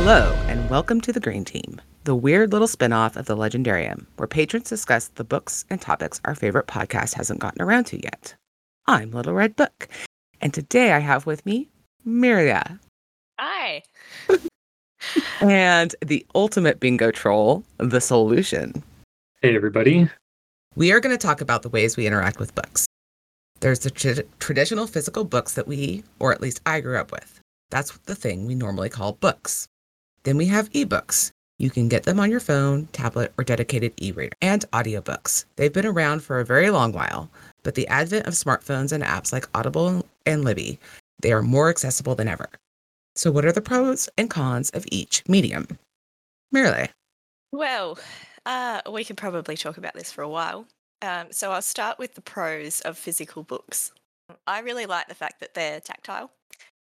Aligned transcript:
Hello, 0.00 0.32
and 0.46 0.70
welcome 0.70 1.00
to 1.00 1.12
the 1.12 1.18
Green 1.18 1.44
Team, 1.44 1.80
the 2.04 2.14
weird 2.14 2.52
little 2.52 2.68
spin-off 2.68 3.16
of 3.16 3.26
the 3.26 3.36
Legendarium, 3.36 4.06
where 4.16 4.28
patrons 4.28 4.68
discuss 4.68 5.08
the 5.08 5.24
books 5.24 5.64
and 5.68 5.80
topics 5.80 6.20
our 6.24 6.36
favorite 6.36 6.68
podcast 6.68 7.14
hasn't 7.14 7.40
gotten 7.40 7.60
around 7.60 7.84
to 7.86 8.00
yet. 8.00 8.34
I'm 8.86 9.10
Little 9.10 9.34
Red 9.34 9.56
Book, 9.56 9.88
and 10.40 10.54
today 10.54 10.92
I 10.92 11.00
have 11.00 11.26
with 11.26 11.44
me 11.44 11.68
Miria 12.06 12.78
Hi. 13.40 13.82
and 15.40 15.94
the 16.00 16.24
ultimate 16.32 16.78
bingo 16.78 17.10
troll, 17.10 17.64
the 17.78 18.00
solution. 18.00 18.84
Hey, 19.42 19.56
everybody. 19.56 20.08
We 20.76 20.92
are 20.92 21.00
going 21.00 21.14
to 21.14 21.26
talk 21.26 21.40
about 21.40 21.62
the 21.62 21.70
ways 21.70 21.96
we 21.96 22.06
interact 22.06 22.38
with 22.38 22.54
books. 22.54 22.86
There's 23.60 23.80
the 23.80 23.90
tr- 23.90 24.22
traditional 24.38 24.86
physical 24.86 25.24
books 25.24 25.54
that 25.54 25.66
we, 25.66 26.04
or 26.20 26.32
at 26.32 26.40
least 26.40 26.60
I 26.64 26.80
grew 26.80 26.96
up 26.98 27.10
with. 27.10 27.40
That's 27.70 27.98
the 28.06 28.14
thing 28.14 28.46
we 28.46 28.54
normally 28.54 28.88
call 28.88 29.12
books. 29.14 29.66
Then 30.28 30.36
we 30.36 30.44
have 30.48 30.70
ebooks. 30.72 31.30
You 31.58 31.70
can 31.70 31.88
get 31.88 32.02
them 32.02 32.20
on 32.20 32.30
your 32.30 32.38
phone, 32.38 32.86
tablet, 32.92 33.32
or 33.38 33.44
dedicated 33.44 33.94
e 33.98 34.12
reader, 34.12 34.36
and 34.42 34.70
audiobooks. 34.72 35.46
They've 35.56 35.72
been 35.72 35.86
around 35.86 36.22
for 36.22 36.38
a 36.38 36.44
very 36.44 36.68
long 36.68 36.92
while, 36.92 37.30
but 37.62 37.76
the 37.76 37.88
advent 37.88 38.26
of 38.26 38.34
smartphones 38.34 38.92
and 38.92 39.02
apps 39.02 39.32
like 39.32 39.48
Audible 39.54 40.04
and 40.26 40.44
Libby, 40.44 40.78
they 41.22 41.32
are 41.32 41.40
more 41.40 41.70
accessible 41.70 42.14
than 42.14 42.28
ever. 42.28 42.50
So, 43.16 43.30
what 43.30 43.46
are 43.46 43.52
the 43.52 43.62
pros 43.62 44.10
and 44.18 44.28
cons 44.28 44.68
of 44.74 44.84
each 44.92 45.26
medium? 45.26 45.66
Merle. 46.52 46.88
Well, 47.50 47.98
uh, 48.44 48.82
we 48.92 49.04
could 49.04 49.16
probably 49.16 49.56
talk 49.56 49.78
about 49.78 49.94
this 49.94 50.12
for 50.12 50.20
a 50.20 50.28
while. 50.28 50.66
Um, 51.00 51.28
so 51.30 51.52
I'll 51.52 51.62
start 51.62 51.98
with 51.98 52.16
the 52.16 52.20
pros 52.20 52.82
of 52.82 52.98
physical 52.98 53.44
books. 53.44 53.92
I 54.46 54.58
really 54.58 54.84
like 54.84 55.08
the 55.08 55.14
fact 55.14 55.40
that 55.40 55.54
they're 55.54 55.80
tactile. 55.80 56.30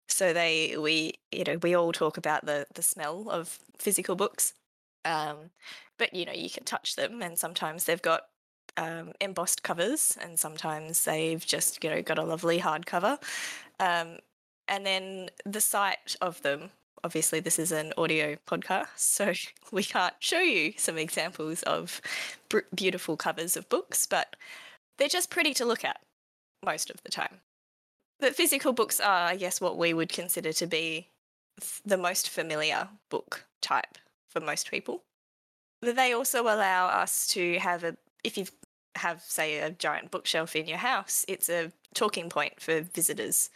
So 0.08 0.34
they, 0.34 0.76
we, 0.78 1.14
you 1.32 1.44
know, 1.46 1.58
we 1.58 1.76
all 1.76 1.92
talk 1.92 2.18
about 2.18 2.46
the 2.46 2.66
the 2.73 2.84
smell 2.84 3.30
of 3.30 3.59
physical 3.78 4.16
books, 4.16 4.54
um, 5.06 5.52
but 5.98 6.14
you 6.14 6.26
know, 6.26 6.34
you 6.34 6.50
can 6.50 6.64
touch 6.64 6.96
them, 6.96 7.22
and 7.22 7.38
sometimes 7.38 7.86
they've 7.86 8.02
got 8.02 8.24
um, 8.78 9.14
embossed 9.22 9.64
covers, 9.64 10.18
and 10.22 10.40
sometimes 10.40 11.06
they've 11.06 11.46
just, 11.46 11.84
you 11.84 11.90
know, 11.90 12.02
got 12.02 12.20
a 12.20 12.24
lovely 12.24 12.59
hardcover. 12.59 13.18
Um, 13.80 14.18
and 14.68 14.86
then 14.86 15.30
the 15.46 15.62
sight 15.62 16.16
of 16.22 16.42
them 16.42 16.72
obviously 17.04 17.40
this 17.40 17.59
is 17.59 17.72
an 17.72 17.94
audio 17.98 18.38
podcast 18.48 18.88
so 18.96 19.34
we 19.72 19.84
can't 19.84 20.16
show 20.20 20.40
you 20.40 20.74
some 20.78 20.98
examples 20.98 21.64
of 21.64 22.02
beautiful 22.74 23.18
covers 23.18 23.58
of 23.58 23.68
books 23.70 24.08
but 24.08 24.36
they're 24.98 25.08
just 25.08 25.30
pretty 25.30 25.54
to 25.54 25.66
look 25.66 25.84
at 25.84 26.02
most 26.64 26.90
of 26.90 27.02
the 27.04 27.12
time 27.12 27.40
but 28.24 28.36
physical 28.36 28.72
books 28.72 29.02
are 29.02 29.28
i 29.28 29.36
guess 29.36 29.60
what 29.60 29.78
we 29.78 29.94
would 29.94 30.10
consider 30.10 30.54
to 30.54 30.66
be 30.66 31.10
the 31.86 31.98
most 31.98 32.30
familiar 32.30 32.88
book 33.10 33.44
type 33.62 33.98
for 34.30 34.40
most 34.40 34.72
people 34.72 35.04
they 35.82 36.14
also 36.14 36.44
allow 36.44 36.88
us 36.88 37.28
to 37.28 37.60
have 37.60 37.84
a 37.84 37.98
if 38.24 38.38
you 38.38 38.46
have 38.96 39.22
say 39.22 39.60
a 39.60 39.70
giant 39.70 40.10
bookshelf 40.10 40.56
in 40.56 40.68
your 40.68 40.78
house 40.78 41.26
it's 41.28 41.50
a 41.50 41.72
talking 41.94 42.30
point 42.30 42.62
for 42.62 42.80
visitors 42.80 43.50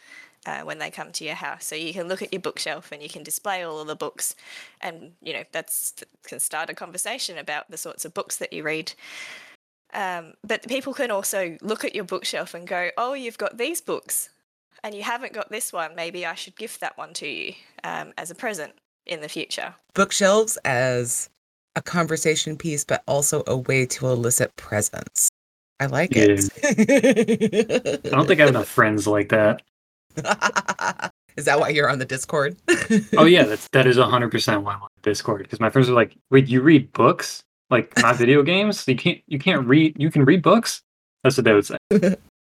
uh, 0.46 0.60
when 0.60 0.78
they 0.78 0.90
come 0.90 1.10
to 1.10 1.24
your 1.24 1.34
house. 1.34 1.64
So 1.64 1.74
you 1.74 1.92
can 1.92 2.06
look 2.06 2.22
at 2.22 2.32
your 2.32 2.40
bookshelf 2.40 2.92
and 2.92 3.02
you 3.02 3.08
can 3.08 3.24
display 3.24 3.62
all 3.62 3.80
of 3.80 3.88
the 3.88 3.96
books, 3.96 4.36
and 4.80 5.12
you 5.20 5.32
know 5.32 5.42
that's 5.50 5.94
can 6.22 6.38
start 6.38 6.70
a 6.70 6.74
conversation 6.74 7.36
about 7.36 7.70
the 7.70 7.76
sorts 7.76 8.04
of 8.04 8.14
books 8.14 8.36
that 8.36 8.52
you 8.52 8.62
read. 8.62 8.92
Um, 9.92 10.34
but 10.46 10.66
people 10.68 10.94
can 10.94 11.10
also 11.10 11.58
look 11.60 11.84
at 11.84 11.94
your 11.94 12.04
bookshelf 12.04 12.54
and 12.54 12.66
go, 12.66 12.90
"Oh, 12.96 13.14
you've 13.14 13.36
got 13.36 13.58
these 13.58 13.80
books, 13.80 14.30
and 14.82 14.94
you 14.94 15.02
haven't 15.02 15.32
got 15.32 15.50
this 15.50 15.72
one. 15.72 15.94
Maybe 15.94 16.26
I 16.26 16.34
should 16.34 16.56
gift 16.56 16.80
that 16.80 16.96
one 16.98 17.12
to 17.14 17.28
you 17.28 17.54
um, 17.84 18.12
as 18.16 18.30
a 18.30 18.34
present 18.34 18.72
in 19.06 19.20
the 19.20 19.28
future." 19.28 19.74
Bookshelves 19.94 20.56
as 20.64 21.30
a 21.76 21.82
conversation 21.82 22.56
piece, 22.56 22.84
but 22.84 23.02
also 23.06 23.42
a 23.46 23.56
way 23.56 23.86
to 23.86 24.08
elicit 24.08 24.54
presence. 24.56 25.28
I 25.80 25.86
like 25.86 26.10
it. 26.12 26.50
I 28.04 28.10
don't 28.10 28.26
think 28.26 28.40
I 28.40 28.44
have 28.44 28.50
enough 28.50 28.68
friends 28.78 29.06
like 29.06 29.28
that. 29.28 29.62
Is 31.36 31.44
that 31.44 31.60
why 31.60 31.68
you're 31.68 31.88
on 31.88 32.00
the 32.00 32.04
Discord? 32.04 32.56
Oh 33.16 33.24
yeah, 33.24 33.44
that's 33.50 33.68
that 33.68 33.86
is 33.86 33.96
hundred 33.96 34.30
percent 34.32 34.64
why 34.64 34.74
I'm 34.74 34.82
on 34.82 34.88
Discord 35.02 35.42
because 35.44 35.60
my 35.60 35.70
friends 35.70 35.88
are 35.88 35.92
like, 35.92 36.16
"Wait, 36.30 36.48
you 36.48 36.60
read 36.60 36.92
books? 36.92 37.44
Like 37.70 37.96
not 37.98 38.16
video 38.24 38.42
games? 38.42 38.86
You 38.88 38.96
can't 38.96 39.20
you 39.28 39.38
can't 39.38 39.64
read 39.66 39.94
you 39.96 40.10
can 40.10 40.24
read 40.24 40.42
books?" 40.42 40.82
That's 41.22 41.36
what 41.36 41.44
they 41.44 41.54
would 41.54 41.66
say. 41.66 41.76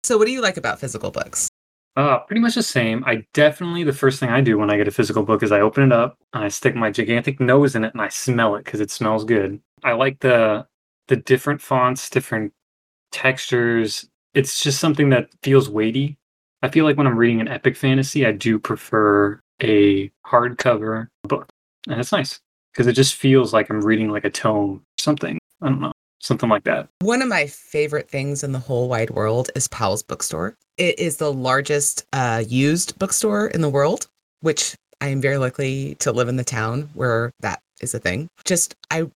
so, 0.03 0.19
what 0.19 0.27
do 0.27 0.33
you 0.33 0.41
like 0.41 0.57
about 0.57 0.81
physical 0.81 1.13
books? 1.13 1.49
Uh, 1.95 2.21
pretty 2.21 2.41
much 2.41 2.55
the 2.55 2.63
same. 2.63 3.05
I 3.07 3.27
definitely 3.35 3.85
the 3.85 3.93
first 3.93 4.19
thing 4.19 4.31
I 4.31 4.41
do 4.41 4.57
when 4.59 4.71
I 4.71 4.79
get 4.79 4.89
a 4.89 4.93
physical 4.93 5.23
book 5.25 5.43
is 5.43 5.53
I 5.53 5.61
open 5.61 5.85
it 5.85 5.93
up 5.93 6.17
and 6.33 6.43
I 6.43 6.49
stick 6.49 6.75
my 6.75 6.91
gigantic 6.91 7.39
nose 7.39 7.75
in 7.77 7.85
it 7.85 7.93
and 7.93 8.01
I 8.01 8.09
smell 8.09 8.57
it 8.57 8.65
because 8.65 8.81
it 8.81 8.91
smells 8.91 9.25
good. 9.25 9.61
I 9.85 9.93
like 9.93 10.21
the 10.21 10.67
the 11.09 11.17
different 11.17 11.61
fonts, 11.61 12.09
different 12.09 12.53
textures. 13.13 14.09
It's 14.35 14.63
just 14.63 14.81
something 14.81 15.11
that 15.11 15.31
feels 15.43 15.69
weighty. 15.71 16.19
I 16.63 16.69
feel 16.71 16.85
like 16.85 16.97
when 16.97 17.07
I'm 17.07 17.19
reading 17.19 17.41
an 17.41 17.49
epic 17.49 17.77
fantasy, 17.77 18.27
I 18.27 18.33
do 18.33 18.59
prefer 18.59 19.41
a 19.63 20.11
hardcover 20.27 21.09
book, 21.25 21.49
and 21.89 22.01
it's 22.01 22.13
nice 22.13 22.41
because 22.73 22.87
it 22.87 22.95
just 22.95 23.15
feels 23.17 23.53
like 23.53 23.71
I'm 23.71 23.83
reading 23.85 24.11
like 24.11 24.25
a 24.25 24.31
tome, 24.31 24.77
or 24.79 25.03
something. 25.03 25.39
I 25.63 25.69
don't 25.69 25.81
know, 25.81 25.92
something 26.23 26.49
like 26.49 26.65
that. 26.65 26.89
One 27.01 27.21
of 27.21 27.29
my 27.29 27.47
favorite 27.47 28.09
things 28.09 28.43
in 28.43 28.53
the 28.53 28.59
whole 28.59 28.89
wide 28.89 29.11
world 29.11 29.51
is 29.55 29.69
Powell's 29.69 30.03
Bookstore. 30.03 30.57
It 30.79 30.99
is 30.99 31.19
the 31.19 31.33
largest 31.33 32.07
uh, 32.13 32.43
used 32.47 32.99
bookstore 32.99 33.49
in 33.49 33.61
the 33.61 33.69
world, 33.69 34.09
which 34.41 34.75
I 35.01 35.09
am 35.09 35.21
very 35.21 35.37
lucky 35.37 35.97
to 35.97 36.13
live 36.13 36.29
in 36.29 36.37
the 36.37 36.45
town 36.45 36.89
where 36.95 37.33
that 37.41 37.61
is 37.81 37.93
a 37.93 37.99
thing. 37.99 38.29
Just 38.45 38.75
I, 38.91 39.11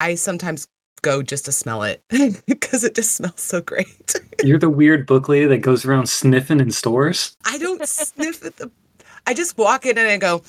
I 0.00 0.16
sometimes 0.16 0.66
go 1.00 1.22
just 1.22 1.44
to 1.46 1.52
smell 1.52 1.84
it 1.84 2.02
because 2.46 2.84
it 2.84 2.94
just 2.94 3.16
smells 3.16 3.40
so 3.40 3.60
great. 3.60 4.14
You're 4.44 4.58
the 4.58 4.68
weird 4.68 5.06
book 5.06 5.28
lady 5.28 5.46
that 5.46 5.58
goes 5.58 5.84
around 5.84 6.08
sniffing 6.08 6.60
in 6.60 6.70
stores. 6.70 7.36
I 7.44 7.56
don't 7.58 7.86
sniff 7.88 8.44
at 8.44 8.56
the. 8.56 8.70
I 9.26 9.34
just 9.34 9.56
walk 9.56 9.86
in 9.86 9.96
and 9.96 10.08
I 10.08 10.16
go, 10.16 10.42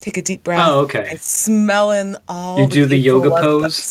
take 0.00 0.16
a 0.16 0.22
deep 0.22 0.42
breath. 0.42 0.66
Oh, 0.68 0.80
okay. 0.80 1.08
and 1.10 1.20
smell 1.20 1.92
in 1.92 2.16
all. 2.28 2.60
You 2.60 2.66
do 2.66 2.86
the 2.86 2.96
yoga 2.96 3.30
pose? 3.30 3.90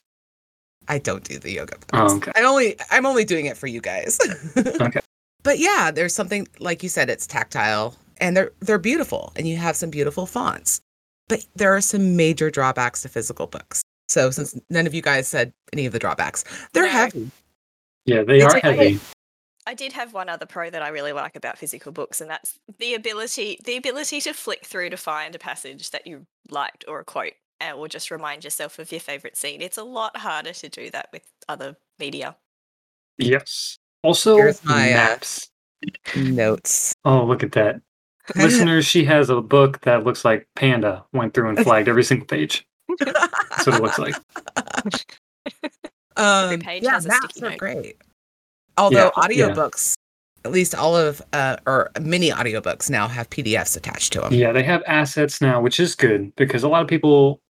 Books. 0.90 0.96
I 0.96 1.00
don't 1.00 1.24
do 1.24 1.40
the 1.40 1.52
yoga 1.52 1.78
pose. 1.88 2.12
Oh, 2.14 2.18
okay. 2.18 2.32
I'm 2.36 2.46
only 2.46 2.76
I'm 2.92 3.06
only 3.06 3.26
doing 3.26 3.46
it 3.46 3.58
for 3.58 3.68
you 3.68 3.82
guys. 3.82 4.18
Okay. 4.58 5.00
But 5.42 5.58
yeah, 5.60 5.90
there's 5.92 6.14
something 6.14 6.48
like 6.60 6.84
you 6.84 6.90
said, 6.90 7.10
it's 7.10 7.26
tactile 7.26 7.96
and 8.20 8.36
they're 8.36 8.52
they're 8.60 8.78
beautiful 8.78 9.32
and 9.38 9.48
you 9.48 9.56
have 9.58 9.76
some 9.78 9.90
beautiful 9.90 10.26
fonts. 10.26 10.82
But 11.30 11.46
there 11.56 11.74
are 11.76 11.82
some 11.82 12.16
major 12.18 12.50
drawbacks 12.52 13.02
to 13.04 13.10
physical 13.10 13.48
books. 13.48 13.82
So 14.10 14.32
since 14.32 14.60
none 14.70 14.88
of 14.88 14.94
you 14.94 15.02
guys 15.02 15.28
said 15.28 15.52
any 15.72 15.86
of 15.86 15.94
the 15.94 16.00
drawbacks, 16.00 16.44
they're 16.74 16.84
No. 16.86 16.90
heavy. 16.92 17.32
Yeah, 18.06 18.24
they 18.24 18.40
They 18.40 18.42
are 18.42 18.52
take- 18.52 18.64
heavy. 18.64 19.00
I 19.68 19.76
did 19.76 19.94
have 19.94 20.14
one 20.14 20.30
other 20.30 20.48
pro 20.48 20.72
that 20.72 20.82
I 20.82 20.88
really 20.88 21.14
like 21.14 21.36
about 21.36 21.60
physical 21.60 21.92
books, 21.92 22.20
and 22.22 22.30
that's 22.30 22.58
the 22.80 22.96
ability 22.96 23.60
the 23.64 23.78
ability 23.78 24.20
to 24.22 24.34
flick 24.34 24.66
through 24.66 24.90
to 24.90 24.98
find 24.98 25.36
a 25.36 25.40
passage 25.40 25.92
that 25.92 26.08
you 26.08 26.26
liked 26.50 26.84
or 26.88 27.00
a 27.02 27.06
quote, 27.06 27.34
or 27.76 27.88
just 27.88 28.12
remind 28.12 28.44
yourself 28.44 28.80
of 28.80 28.92
your 28.92 29.02
favorite 29.02 29.38
scene. 29.38 29.62
It's 29.62 29.78
a 29.78 29.84
lot 29.84 30.18
harder 30.18 30.54
to 30.54 30.70
do 30.70 30.90
that 30.92 31.10
with 31.12 31.24
other 31.48 31.76
media. 32.00 32.36
Yes. 33.18 33.78
Also, 34.04 34.36
Here's 34.38 34.64
my, 34.64 34.92
uh, 34.92 34.96
maps. 34.96 35.50
Notes. 36.16 36.94
Oh, 37.06 37.24
look 37.26 37.44
at 37.44 37.52
that. 37.54 37.82
Listeners, 38.36 38.86
she 38.86 39.04
has 39.06 39.30
a 39.30 39.42
book 39.42 39.82
that 39.82 40.04
looks 40.04 40.24
like 40.24 40.48
Panda 40.56 41.04
went 41.14 41.34
through 41.34 41.50
and 41.50 41.60
flagged 41.64 41.88
every 41.90 42.04
single 42.04 42.28
page. 42.28 42.66
That's 43.00 43.66
what 43.68 43.76
it 43.76 43.82
looks 43.82 44.00
like. 44.00 44.16
Um, 46.18 46.60
page 46.60 46.84
yeah, 46.84 46.92
has 46.92 47.06
a 47.06 47.10
maps 47.10 47.42
are 47.42 47.50
note. 47.52 47.58
great. 47.58 47.98
Although 48.78 49.12
Yeah, 49.18 49.28
yeah. 49.30 49.50
audiobooks, 49.50 49.94
at 50.46 50.52
least 50.52 50.76
all 50.76 50.96
of 50.96 51.22
uh, 51.34 51.58
or 51.66 51.92
many 52.02 52.30
audiobooks 52.30 52.90
now 52.90 53.08
have 53.08 53.30
PDFs 53.30 53.78
attached 53.78 54.14
to 54.14 54.22
them. 54.22 54.34
Yeah, 54.34 54.52
they 54.52 54.64
have 54.64 54.84
assets 54.86 55.42
now, 55.42 55.62
which 55.62 55.80
is 55.80 55.96
good 55.96 56.36
because 56.36 56.64
a 56.64 56.68
lot 56.70 56.82
of 56.82 56.88
people, 56.88 57.42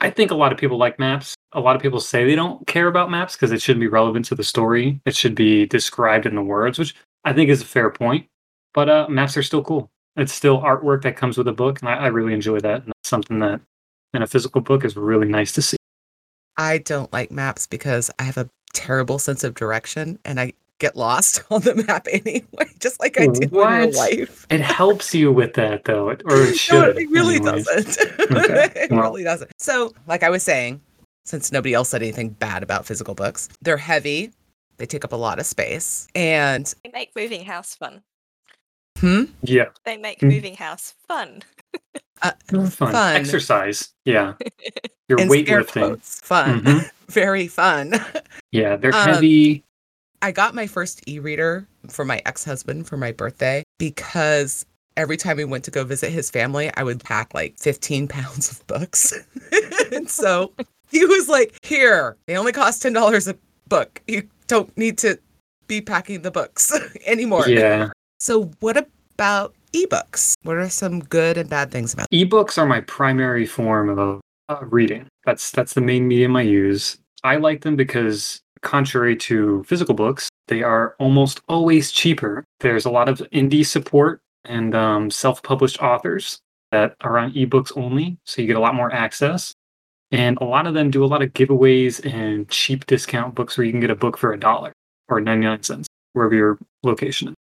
I 0.00 0.10
think 0.10 0.30
a 0.30 0.36
lot 0.36 0.52
of 0.52 0.58
people 0.58 0.78
like 0.78 0.98
maps. 0.98 1.34
A 1.52 1.60
lot 1.60 1.74
of 1.74 1.82
people 1.82 2.00
say 2.00 2.24
they 2.24 2.36
don't 2.36 2.66
care 2.66 2.86
about 2.86 3.10
maps 3.10 3.34
because 3.34 3.52
it 3.52 3.60
shouldn't 3.60 3.80
be 3.80 3.88
relevant 3.88 4.26
to 4.26 4.34
the 4.34 4.44
story. 4.44 5.00
It 5.04 5.16
should 5.16 5.34
be 5.34 5.66
described 5.66 6.26
in 6.26 6.34
the 6.34 6.42
words, 6.42 6.78
which 6.78 6.94
I 7.24 7.32
think 7.32 7.50
is 7.50 7.62
a 7.62 7.66
fair 7.66 7.90
point. 7.90 8.26
But 8.74 8.88
uh, 8.88 9.06
maps 9.08 9.36
are 9.36 9.42
still 9.42 9.64
cool. 9.64 9.90
It's 10.16 10.32
still 10.32 10.60
artwork 10.60 11.02
that 11.02 11.16
comes 11.16 11.38
with 11.38 11.48
a 11.48 11.52
book, 11.52 11.80
and 11.80 11.88
I, 11.88 11.94
I 11.94 12.06
really 12.08 12.34
enjoy 12.34 12.60
that. 12.60 12.82
And 12.82 12.88
that's 12.88 13.08
something 13.08 13.38
that 13.40 13.60
in 14.14 14.22
a 14.22 14.26
physical 14.26 14.60
book 14.60 14.84
is 14.84 14.96
really 14.96 15.28
nice 15.28 15.52
to 15.52 15.62
see. 15.62 15.76
I 16.56 16.78
don't 16.78 17.12
like 17.12 17.30
maps 17.30 17.66
because 17.66 18.10
I 18.18 18.24
have 18.24 18.36
a 18.36 18.48
terrible 18.74 19.18
sense 19.18 19.44
of 19.44 19.54
direction 19.54 20.18
and 20.24 20.40
I 20.40 20.52
get 20.78 20.96
lost 20.96 21.42
on 21.50 21.60
the 21.62 21.74
map 21.74 22.06
anyway, 22.12 22.44
just 22.78 23.00
like 23.00 23.18
I 23.20 23.26
do 23.26 23.40
in 23.42 23.50
real 23.50 23.92
life. 23.96 24.46
It 24.50 24.60
helps 24.60 25.14
you 25.14 25.32
with 25.32 25.54
that, 25.54 25.84
though, 25.84 26.10
it- 26.10 26.22
or 26.24 26.36
it 26.42 26.56
should. 26.56 26.96
No, 26.96 27.00
it 27.02 27.10
really 27.10 27.36
anyways. 27.36 27.64
doesn't. 27.66 28.20
Okay, 28.30 28.72
it 28.74 28.90
well. 28.90 29.02
really 29.02 29.24
doesn't. 29.24 29.50
So, 29.58 29.92
like 30.06 30.22
I 30.22 30.30
was 30.30 30.42
saying, 30.42 30.80
since 31.24 31.50
nobody 31.52 31.74
else 31.74 31.88
said 31.90 32.02
anything 32.02 32.30
bad 32.30 32.62
about 32.62 32.86
physical 32.86 33.14
books, 33.14 33.48
they're 33.62 33.76
heavy. 33.76 34.32
They 34.76 34.86
take 34.86 35.04
up 35.04 35.12
a 35.12 35.16
lot 35.16 35.38
of 35.38 35.46
space. 35.46 36.06
And 36.14 36.72
They 36.84 36.90
make 36.92 37.10
moving 37.16 37.44
house 37.44 37.74
fun. 37.74 38.02
hmm, 38.98 39.24
Yeah. 39.42 39.66
They 39.84 39.96
make 39.96 40.20
Mm. 40.20 40.30
moving 40.32 40.54
house 40.56 40.94
fun. 41.08 41.42
Uh, 42.22 42.32
Fun. 42.50 42.68
Fun. 42.70 43.16
Exercise. 43.16 43.90
Yeah. 44.04 44.34
You're 45.08 45.20
in 45.20 45.28
scare 45.30 45.62
weightlifting. 45.62 45.72
quotes, 45.72 46.20
fun, 46.20 46.62
Mhm. 46.62 46.90
very 47.08 47.46
fun. 47.48 47.92
Yeah, 48.52 48.76
they're 48.76 48.94
Um, 48.94 49.08
heavy. 49.08 49.64
I 50.22 50.32
got 50.32 50.54
my 50.54 50.66
first 50.66 51.02
e-reader 51.08 51.66
for 51.88 52.04
my 52.04 52.20
ex-husband 52.26 52.86
for 52.86 52.96
my 52.96 53.12
birthday 53.12 53.62
because 53.78 54.66
every 54.96 55.16
time 55.16 55.36
we 55.36 55.44
went 55.44 55.64
to 55.64 55.70
go 55.70 55.84
visit 55.84 56.10
his 56.10 56.30
family, 56.30 56.70
I 56.76 56.82
would 56.82 57.02
pack 57.02 57.32
like 57.34 57.56
15 57.58 58.08
pounds 58.16 58.50
of 58.50 58.66
books. 58.66 59.12
and 59.92 60.08
so 60.10 60.52
he 60.90 61.04
was 61.04 61.28
like, 61.28 61.56
"Here, 61.62 62.16
they 62.26 62.36
only 62.36 62.52
cost 62.52 62.82
$10 62.82 63.28
a 63.28 63.36
book. 63.68 64.02
You 64.06 64.28
don't 64.46 64.76
need 64.76 64.98
to 64.98 65.18
be 65.66 65.80
packing 65.80 66.22
the 66.22 66.30
books 66.30 66.72
anymore." 67.06 67.48
Yeah. 67.48 67.90
So 68.20 68.50
what 68.60 68.76
about 68.76 69.54
ebooks? 69.72 70.34
What 70.42 70.56
are 70.56 70.68
some 70.68 71.00
good 71.00 71.38
and 71.38 71.48
bad 71.48 71.70
things 71.70 71.94
about? 71.94 72.10
Ebooks 72.10 72.58
are 72.58 72.66
my 72.66 72.80
primary 72.80 73.46
form 73.46 73.96
of 73.96 74.20
uh, 74.48 74.64
reading. 74.64 75.06
That's 75.24 75.50
that's 75.50 75.74
the 75.74 75.80
main 75.80 76.08
medium 76.08 76.34
I 76.36 76.42
use. 76.42 76.98
I 77.24 77.36
like 77.36 77.62
them 77.62 77.76
because, 77.76 78.40
contrary 78.62 79.16
to 79.16 79.64
physical 79.64 79.94
books, 79.94 80.28
they 80.48 80.62
are 80.62 80.94
almost 80.98 81.40
always 81.48 81.92
cheaper. 81.92 82.44
There's 82.60 82.84
a 82.84 82.90
lot 82.90 83.08
of 83.08 83.18
indie 83.32 83.66
support 83.66 84.20
and 84.44 84.74
um, 84.74 85.10
self-published 85.10 85.82
authors 85.82 86.38
that 86.70 86.94
are 87.00 87.18
on 87.18 87.32
ebooks 87.32 87.76
only, 87.76 88.18
so 88.24 88.42
you 88.42 88.48
get 88.48 88.56
a 88.56 88.60
lot 88.60 88.74
more 88.74 88.92
access. 88.92 89.52
And 90.10 90.38
a 90.40 90.44
lot 90.44 90.66
of 90.66 90.74
them 90.74 90.90
do 90.90 91.04
a 91.04 91.06
lot 91.06 91.22
of 91.22 91.34
giveaways 91.34 92.04
and 92.10 92.48
cheap 92.48 92.86
discount 92.86 93.34
books 93.34 93.58
where 93.58 93.64
you 93.66 93.72
can 93.72 93.80
get 93.80 93.90
a 93.90 93.94
book 93.94 94.16
for 94.16 94.32
a 94.32 94.40
dollar 94.40 94.72
or 95.08 95.20
99 95.20 95.62
cents, 95.62 95.88
wherever 96.14 96.34
your 96.34 96.58
location 96.82 97.28
is. 97.28 97.34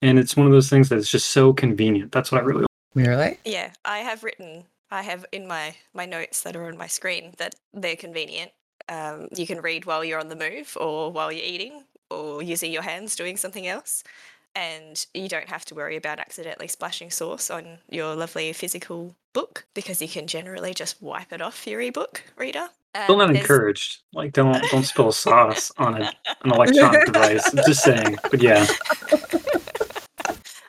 And 0.00 0.18
it's 0.18 0.36
one 0.36 0.46
of 0.46 0.52
those 0.52 0.70
things 0.70 0.88
that 0.88 0.96
is 0.96 1.10
just 1.10 1.30
so 1.30 1.52
convenient. 1.52 2.12
That's 2.12 2.32
what 2.32 2.40
I 2.40 2.44
really 2.44 2.68
Really? 2.94 3.38
Yeah, 3.44 3.72
I 3.84 3.98
have 3.98 4.24
written. 4.24 4.64
I 4.90 5.02
have 5.02 5.26
in 5.32 5.46
my 5.46 5.76
my 5.92 6.06
notes 6.06 6.42
that 6.42 6.56
are 6.56 6.66
on 6.66 6.78
my 6.78 6.86
screen 6.86 7.34
that 7.38 7.54
they're 7.74 7.96
convenient. 7.96 8.50
Um, 8.88 9.28
you 9.36 9.46
can 9.46 9.60
read 9.60 9.84
while 9.86 10.04
you're 10.04 10.20
on 10.20 10.28
the 10.28 10.36
move, 10.36 10.76
or 10.80 11.12
while 11.12 11.30
you're 11.30 11.44
eating, 11.44 11.84
or 12.10 12.42
using 12.42 12.72
your 12.72 12.82
hands 12.82 13.16
doing 13.16 13.36
something 13.36 13.66
else, 13.66 14.02
and 14.54 15.04
you 15.14 15.28
don't 15.28 15.48
have 15.48 15.64
to 15.66 15.74
worry 15.74 15.96
about 15.96 16.18
accidentally 16.18 16.68
splashing 16.68 17.10
sauce 17.10 17.50
on 17.50 17.78
your 17.90 18.14
lovely 18.14 18.52
physical 18.52 19.14
book 19.34 19.66
because 19.74 20.00
you 20.00 20.08
can 20.08 20.26
generally 20.26 20.72
just 20.74 21.02
wipe 21.02 21.32
it 21.32 21.42
off 21.42 21.66
your 21.66 21.80
ebook 21.82 22.22
reader. 22.36 22.68
Still 23.04 23.12
Um, 23.12 23.18
not 23.18 23.26
there's- 23.28 23.42
encouraged. 23.42 23.98
Like, 24.14 24.32
don't 24.32 24.60
don't 24.70 24.84
spill 24.84 25.12
sauce 25.24 25.70
on 25.76 26.00
a, 26.02 26.12
an 26.42 26.50
electronic 26.52 27.04
device. 27.06 27.46
I'm 27.52 27.56
just 27.66 27.82
saying. 27.84 28.16
But 28.30 28.42
yeah, 28.42 28.66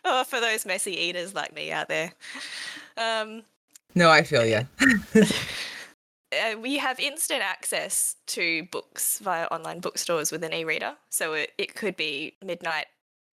Oh, 0.06 0.24
for 0.24 0.40
those 0.40 0.66
messy 0.66 0.92
eaters 1.00 1.34
like 1.36 1.54
me 1.54 1.72
out 1.72 1.88
there. 1.88 2.12
Um, 2.98 3.44
No, 3.96 4.10
I 4.10 4.24
feel 4.24 4.46
you. 4.46 4.68
uh, 6.32 6.58
we 6.60 6.78
have 6.78 7.00
instant 7.00 7.42
access 7.42 8.16
to 8.28 8.64
books 8.72 9.20
via 9.20 9.46
online 9.46 9.80
bookstores 9.80 10.32
with 10.32 10.44
an 10.44 10.54
e-reader. 10.54 10.96
So 11.10 11.34
it, 11.34 11.52
it 11.58 11.76
could 11.76 11.96
be 11.96 12.36
midnight 12.44 12.86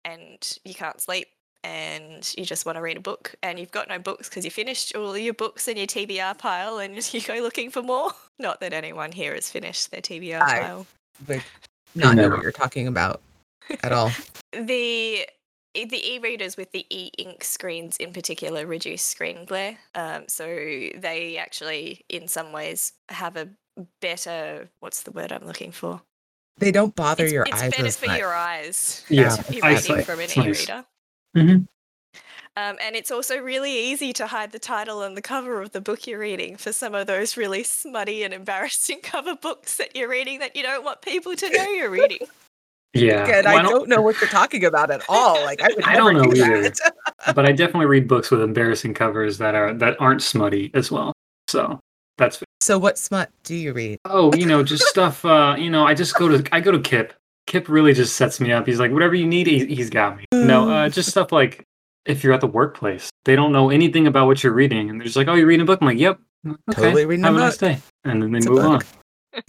and 0.05 0.59
you 0.65 0.75
can't 0.75 1.01
sleep 1.01 1.29
and 1.65 2.33
you 2.39 2.45
just 2.45 2.65
want 2.65 2.77
to 2.77 2.83
read 2.83 2.97
a 2.97 3.01
book 3.01 3.35
and 3.43 3.59
you've 3.59 3.73
got 3.73 3.89
no 3.89 3.99
books 3.99 4.29
because 4.29 4.45
you 4.45 4.51
finished 4.51 4.95
all 4.95 5.17
your 5.17 5.35
books 5.35 5.69
in 5.69 5.77
your 5.77 5.87
TBR 5.87 6.39
pile 6.39 6.79
and 6.79 6.95
you 7.15 7.21
go 7.21 7.35
looking 7.35 7.71
for 7.71 7.83
more. 7.83 8.13
Not 8.39 8.61
that 8.61 8.73
anyone 8.73 9.13
here 9.13 9.35
has 9.35 9.51
finished 9.51 9.91
their 9.91 10.01
TBR 10.01 10.41
I- 10.41 10.61
pile. 10.61 10.87
Would 11.29 11.43
not 11.95 12.17
know 12.17 12.29
what 12.29 12.43
you're 12.43 12.53
talking 12.53 12.87
about 12.87 13.21
at 13.83 13.93
all. 13.93 14.11
The 14.53 15.29
the 15.85 16.13
e-readers 16.15 16.57
with 16.57 16.73
the 16.73 16.87
e-ink 16.91 17.45
screens 17.45 17.97
in 17.99 18.13
particular 18.13 18.67
reduce 18.67 19.03
screen 19.03 19.45
glare. 19.45 19.79
Um, 19.95 20.25
so 20.29 20.47
they 20.47 21.37
actually, 21.39 22.05
in 22.09 22.29
some 22.29 22.53
ways, 22.53 22.93
have 23.09 23.37
a 23.37 23.49
better. 24.01 24.69
What's 24.81 25.03
the 25.03 25.11
word 25.11 25.33
I'm 25.33 25.47
looking 25.47 25.73
for? 25.73 26.01
They 26.59 26.73
don't 26.73 26.95
bother 26.97 27.25
it's, 27.25 27.33
your 27.33 27.43
it's 27.45 27.53
eyes. 27.63 27.69
It's 27.69 27.77
better 27.77 27.93
for 27.93 28.07
much. 28.07 28.19
your 28.19 28.35
eyes. 28.35 29.05
Yeah, 29.09 29.29
to 29.31 29.53
be 29.53 29.63
eyesight. 29.63 29.89
reading 29.91 30.05
from 30.05 30.19
an 30.21 30.25
It's 30.25 30.37
nice. 30.37 30.47
e-reader. 30.69 30.85
Mhm. 31.37 31.69
Um, 32.59 32.79
and 32.81 32.97
it's 32.97 33.11
also 33.11 33.37
really 33.39 33.71
easy 33.91 34.15
to 34.15 34.27
hide 34.29 34.53
the 34.53 34.59
title 34.59 35.03
and 35.03 35.15
the 35.15 35.21
cover 35.21 35.61
of 35.61 35.73
the 35.73 35.81
book 35.83 36.07
you're 36.07 36.19
reading 36.19 36.57
for 36.57 36.73
some 36.73 36.95
of 36.95 37.07
those 37.07 37.37
really 37.37 37.63
smutty 37.63 38.23
and 38.23 38.33
embarrassing 38.33 39.01
cover 39.03 39.37
books 39.37 39.77
that 39.77 39.95
you're 39.95 40.09
reading 40.09 40.39
that 40.39 40.57
you 40.57 40.63
don't 40.63 40.83
want 40.83 41.03
people 41.03 41.37
to 41.37 41.51
know 41.51 41.65
you're 41.65 41.91
reading. 41.91 42.21
Yeah. 43.01 43.27
And 43.27 43.47
Why 43.47 43.57
I 43.57 43.63
don't 43.63 43.89
know 43.89 44.03
what 44.03 44.21
you're 44.21 44.31
talking 44.31 44.65
about 44.65 44.91
at 44.91 45.03
all. 45.09 45.35
Like 45.45 45.63
I 45.63 45.69
I 45.85 45.97
don't 45.97 46.15
know 46.15 46.31
do 46.31 46.45
either. 46.45 46.73
But 47.35 47.45
I 47.45 47.53
definitely 47.53 47.87
read 47.87 48.07
books 48.07 48.31
with 48.31 48.41
embarrassing 48.41 48.95
covers 48.95 49.39
that 49.39 49.55
are 49.55 49.73
that 49.75 50.01
aren't 50.01 50.23
smutty 50.23 50.71
as 50.75 50.91
well. 50.91 51.13
So 51.49 51.81
that's 52.19 52.43
So 52.61 52.79
what 52.79 52.99
smut 52.99 53.31
do 53.43 53.55
you 53.55 53.73
read? 53.73 53.99
oh, 54.05 54.33
you 54.35 54.47
know, 54.47 54.63
just 54.63 54.85
stuff. 54.85 55.25
Uh, 55.25 55.57
you 55.59 55.71
know, 55.71 55.85
I 55.87 55.95
just 55.95 56.15
go 56.17 56.29
to 56.29 56.45
I 56.53 56.61
go 56.61 56.71
to 56.73 56.81
Kip. 56.81 57.13
Kip 57.47 57.69
really 57.69 57.93
just 57.93 58.17
sets 58.17 58.41
me 58.41 58.53
up. 58.53 58.67
He's 58.67 58.81
like, 58.81 58.91
whatever 58.91 59.15
you 59.15 59.27
need, 59.27 59.47
he, 59.47 59.67
he's 59.67 59.91
got 59.91 60.17
me. 60.17 60.25
No, 60.33 60.69
uh, 60.71 60.89
just 60.89 61.11
stuff 61.11 61.31
like 61.33 61.65
if 62.05 62.23
you're 62.25 62.33
at 62.33 62.41
the 62.41 62.47
workplace, 62.47 63.11
they 63.25 63.37
don't 63.37 63.53
know 63.53 63.71
anything 63.71 64.07
about 64.07 64.27
what 64.27 64.43
you're 64.43 64.53
reading, 64.53 64.91
and 64.91 65.01
they're 65.01 65.05
just 65.05 65.17
like, 65.17 65.29
"Oh, 65.29 65.35
you're 65.35 65.47
reading 65.47 65.63
a 65.63 65.65
book." 65.67 65.81
I'm 65.81 65.87
like, 65.89 65.99
"Yep, 65.99 66.19
okay, 66.47 66.57
Totally 66.83 67.05
reading 67.07 67.25
a 67.25 67.29
have 67.29 67.37
a 67.37 67.41
nice 67.41 67.57
day," 67.57 67.79
and 68.05 68.23
then 68.23 68.33
they 68.33 68.39
It's 68.39 68.49
move 68.49 68.65
on. 68.65 68.81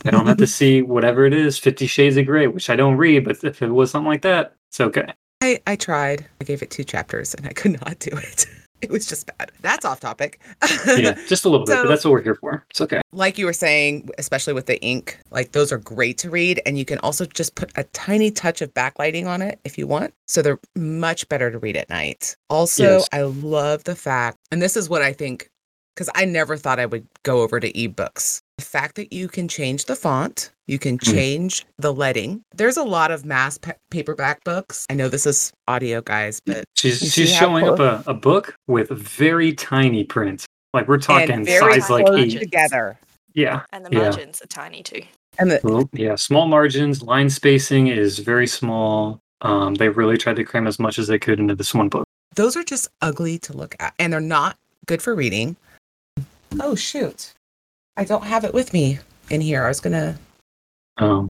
They 0.04 0.12
don't 0.12 0.28
have 0.28 0.38
to 0.38 0.48
see 0.48 0.82
whatever 0.82 1.26
it 1.26 1.34
is, 1.34 1.58
Fifty 1.58 1.88
Shades 1.88 2.18
of 2.18 2.26
Grey, 2.26 2.48
which 2.48 2.70
I 2.70 2.76
don't 2.76 2.98
read, 2.98 3.26
but 3.26 3.44
if 3.44 3.62
it 3.62 3.70
was 3.70 3.92
something 3.92 4.08
like 4.08 4.22
that, 4.24 4.56
it's 4.70 4.80
okay. 4.82 5.14
I, 5.42 5.60
I 5.68 5.76
tried. 5.76 6.26
I 6.42 6.44
gave 6.46 6.62
it 6.62 6.72
two 6.72 6.84
chapters 6.84 7.34
and 7.36 7.46
I 7.48 7.54
could 7.54 7.80
not 7.84 8.00
do 8.00 8.12
it. 8.16 8.46
It 8.80 8.92
was 8.92 9.08
just 9.08 9.26
bad. 9.40 9.52
That's 9.62 9.86
off 9.86 10.02
topic. 10.02 10.40
Yeah, 10.86 11.18
just 11.28 11.46
a 11.46 11.50
little 11.50 11.66
bit, 11.66 11.74
So- 11.74 11.82
but 11.86 11.90
that's 11.90 12.06
what 12.06 12.12
we're 12.12 12.22
here 12.22 12.36
for. 12.36 12.64
It's 12.70 12.80
okay. 12.80 13.02
like 13.12 13.40
you 13.40 13.48
were 13.48 13.52
saying, 13.54 14.08
especially 14.20 14.54
with 14.54 14.68
the 14.68 14.80
ink, 14.84 15.18
like 15.32 15.54
those 15.54 15.72
are 15.72 15.80
great 15.80 16.20
to 16.20 16.30
read. 16.30 16.62
And 16.64 16.78
you 16.78 16.86
can 16.86 17.00
also 17.00 17.26
just 17.26 17.56
put 17.56 17.72
a 17.76 17.86
tiny 17.86 18.30
touch 18.30 18.62
of 18.62 18.72
backlighting 18.76 19.26
on 19.26 19.42
it 19.42 19.60
if 19.64 19.80
you 19.80 19.88
want. 19.88 20.14
So 20.28 20.44
they're 20.44 20.60
much 20.76 21.28
better 21.28 21.50
to 21.50 21.58
read 21.58 21.76
at 21.76 21.90
night. 21.90 22.36
Also, 22.52 22.84
Yes. 22.84 23.10
I 23.12 23.24
love 23.24 23.84
the 23.86 23.96
fact, 23.96 24.38
and 24.52 24.62
this 24.62 24.78
is 24.78 24.88
what 24.88 25.02
I 25.02 25.12
think, 25.12 25.50
because 25.96 26.12
I 26.14 26.26
never 26.26 26.56
thought 26.56 26.80
I 26.80 26.86
would 26.86 27.08
go 27.24 27.42
over 27.42 27.60
to 27.60 27.74
ebooks. 27.74 28.42
The 28.58 28.64
fact 28.66 28.96
that 28.96 29.14
you 29.14 29.28
can 29.28 29.48
change 29.48 29.86
the 29.86 29.96
font, 29.96 30.52
you 30.66 30.80
can 30.80 30.98
Mm. 30.98 31.12
change 31.14 31.66
the 31.78 31.94
leading. 31.94 32.42
There's 32.56 32.76
a 32.76 32.84
lot 32.84 33.12
of 33.12 33.24
mass 33.24 33.60
pa- 33.60 33.74
paperback 33.92 34.44
books. 34.44 34.86
I 34.90 34.96
know 34.96 35.10
this 35.10 35.28
is 35.28 35.52
audio, 35.68 36.02
guys, 36.02 36.40
but 36.44 36.64
She's 36.76 37.00
she's 37.14 37.32
showing 37.34 37.68
up 37.68 37.80
a, 37.80 38.04
a 38.08 38.16
book 38.16 38.56
with 38.66 38.90
very 38.90 39.54
tiny 39.54 40.04
print. 40.04 40.46
Like 40.74 40.88
we're 40.88 40.98
talking 40.98 41.30
and 41.32 41.46
very 41.46 41.80
size 41.80 41.90
like 41.92 42.06
close 42.08 42.34
eight. 42.34 42.40
together. 42.40 42.98
Yeah. 43.34 43.62
And 43.72 43.86
the 43.86 43.92
Yeah. 43.92 44.00
margins 44.10 44.42
are 44.42 44.48
tiny 44.48 44.82
too. 44.82 45.04
And 45.38 45.52
the, 45.52 45.60
Well, 45.64 45.88
yeah, 45.94 46.16
small 46.16 46.48
margins, 46.48 47.04
line 47.04 47.30
spacing 47.30 47.88
is 47.88 48.18
very 48.18 48.48
small. 48.48 49.20
Um, 49.42 49.76
they 49.76 49.90
really 49.90 50.18
tried 50.18 50.38
to 50.38 50.44
cram 50.44 50.66
as 50.66 50.80
much 50.80 50.98
as 50.98 51.06
they 51.08 51.20
could 51.20 51.40
into 51.40 51.54
this 51.56 51.74
one 51.76 51.90
book. 51.90 52.06
those 52.36 52.56
are 52.56 52.64
just 52.64 52.88
ugly 53.02 53.38
to 53.40 53.52
look 53.54 53.76
at 53.80 53.94
and 54.00 54.14
they're 54.14 54.20
not 54.20 54.58
good 54.88 55.02
for 55.02 55.14
reading. 55.16 55.56
Oh 56.60 56.74
shoot. 56.76 57.34
I 57.98 58.04
don't 58.06 58.24
have 58.24 58.44
it 58.46 58.54
with 58.54 58.72
me 58.74 59.00
in 59.30 59.42
here. 59.42 59.66
I 59.66 59.68
was 59.68 59.80
gonna 59.80 60.18
Um, 60.98 61.28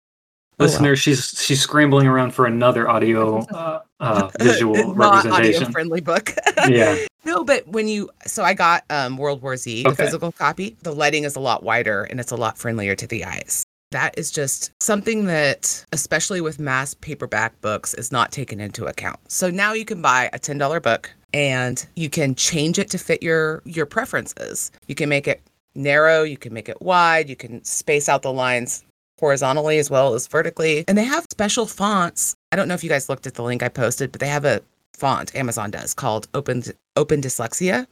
Oh, 0.60 0.64
well. 0.64 0.68
listener, 0.70 0.96
she's 0.96 1.30
she's 1.40 1.62
scrambling 1.62 2.08
around 2.08 2.32
for 2.32 2.46
another 2.46 2.90
audio 2.90 3.40
uh, 3.54 3.80
uh, 4.00 4.30
visual 4.40 4.94
not 4.96 5.26
audio 5.28 5.66
friendly 5.72 6.02
book. 6.02 6.34
Yeah, 6.68 6.98
no, 7.24 7.44
but 7.44 7.68
when 7.68 7.88
you 7.88 8.10
so 8.26 8.44
I 8.44 8.54
got 8.54 8.84
um 8.90 9.18
World 9.18 9.42
War 9.42 9.56
Z, 9.56 9.84
the 9.84 9.90
Okay. 9.90 10.04
physical 10.06 10.32
copy. 10.32 10.76
The 10.82 10.92
lighting 10.94 11.24
is 11.24 11.36
a 11.36 11.40
lot 11.40 11.64
wider 11.64 12.04
and 12.04 12.20
it's 12.20 12.32
a 12.32 12.36
lot 12.36 12.58
friendlier 12.58 12.96
to 12.96 13.08
the 13.08 13.24
eyes. 13.24 13.64
That 13.92 14.18
is 14.18 14.32
just 14.32 14.72
something 14.82 15.26
that, 15.28 15.86
especially 15.94 16.42
with 16.42 16.60
mass 16.60 16.94
paperback 16.96 17.62
books, 17.62 17.94
is 17.94 18.12
not 18.12 18.34
taken 18.34 18.60
into 18.60 18.86
account. 18.86 19.20
So 19.32 19.50
now 19.50 19.72
you 19.74 19.86
can 19.86 20.02
buy 20.02 20.30
a 20.34 20.40
$10 20.40 20.82
book 20.84 21.10
and 21.34 21.86
you 21.96 22.10
can 22.10 22.36
change 22.36 22.80
it 22.80 22.90
to 22.90 22.98
fit 22.98 23.24
your 23.24 23.62
your 23.64 23.86
preferences. 23.86 24.72
You 24.88 24.96
can 24.96 25.08
make 25.08 25.28
it 25.28 25.42
narrow, 25.78 26.24
you 26.24 26.38
can 26.38 26.54
make 26.54 26.68
it 26.70 26.82
wide, 26.82 27.30
you 27.30 27.36
can 27.36 27.64
space 27.64 28.10
out 28.10 28.24
the 28.24 28.34
lines 28.34 28.84
horizontally 29.20 29.80
as 29.80 29.90
well 29.90 30.14
as 30.14 30.28
vertically. 30.28 30.84
And 30.88 30.98
they 30.98 31.04
have 31.04 31.26
special 31.32 31.66
fonts. 31.66 32.36
I 32.52 32.56
don't 32.56 32.68
know 32.68 32.74
if 32.74 32.84
you 32.84 32.90
guys 32.90 33.10
looked 33.10 33.28
at 33.28 33.34
the 33.36 33.44
link 33.44 33.64
I 33.64 33.70
posted, 33.70 34.12
but 34.12 34.22
they 34.22 34.28
have 34.28 34.46
a 34.46 34.62
font 34.96 35.36
Amazon 35.36 35.72
does 35.72 35.94
called 35.94 36.28
Open 36.34 36.64
Open 36.96 37.22
Dyslexia, 37.22 37.88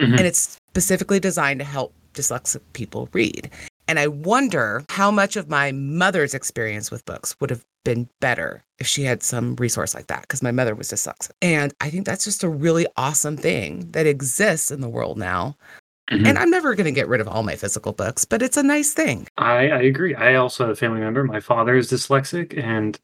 Mhm. 0.00 0.18
and 0.18 0.20
it's 0.20 0.58
specifically 0.70 1.20
designed 1.20 1.60
to 1.60 1.64
help 1.64 1.92
dyslexic 2.14 2.60
people 2.72 3.08
read. 3.12 3.50
And 3.86 3.98
I 3.98 4.06
wonder 4.08 4.84
how 4.90 5.10
much 5.10 5.36
of 5.36 5.48
my 5.48 5.72
mother's 5.72 6.34
experience 6.34 6.90
with 6.90 7.04
books 7.06 7.34
would 7.40 7.50
have 7.50 7.64
been 7.84 8.08
better 8.20 8.62
if 8.78 8.86
she 8.86 9.04
had 9.04 9.22
some 9.22 9.56
resource 9.56 9.94
like 9.94 10.08
that 10.08 10.22
because 10.22 10.42
my 10.42 10.50
mother 10.50 10.74
was 10.74 10.88
dyslexic. 10.90 11.30
And 11.40 11.72
I 11.80 11.88
think 11.90 12.04
that's 12.04 12.24
just 12.24 12.42
a 12.42 12.48
really 12.48 12.86
awesome 12.96 13.36
thing 13.36 13.88
that 13.92 14.06
exists 14.06 14.70
in 14.70 14.80
the 14.80 14.88
world 14.88 15.16
now. 15.16 15.56
Mhm. 16.10 16.26
And 16.26 16.38
I'm 16.38 16.50
never 16.50 16.74
going 16.74 16.86
to 16.86 16.92
get 16.92 17.08
rid 17.08 17.20
of 17.20 17.28
all 17.28 17.42
my 17.42 17.54
physical 17.56 17.92
books, 17.92 18.24
but 18.24 18.40
it's 18.42 18.56
a 18.56 18.62
nice 18.62 18.92
thing. 18.94 19.26
I, 19.36 19.68
I 19.68 19.80
agree. 19.82 20.14
I 20.14 20.34
also 20.36 20.64
have 20.64 20.72
a 20.72 20.76
family 20.76 21.00
member. 21.00 21.22
My 21.24 21.40
father 21.40 21.74
is 21.76 21.90
dyslexic, 21.90 22.56
and 22.56 22.98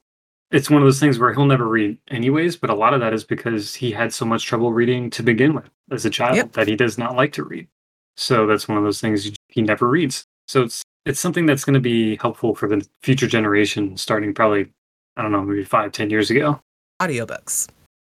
it's 0.51 0.71
one 0.71 0.81
of 0.81 0.87
those 0.87 1.01
things 1.01 1.19
where 1.19 1.33
he'll 1.35 1.45
never 1.47 1.69
read 1.69 1.99
anyways. 2.09 2.57
But 2.57 2.71
a 2.71 2.75
lot 2.75 2.95
of 2.95 3.01
that 3.01 3.13
is 3.13 3.25
because 3.25 3.75
he 3.75 3.91
had 3.91 4.13
so 4.13 4.25
much 4.25 4.47
trouble 4.47 4.73
reading 4.73 5.11
to 5.11 5.23
begin 5.23 5.55
with 5.55 5.69
as 5.91 6.05
a 6.07 6.11
child 6.11 6.37
Yep. 6.37 6.53
that 6.53 6.67
he 6.69 6.77
does 6.77 6.97
not 6.97 7.15
like 7.15 7.33
to 7.35 7.45
read. 7.45 7.69
So 8.17 8.47
that's 8.47 8.69
one 8.69 8.79
of 8.79 8.85
those 8.85 9.01
things 9.01 9.31
he 9.49 9.61
never 9.63 9.89
reads. 9.89 10.25
So 10.49 10.63
it's 10.63 10.83
it's 11.05 11.21
something 11.21 11.45
that's 11.45 11.65
going 11.65 11.75
to 11.75 11.81
be 11.81 12.17
helpful 12.17 12.55
for 12.55 12.67
the 12.69 12.87
future 13.03 13.27
generation, 13.27 13.97
starting 13.99 14.33
probably 14.33 14.73
I 15.17 15.23
don't 15.23 15.33
know 15.33 15.43
maybe 15.43 15.65
five 15.65 15.93
ten 15.93 16.09
years 16.11 16.31
ago. 16.31 16.61
Audiobooks, 17.03 17.69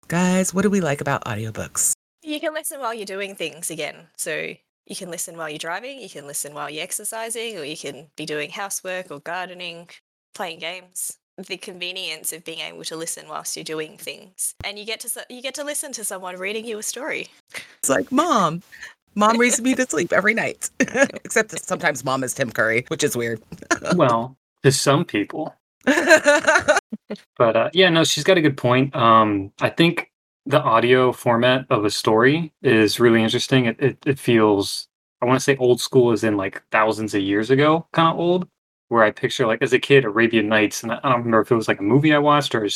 guys. 0.07 0.53
What 0.53 0.63
do 0.63 0.69
we 0.69 0.81
like 0.81 1.00
about 1.01 1.24
audiobooks? 1.25 1.93
You 2.24 2.39
can 2.39 2.53
listen 2.53 2.79
while 2.79 2.93
you're 2.93 3.05
doing 3.05 3.36
things 3.36 3.69
again. 3.71 3.95
So 4.17 4.55
you 4.85 4.95
can 4.95 5.09
listen 5.09 5.38
while 5.38 5.50
you're 5.50 5.57
driving, 5.57 6.00
you 6.00 6.09
can 6.09 6.27
listen 6.27 6.53
while 6.53 6.69
you're 6.69 6.83
exercising, 6.83 7.57
or 7.57 7.63
you 7.63 7.77
can 7.77 8.07
be 8.15 8.25
doing 8.25 8.50
housework 8.50 9.11
or 9.11 9.19
gardening, 9.19 9.89
playing 10.33 10.59
games. 10.59 11.17
The 11.38 11.57
convenience 11.57 12.33
of 12.33 12.43
being 12.43 12.59
able 12.59 12.83
to 12.83 12.95
listen 12.95 13.27
whilst 13.27 13.55
you're 13.55 13.63
doing 13.63 13.97
things, 13.97 14.53
and 14.63 14.77
you 14.77 14.85
get 14.85 15.00
to 15.00 15.25
you 15.29 15.41
get 15.41 15.55
to 15.55 15.63
listen 15.63 15.91
to 15.93 16.03
someone 16.03 16.38
reading 16.38 16.65
you 16.65 16.77
a 16.77 16.83
story. 16.83 17.27
It's 17.79 17.89
like 17.89 18.11
mom. 18.11 18.61
Mom 19.15 19.38
reads 19.38 19.59
me 19.59 19.73
to 19.75 19.85
sleep 19.85 20.13
every 20.13 20.33
night. 20.33 20.69
Except 20.79 21.50
that 21.50 21.63
sometimes 21.65 22.05
mom 22.05 22.23
is 22.23 22.33
Tim 22.33 22.51
Curry, 22.51 22.85
which 22.89 23.03
is 23.03 23.15
weird. 23.15 23.41
well, 23.95 24.38
to 24.63 24.71
some 24.71 25.03
people, 25.03 25.55
but 25.85 27.55
uh, 27.55 27.69
yeah, 27.73 27.89
no, 27.89 28.03
she's 28.03 28.23
got 28.23 28.38
a 28.38 28.41
good 28.41 28.57
point. 28.57 28.95
Um, 28.95 29.51
I 29.61 29.69
think 29.69 30.10
the 30.45 30.62
audio 30.62 31.12
format 31.12 31.65
of 31.69 31.86
a 31.86 31.91
story 31.91 32.53
is 32.62 33.00
really 33.00 33.24
interesting. 33.24 33.65
It 33.65 33.79
it, 33.79 33.98
it 34.05 34.19
feels 34.19 34.88
I 35.21 35.25
want 35.25 35.39
to 35.39 35.43
say 35.43 35.55
old 35.57 35.79
school 35.79 36.12
is 36.12 36.24
in 36.24 36.38
like 36.38 36.63
thousands 36.71 37.13
of 37.13 37.21
years 37.21 37.50
ago, 37.50 37.88
kind 37.93 38.07
of 38.07 38.19
old. 38.19 38.48
Where 38.89 39.03
I 39.03 39.12
picture 39.12 39.48
like 39.48 39.62
as 39.62 39.71
a 39.71 39.79
kid 39.79 40.03
Arabian 40.03 40.50
Nights, 40.50 40.83
and 40.83 40.91
I 40.91 41.00
don't 41.03 41.19
remember 41.19 41.41
if 41.41 41.51
it 41.51 41.55
was 41.55 41.69
like 41.69 41.79
a 41.79 41.83
movie 41.83 42.13
I 42.13 42.17
watched 42.17 42.53
or 42.53 42.65
a 42.65 42.69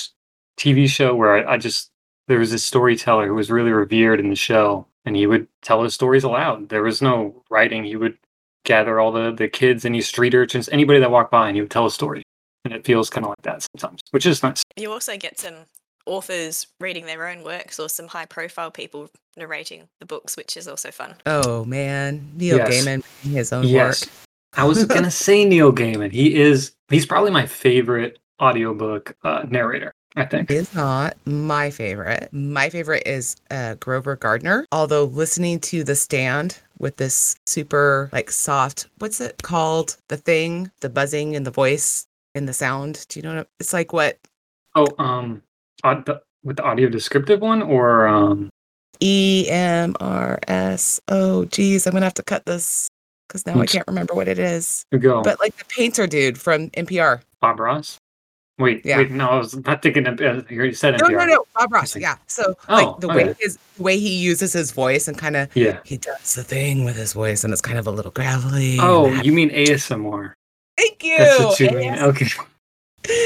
TV 0.58 0.88
show 0.88 1.14
where 1.14 1.46
I, 1.46 1.56
I 1.56 1.58
just 1.58 1.92
there 2.28 2.40
was 2.40 2.52
this 2.52 2.64
storyteller 2.64 3.28
who 3.28 3.36
was 3.36 3.52
really 3.52 3.72
revered 3.72 4.22
in 4.22 4.30
the 4.30 4.36
show, 4.36 4.88
and 5.04 5.16
he 5.16 5.28
would 5.28 5.48
tell 5.62 5.84
his 5.84 5.94
stories 5.94 6.24
aloud. 6.24 6.70
There 6.70 6.84
was 6.84 7.02
no 7.02 7.44
writing. 7.50 7.84
He 7.84 7.98
would 7.98 8.18
gather 8.64 9.00
all 9.00 9.12
the 9.12 9.32
the 9.34 9.50
kids, 9.50 9.84
any 9.84 10.00
street 10.00 10.34
urchins, 10.34 10.70
anybody 10.70 11.00
that 11.00 11.12
walked 11.12 11.32
by, 11.32 11.48
and 11.48 11.58
he 11.58 11.62
would 11.62 11.72
tell 11.72 11.86
a 11.86 11.92
story. 11.92 12.24
And 12.64 12.74
it 12.74 12.86
feels 12.86 13.10
kind 13.10 13.26
of 13.26 13.30
like 13.30 13.42
that 13.44 13.68
sometimes, 13.76 14.00
which 14.12 14.26
is 14.26 14.42
nice. 14.42 14.64
You 14.78 14.92
also 14.92 15.18
get 15.18 15.38
some 15.38 15.66
authors 16.06 16.68
reading 16.80 17.06
their 17.06 17.28
own 17.28 17.44
works 17.44 17.80
or 17.80 17.90
some 17.90 18.08
high 18.08 18.26
profile 18.26 18.72
people 18.72 19.10
narrating 19.38 19.88
the 20.00 20.06
books, 20.06 20.38
which 20.38 20.56
is 20.58 20.68
also 20.68 20.92
fun. 20.92 21.16
oh 21.26 21.66
man, 21.66 22.32
Neil 22.36 22.58
Yes. 22.58 22.70
Gaiman 22.70 23.04
making 23.24 23.38
his 23.38 23.52
own 23.54 23.68
Yes. 23.68 24.06
work. 24.06 24.12
I 24.58 24.64
was 24.66 24.86
gonna 24.96 25.12
say 25.12 25.46
Neil 25.46 25.74
Gaiman. 25.74 26.12
He 26.12 26.36
is 26.36 26.74
he's 26.90 27.06
probably 27.06 27.32
my 27.32 27.46
favorite 27.46 28.20
audiobook 28.42 29.16
uh, 29.24 29.46
narrator, 29.50 29.94
I 30.16 30.26
think. 30.26 30.52
is 30.52 30.74
not 30.74 31.18
my 31.26 31.70
favorite. 31.72 32.30
My 32.32 32.70
favorite 32.70 33.04
is 33.06 33.36
uh, 33.52 33.76
Grover 33.76 34.16
Gardner. 34.16 34.66
Although 34.72 35.06
listening 35.06 35.60
to 35.62 35.84
The 35.84 35.96
Stand 35.96 36.60
with 36.80 36.98
this 36.98 37.38
super 37.46 38.10
like 38.14 38.30
soft, 38.32 38.88
what's 39.00 39.20
it 39.22 39.42
called? 39.44 39.98
The 40.10 40.18
thing, 40.18 40.72
the 40.82 40.90
buzzing 40.90 41.36
and 41.36 41.46
the 41.46 41.52
voice 41.52 42.08
and 42.34 42.48
the 42.48 42.54
sound. 42.54 43.06
Do 43.10 43.20
you 43.20 43.24
know 43.24 43.36
what 43.38 43.50
it's 43.60 43.74
like? 43.74 43.92
What 43.92 44.18
Oh, 44.76 44.88
um 45.00 45.42
aud- 45.86 46.06
the, 46.06 46.22
with 46.44 46.58
the 46.58 46.64
audio 46.64 46.90
descriptive 46.90 47.42
one 47.42 47.62
or 47.62 48.08
um 48.08 48.50
E 49.02 49.48
M 49.50 49.96
R 50.00 50.40
S. 50.48 51.00
Oh, 51.08 51.46
geez, 51.46 51.86
I'm 51.86 51.94
gonna 51.94 52.06
have 52.06 52.14
to 52.16 52.24
cut 52.24 52.46
this 52.46 52.90
because 53.28 53.46
now 53.46 53.60
I 53.60 53.66
can't 53.66 53.88
remember 53.88 54.14
what 54.14 54.28
it 54.28 54.40
is. 54.40 54.86
go 55.00 55.22
But 55.22 55.40
like 55.40 55.56
the 55.58 55.66
painter 55.66 56.08
dude 56.08 56.38
from 56.40 56.70
NPR. 56.72 57.22
Bob 57.42 57.60
Ross? 57.60 57.98
Wait, 58.58 58.86
Yeah. 58.86 59.00
wait, 59.00 59.12
no, 59.12 59.28
I 59.28 59.38
was 59.38 59.54
not 59.66 59.82
thinking 59.82 60.08
of 60.08 60.22
uh, 60.22 60.42
you 60.50 60.58
already 60.58 60.74
said 60.74 60.94
it. 60.96 61.02
No, 61.02 61.08
no, 61.08 61.26
no, 61.26 61.44
Bob 61.56 61.74
Ross. 61.74 61.94
Yeah. 61.98 62.16
So 62.28 62.56
Oh, 62.70 62.74
like 62.74 63.00
the 63.02 63.10
way 63.10 63.30
okay. 63.30 63.36
his 63.42 63.58
the 63.76 63.84
way 63.84 64.00
he 64.00 64.16
uses 64.16 64.54
his 64.54 64.72
voice 64.72 65.10
and 65.10 65.18
kind 65.18 65.36
of 65.36 65.54
Yeah. 65.56 65.80
he 65.84 65.98
does 65.98 66.36
the 66.36 66.44
thing 66.44 66.86
with 66.86 66.96
his 66.96 67.12
voice 67.12 67.44
and 67.44 67.52
it's 67.52 67.62
kind 67.62 67.78
of 67.78 67.88
a 67.88 67.92
little 67.92 68.12
gravelly. 68.12 68.78
Oh, 68.80 69.08
you 69.22 69.34
mean 69.34 69.50
ASMR. 69.50 70.34
thank 70.78 71.04
you. 71.04 71.18
That's 71.18 71.40
what 71.44 71.60
you 71.60 71.72
mean. 71.72 71.96
Okay. 72.00 72.28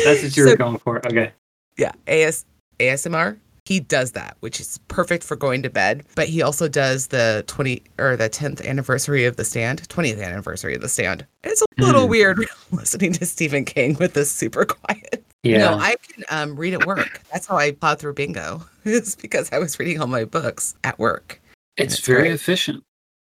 That's 0.04 0.24
what 0.24 0.36
you 0.36 0.46
were 0.48 0.56
going 0.56 0.80
for. 0.80 1.06
Okay. 1.06 1.32
Yeah, 1.80 1.92
AS 2.08 2.46
ASMR. 2.80 3.38
He 3.66 3.80
does 3.80 4.14
that, 4.14 4.36
which 4.40 4.60
is 4.60 4.80
perfect 4.88 5.24
for 5.24 5.36
going 5.36 5.62
to 5.62 5.70
bed. 5.70 6.04
But 6.16 6.28
he 6.28 6.42
also 6.42 6.68
does 6.68 7.08
the 7.08 7.44
20 7.48 7.84
or 8.00 8.16
the 8.16 8.28
10th 8.30 8.66
anniversary 8.66 9.26
of 9.26 9.36
the 9.36 9.46
stand, 9.46 9.88
20th 9.90 10.24
anniversary 10.24 10.74
of 10.74 10.82
the 10.82 10.90
stand. 10.90 11.26
It's 11.44 11.62
a 11.62 11.66
little 11.78 12.08
Mm. 12.08 12.10
weird 12.10 12.46
listening 12.72 13.14
to 13.14 13.26
Stephen 13.28 13.66
King 13.66 13.96
with 14.00 14.14
this 14.16 14.32
super 14.32 14.66
quiet. 14.66 15.24
Yeah. 15.44 15.60
No, 15.60 15.74
I 15.78 15.96
can 16.02 16.24
um, 16.32 16.56
read 16.56 16.74
at 16.74 16.86
work. 16.88 17.22
That's 17.32 17.46
how 17.46 17.58
I 17.58 17.72
plowed 17.72 18.00
through 18.00 18.14
bingo. 18.16 18.62
It's 18.86 19.16
because 19.16 19.52
I 19.52 19.60
was 19.60 19.78
reading 19.78 20.02
all 20.02 20.08
my 20.08 20.26
books 20.26 20.74
at 20.84 20.98
work. 20.98 21.40
it's 21.78 21.96
it's 21.96 22.06
very 22.08 22.22
great. 22.24 22.32
efficient. 22.34 22.84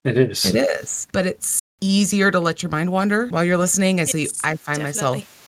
It 0.04 0.18
is. 0.18 0.46
It 0.46 0.56
is, 0.56 1.08
but 1.14 1.26
it's 1.26 1.60
easier 1.82 2.30
to 2.30 2.40
let 2.42 2.62
your 2.62 2.70
mind 2.72 2.92
wander 2.92 3.28
while 3.28 3.44
you're 3.46 3.58
listening. 3.58 4.00
And 4.02 4.10
so 4.10 4.18
you, 4.18 4.28
I 4.44 4.56
find 4.58 4.80
definitely. 4.80 4.84
myself 4.84 5.45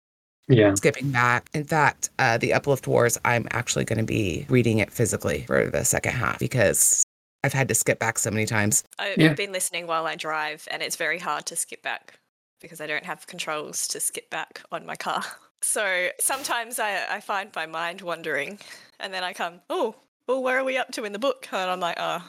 Yeah. 0.47 0.73
skipping 0.75 1.11
back. 1.11 1.49
In 1.53 1.63
fact, 1.63 2.09
uh, 2.19 2.37
the 2.37 2.53
Uplift 2.53 2.87
Wars, 2.87 3.17
I'm 3.25 3.47
actually 3.51 3.85
going 3.85 3.97
to 3.99 4.05
be 4.05 4.45
reading 4.49 4.77
it 4.77 4.91
physically 4.91 5.43
for 5.47 5.69
the 5.69 5.83
second 5.83 6.13
half 6.13 6.39
because 6.39 7.03
I've 7.43 7.53
had 7.53 7.67
to 7.69 7.75
skip 7.75 7.99
back 7.99 8.19
so 8.19 8.31
many 8.31 8.45
times. 8.45 8.83
I've 8.99 9.37
been 9.37 9.51
listening 9.51 9.87
while 9.87 10.05
I 10.05 10.15
drive, 10.15 10.67
and 10.71 10.81
it's 10.81 10.95
very 10.95 11.19
hard 11.19 11.45
to 11.47 11.55
skip 11.55 11.81
back 11.81 12.19
because 12.61 12.81
I 12.81 12.87
don't 12.87 13.05
have 13.05 13.27
controls 13.27 13.87
to 13.89 13.99
skip 13.99 14.29
back 14.29 14.61
on 14.71 14.85
my 14.85 14.95
car. 14.95 15.23
So 15.61 16.09
sometimes 16.19 16.77
I, 16.77 17.07
I 17.09 17.19
find 17.21 17.49
my 17.55 17.65
mind 17.65 18.01
wandering, 18.01 18.59
and 18.99 19.11
then 19.11 19.23
I 19.23 19.33
come, 19.33 19.61
oh, 19.67 19.95
well, 20.27 20.43
where 20.43 20.59
are 20.59 20.63
we 20.63 20.77
up 20.77 20.91
to 20.91 21.05
in 21.05 21.11
the 21.11 21.17
book? 21.17 21.47
And 21.51 21.71
I'm 21.71 21.79
like, 21.79 21.95
oh, 21.97 22.23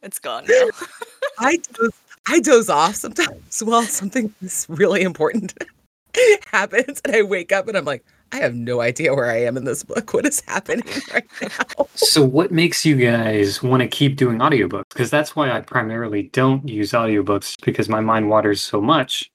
it's 0.00 0.18
gone 0.18 0.46
now. 0.48 0.68
I 1.38 1.56
doze, 1.56 1.90
I 2.28 2.40
doze 2.40 2.70
off 2.70 2.94
sometimes 2.94 3.60
while 3.64 3.82
something 3.82 4.32
is 4.40 4.64
really 4.70 5.02
important 5.02 5.52
happens, 6.50 7.00
and 7.04 7.14
I 7.14 7.22
wake 7.22 7.52
up 7.52 7.68
and 7.68 7.76
I'm 7.76 7.84
like, 7.84 8.04
I 8.32 8.36
have 8.36 8.54
no 8.54 8.80
idea 8.80 9.14
where 9.14 9.30
I 9.30 9.42
am 9.42 9.56
in 9.56 9.64
this 9.64 9.82
book. 9.82 10.12
What 10.12 10.26
is 10.26 10.42
happening 10.46 10.84
right 11.12 11.26
now? 11.40 11.86
So 11.94 12.24
what 12.24 12.50
makes 12.50 12.84
you 12.84 12.96
guys 12.96 13.62
want 13.62 13.82
to 13.82 13.88
keep 13.88 14.16
doing 14.16 14.38
audiobooks? 14.38 14.88
Because 14.90 15.10
that's 15.10 15.34
why 15.34 15.50
I 15.50 15.60
primarily 15.60 16.24
don't 16.24 16.68
use 16.68 16.92
audiobooks 16.92 17.56
because 17.64 17.88
my 17.88 18.00
mind 18.00 18.28
waters 18.28 18.60
so 18.60 18.80
much 18.80 19.30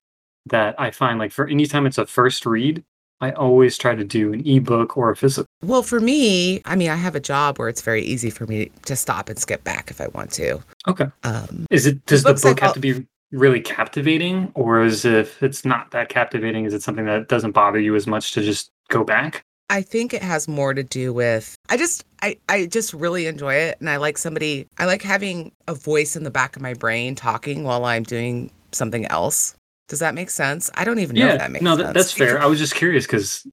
that 0.45 0.79
I 0.79 0.91
find 0.91 1.19
like 1.19 1.31
for 1.31 1.47
anytime 1.47 1.85
it's 1.85 1.97
a 1.97 2.05
first 2.05 2.45
read, 2.45 2.83
I 3.21 3.31
always 3.31 3.77
try 3.77 3.95
to 3.95 4.03
do 4.03 4.33
an 4.33 4.45
ebook 4.45 4.97
or 4.97 5.09
a 5.09 5.15
physical. 5.15 5.47
Well, 5.63 5.81
for 5.81 6.01
me, 6.01 6.61
I 6.65 6.75
mean, 6.75 6.89
I 6.89 6.95
have 6.95 7.15
a 7.15 7.21
job 7.21 7.57
where 7.57 7.69
it's 7.69 7.81
very 7.81 8.03
easy 8.03 8.29
for 8.29 8.45
me 8.45 8.69
to 8.85 8.95
stop 8.95 9.29
and 9.29 9.39
skip 9.39 9.63
back 9.63 9.89
if 9.89 10.01
I 10.01 10.07
want 10.07 10.31
to. 10.33 10.59
Okay. 10.87 11.07
Um, 11.23 11.65
Is 11.69 11.85
it 11.85 12.05
does 12.05 12.23
the 12.23 12.33
book 12.33 12.59
have 12.59 12.73
to 12.73 12.81
be 12.81 13.07
really 13.33 13.59
captivating 13.59 14.51
or 14.55 14.83
is 14.83 15.03
if 15.03 15.41
it's 15.43 15.65
not 15.65 15.91
that 15.91 16.07
captivating, 16.07 16.65
is 16.65 16.73
it 16.73 16.83
something 16.83 17.05
that 17.05 17.27
doesn't 17.27 17.51
bother 17.51 17.79
you 17.79 17.95
as 17.95 18.07
much 18.07 18.31
to 18.33 18.41
just 18.41 18.71
go 18.89 19.03
back? 19.03 19.43
I 19.69 19.81
think 19.81 20.13
it 20.13 20.21
has 20.21 20.47
more 20.47 20.73
to 20.73 20.83
do 20.83 21.13
with 21.13 21.57
I 21.69 21.77
just 21.77 22.05
I 22.21 22.37
I 22.47 22.67
just 22.67 22.93
really 22.93 23.25
enjoy 23.25 23.55
it 23.55 23.77
and 23.79 23.89
I 23.89 23.97
like 23.97 24.17
somebody 24.17 24.67
I 24.77 24.85
like 24.85 25.01
having 25.01 25.51
a 25.67 25.73
voice 25.73 26.15
in 26.15 26.23
the 26.23 26.31
back 26.31 26.55
of 26.55 26.61
my 26.61 26.75
brain 26.75 27.15
talking 27.15 27.63
while 27.63 27.83
I'm 27.85 28.03
doing 28.03 28.51
something 28.71 29.05
else. 29.07 29.55
Does 29.87 29.99
that 29.99 30.15
make 30.15 30.29
sense? 30.29 30.69
I 30.75 30.83
don't 30.83 30.99
even 30.99 31.15
know 31.15 31.27
if 31.27 31.39
that 31.39 31.51
makes 31.51 31.63
no, 31.63 31.75
that, 31.75 31.93
that's 31.93 32.11
fair. 32.11 32.41
I 32.41 32.45
was 32.45 32.59
just 32.59 32.75
curious 32.75 33.05
because 33.05 33.45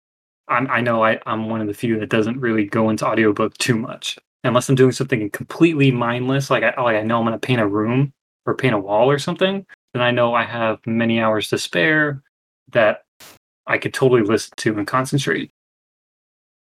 I 0.48 0.80
know 0.80 1.04
I, 1.04 1.20
I'm 1.26 1.48
one 1.48 1.60
of 1.60 1.68
the 1.68 1.74
few 1.74 2.00
that 2.00 2.08
doesn't 2.08 2.40
really 2.40 2.64
go 2.64 2.90
into 2.90 3.06
audiobook 3.06 3.56
too 3.58 3.76
much. 3.76 4.18
Unless 4.42 4.68
I'm 4.68 4.74
doing 4.74 4.90
something 4.90 5.30
completely 5.30 5.92
mindless, 5.92 6.50
like 6.50 6.64
I, 6.64 6.80
like 6.82 6.96
I 6.96 7.02
know 7.02 7.18
I'm 7.18 7.24
going 7.24 7.38
to 7.38 7.46
paint 7.46 7.60
a 7.60 7.66
room 7.66 8.12
or 8.46 8.54
paint 8.54 8.74
a 8.74 8.78
wall 8.78 9.10
or 9.10 9.18
something, 9.18 9.66
then 9.92 10.02
I 10.02 10.10
know 10.10 10.34
I 10.34 10.44
have 10.44 10.78
many 10.86 11.20
hours 11.20 11.48
to 11.48 11.58
spare 11.58 12.22
that 12.72 13.02
I 13.66 13.78
could 13.78 13.94
totally 13.94 14.22
listen 14.22 14.52
to 14.58 14.78
and 14.78 14.86
concentrate. 14.86 15.50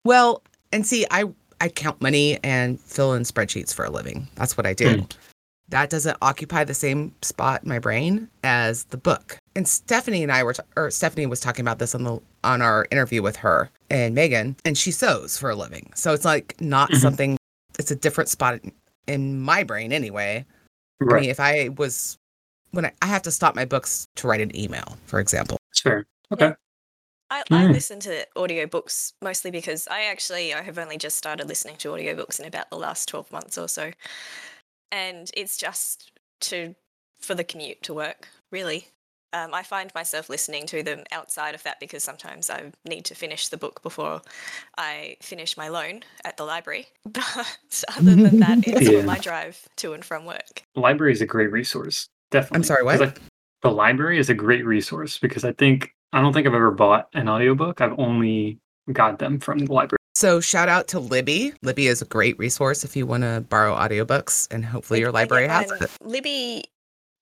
Well, 0.06 0.44
and 0.72 0.86
see, 0.86 1.06
I 1.12 1.26
I 1.62 1.68
count 1.70 2.02
money 2.02 2.40
and 2.44 2.80
fill 2.80 3.14
in 3.14 3.24
spreadsheets 3.24 3.74
for 3.74 3.84
a 3.84 3.90
living. 3.90 4.28
That's 4.36 4.56
what 4.56 4.66
I 4.66 4.74
do. 4.74 4.98
Mm. 4.98 5.12
That 5.68 5.90
doesn't 5.90 6.18
occupy 6.22 6.64
the 6.64 6.74
same 6.74 7.14
spot 7.22 7.64
in 7.64 7.70
my 7.70 7.80
brain 7.80 8.30
as 8.44 8.86
the 8.86 8.98
book. 8.98 9.38
And 9.56 9.68
Stephanie 9.68 10.24
and 10.24 10.32
I 10.32 10.42
were, 10.44 10.54
t- 10.54 10.64
or 10.78 10.90
Stephanie 10.90 11.26
was 11.28 11.42
talking 11.42 11.64
about 11.64 11.78
this 11.80 11.94
on 11.94 12.04
the 12.04 12.20
on 12.46 12.62
our 12.62 12.88
interview 12.92 13.22
with 13.22 13.36
her 13.38 13.70
and 13.90 14.16
Megan, 14.16 14.56
and 14.64 14.78
she 14.78 14.92
sews 14.92 15.38
for 15.38 15.50
a 15.50 15.56
living. 15.56 15.92
So 15.96 16.14
it's 16.14 16.26
like 16.26 16.56
not 16.62 16.90
Mhm. 16.92 17.02
something. 17.02 17.38
It's 17.78 17.92
a 17.92 17.96
different 17.96 18.30
spot 18.30 18.62
in 19.08 19.42
my 19.42 19.64
brain 19.64 19.92
anyway. 19.92 20.46
I 21.02 21.06
Right. 21.06 21.22
mean, 21.22 21.30
if 21.30 21.40
I 21.40 21.70
was 21.70 22.18
when 22.72 22.86
I, 22.86 22.92
I 23.02 23.08
have 23.08 23.24
to 23.24 23.32
stop 23.32 23.56
my 23.56 23.66
books 23.66 24.08
to 24.18 24.28
write 24.28 24.42
an 24.42 24.56
email, 24.56 24.98
for 25.06 25.20
example. 25.20 25.58
Sure. 25.74 26.06
Okay. 26.32 26.54
I, 27.32 27.44
I 27.52 27.66
Mm. 27.66 27.74
listen 27.74 28.00
to 28.02 28.26
audiobooks 28.36 29.14
mostly 29.22 29.52
because 29.52 29.88
I 29.88 30.04
actually 30.06 30.54
I 30.54 30.62
have 30.62 30.78
only 30.80 30.98
just 30.98 31.18
started 31.18 31.48
listening 31.48 31.78
to 31.78 31.90
audiobooks 31.90 32.40
in 32.40 32.46
about 32.46 32.70
the 32.70 32.78
last 32.78 33.08
12 33.08 33.32
months 33.32 33.58
or 33.58 33.68
so. 33.68 33.92
And 34.92 35.30
it's 35.36 35.58
just 35.58 36.12
to 36.42 36.76
for 37.20 37.36
the 37.36 37.44
commute 37.44 37.84
to 37.84 37.94
work, 37.94 38.28
really. 38.52 38.88
Um, 39.34 39.54
I 39.54 39.64
find 39.64 39.92
myself 39.94 40.30
listening 40.30 40.66
to 40.68 40.82
them 40.84 41.04
outside 41.12 41.54
of 41.56 41.62
that 41.64 41.80
because 41.80 42.04
sometimes 42.04 42.50
I 42.50 42.72
need 42.88 43.06
to 43.06 43.16
finish 43.16 43.50
the 43.50 43.58
book 43.58 43.82
before 43.84 44.22
I 44.78 45.18
finish 45.22 45.56
my 45.56 45.68
loan 45.68 46.02
at 46.26 46.38
the 46.38 46.46
library. 46.46 46.88
But 47.06 47.86
other 47.98 48.16
than 48.16 48.40
that, 48.40 48.60
it's 48.68 48.90
Yeah. 48.90 49.04
my 49.04 49.20
drive 49.20 49.68
to 49.78 49.94
and 49.94 50.04
from 50.04 50.26
work. 50.26 50.64
Library 50.76 51.12
is 51.14 51.22
a 51.22 51.26
great 51.28 51.52
resource. 51.52 52.08
definitely. 52.32 52.56
I'm 52.58 52.64
sorry, 52.64 52.84
'Cause 52.84 53.00
what? 53.00 53.10
I- 53.18 53.22
the 53.62 53.72
library 53.72 54.18
is 54.20 54.30
a 54.30 54.34
great 54.34 54.66
resource 54.66 55.18
because 55.20 55.44
I 55.44 55.52
think 55.52 55.92
I 56.14 56.22
don't 56.22 56.34
think 56.34 56.48
I've 56.48 56.54
ever 56.54 56.72
bought 56.72 57.10
an 57.14 57.28
audiobook. 57.30 57.82
I've 57.82 57.98
only 58.00 58.58
got 58.94 59.20
them 59.20 59.40
from 59.40 59.60
the 59.60 59.72
library. 59.72 59.98
So 60.16 60.40
shout 60.40 60.70
out 60.70 60.88
to 60.90 61.00
Libby. 61.00 61.54
Libby 61.62 61.88
is 61.88 62.02
a 62.02 62.06
great 62.06 62.38
resource 62.40 62.84
if 62.84 62.96
you 62.96 63.06
want 63.06 63.24
to 63.24 63.46
borrow 63.50 63.76
audiobooks, 63.76 64.48
and 64.50 64.66
hopefully 64.66 65.02
your 65.02 65.10
I- 65.10 65.12
I 65.22 65.26
get 65.26 65.32
library 65.32 65.48
has 65.50 65.72
it. 65.72 65.92
Libby, 66.02 66.64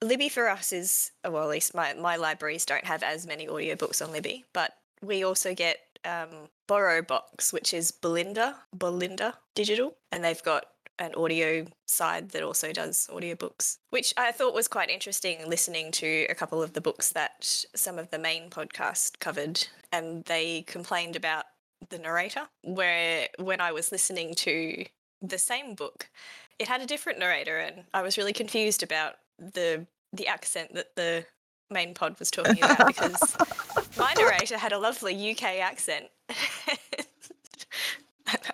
Libby 0.03 0.29
for 0.29 0.47
us 0.49 0.71
is 0.71 1.11
uh, 1.25 1.31
well, 1.31 1.43
at 1.43 1.49
least 1.49 1.73
my 1.73 1.93
my 1.93 2.15
libraries 2.15 2.65
don't 2.65 2.85
have 2.85 3.03
as 3.03 3.25
many 3.25 3.47
audiobooks 3.47 4.03
on 4.03 4.11
Libby, 4.11 4.45
but 4.53 4.77
we 5.01 5.23
also 5.23 5.53
get 5.53 5.79
um, 6.05 6.49
Borrow 6.67 7.01
Box, 7.01 7.51
which 7.51 7.73
is 7.73 7.91
Bolinda 7.91 8.55
Bolinda 8.75 9.33
Digital, 9.55 9.95
and 10.11 10.23
they've 10.23 10.43
got 10.43 10.65
an 10.99 11.13
audio 11.15 11.65
side 11.85 12.29
that 12.29 12.41
also 12.41 12.71
does 12.71 13.07
audiobooks, 13.11 13.77
which 13.91 14.13
I 14.17 14.31
thought 14.31 14.53
was 14.53 14.67
quite 14.67 14.89
interesting 14.89 15.47
listening 15.47 15.91
to 15.93 16.25
a 16.29 16.35
couple 16.35 16.61
of 16.61 16.73
the 16.73 16.81
books 16.81 17.11
that 17.11 17.65
some 17.75 17.99
of 17.99 18.09
the 18.09 18.17
main 18.17 18.49
podcast 18.49 19.19
covered 19.19 19.67
and 19.91 20.25
they 20.25 20.63
complained 20.63 21.15
about 21.15 21.45
the 21.89 21.99
narrator 21.99 22.47
where 22.63 23.27
when 23.37 23.61
I 23.61 23.71
was 23.71 23.91
listening 23.91 24.33
to 24.35 24.85
the 25.21 25.37
same 25.37 25.75
book 25.75 26.09
it 26.57 26.67
had 26.67 26.81
a 26.81 26.87
different 26.87 27.19
narrator 27.19 27.59
and 27.59 27.83
I 27.93 28.01
was 28.01 28.17
really 28.17 28.33
confused 28.33 28.81
about 28.81 29.15
the 29.39 29.85
the 30.13 30.27
accent 30.27 30.73
that 30.73 30.95
the 30.95 31.25
main 31.69 31.93
pod 31.93 32.17
was 32.19 32.31
talking 32.31 32.57
about 32.63 32.87
because 32.87 33.35
my 33.97 34.13
narrator 34.13 34.57
had 34.57 34.71
a 34.71 34.77
lovely 34.77 35.31
UK 35.31 35.43
accent. 35.59 36.05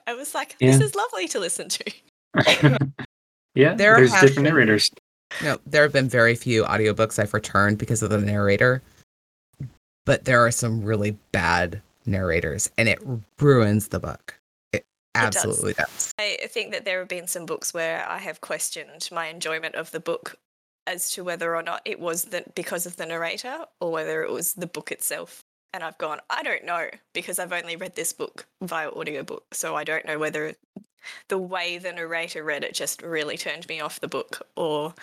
I 0.08 0.14
was 0.14 0.36
like, 0.36 0.58
this 0.60 0.80
Yeah. 0.80 0.86
is 0.86 0.96
lovely 0.96 1.28
to 1.30 1.40
listen 1.40 1.70
to. 1.70 1.92
yeah, 3.56 3.74
There 3.74 3.96
there's 3.98 4.12
have 4.12 4.22
different 4.22 4.36
been- 4.36 4.44
narrators. 4.54 4.90
No, 5.42 5.58
there 5.66 5.82
have 5.82 5.94
been 5.94 6.10
very 6.10 6.36
few 6.36 6.64
audiobooks 6.64 7.18
I've 7.18 7.34
returned 7.34 7.80
because 7.80 8.04
of 8.04 8.12
the 8.12 8.20
narrator, 8.20 8.84
but 10.06 10.26
there 10.26 10.46
are 10.46 10.52
some 10.52 10.84
really 10.84 11.18
bad 11.32 11.82
narrators, 12.06 12.70
and 12.78 12.88
it 12.88 13.00
ruins 13.40 13.88
the 13.88 14.00
book. 14.00 14.36
It 14.74 14.86
does. 15.16 15.36
absolutely 15.36 15.74
does. 15.74 16.14
I 16.20 16.38
think 16.50 16.72
that 16.72 16.86
there 16.86 17.00
have 17.00 17.08
been 17.08 17.26
some 17.26 17.48
books 17.48 17.74
where 17.74 18.08
I 18.08 18.20
have 18.20 18.42
questioned 18.42 19.10
my 19.12 19.26
enjoyment 19.28 19.74
of 19.74 19.90
the 19.90 20.00
book 20.00 20.36
as 20.88 21.10
to 21.12 21.24
whether 21.24 21.56
or 21.56 21.64
not 21.64 21.82
it 21.86 22.00
was 22.00 22.26
the, 22.26 22.44
because 22.56 22.86
of 22.86 22.98
the 22.98 23.06
narrator 23.06 23.66
or 23.80 23.92
whether 23.92 24.24
it 24.24 24.32
was 24.32 24.54
the 24.54 24.68
book 24.68 24.92
itself. 24.92 25.44
And 25.74 25.84
I've 25.84 25.98
gone, 25.98 26.20
I 26.30 26.44
don't 26.44 26.66
know, 26.66 26.90
because 27.14 27.40
I've 27.40 27.54
only 27.54 27.76
read 27.76 27.96
this 27.96 28.14
book 28.14 28.46
via 28.62 28.90
audiobook. 28.90 29.44
So 29.54 29.76
I 29.76 29.84
don't 29.84 30.06
know 30.06 30.20
whether 30.20 30.54
the 31.30 31.38
way 31.38 31.78
the 31.78 31.92
narrator 31.92 32.44
read 32.44 32.64
it 32.64 32.74
just 32.74 33.02
really 33.02 33.38
turned 33.38 33.68
me 33.68 33.80
off 33.80 34.00
the 34.00 34.08
book 34.08 34.48
or 34.56 34.94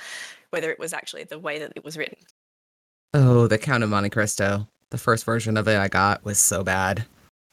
whether 0.51 0.71
it 0.71 0.79
was 0.79 0.93
actually 0.93 1.25
the 1.25 1.39
way 1.39 1.59
that 1.59 1.73
it 1.75 1.85
was 1.85 1.97
written. 1.97 2.19
Oh, 3.15 3.47
the 3.49 3.59
Count 3.59 3.83
of 3.83 3.91
Monte 3.91 4.11
Cristo. 4.11 4.69
The 4.91 4.99
first 4.99 5.25
version 5.25 5.57
of 5.57 5.67
it 5.67 5.77
I 5.79 5.89
got 5.89 6.25
was 6.25 6.39
so 6.39 6.63
bad. 6.63 7.05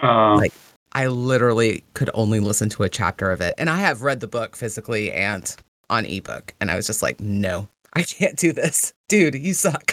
Uh, 0.01 0.35
Like- 0.35 0.53
I 0.93 1.07
literally 1.07 1.83
could 1.93 2.09
only 2.13 2.39
listen 2.39 2.69
to 2.69 2.83
a 2.83 2.89
chapter 2.89 3.31
of 3.31 3.41
it. 3.41 3.53
And 3.57 3.69
I 3.69 3.77
have 3.77 4.01
read 4.03 4.19
the 4.19 4.27
book 4.27 4.55
physically 4.55 5.11
and 5.11 5.55
on 5.89 6.05
ebook. 6.05 6.53
And 6.61 6.71
I 6.71 6.75
was 6.75 6.87
just 6.87 7.01
like, 7.03 7.19
no, 7.19 7.67
I 7.97 8.03
can't 8.03 8.37
do 8.37 8.53
this. 8.53 8.93
Dude, 9.09 9.33
you 9.33 9.53
suck. 9.53 9.91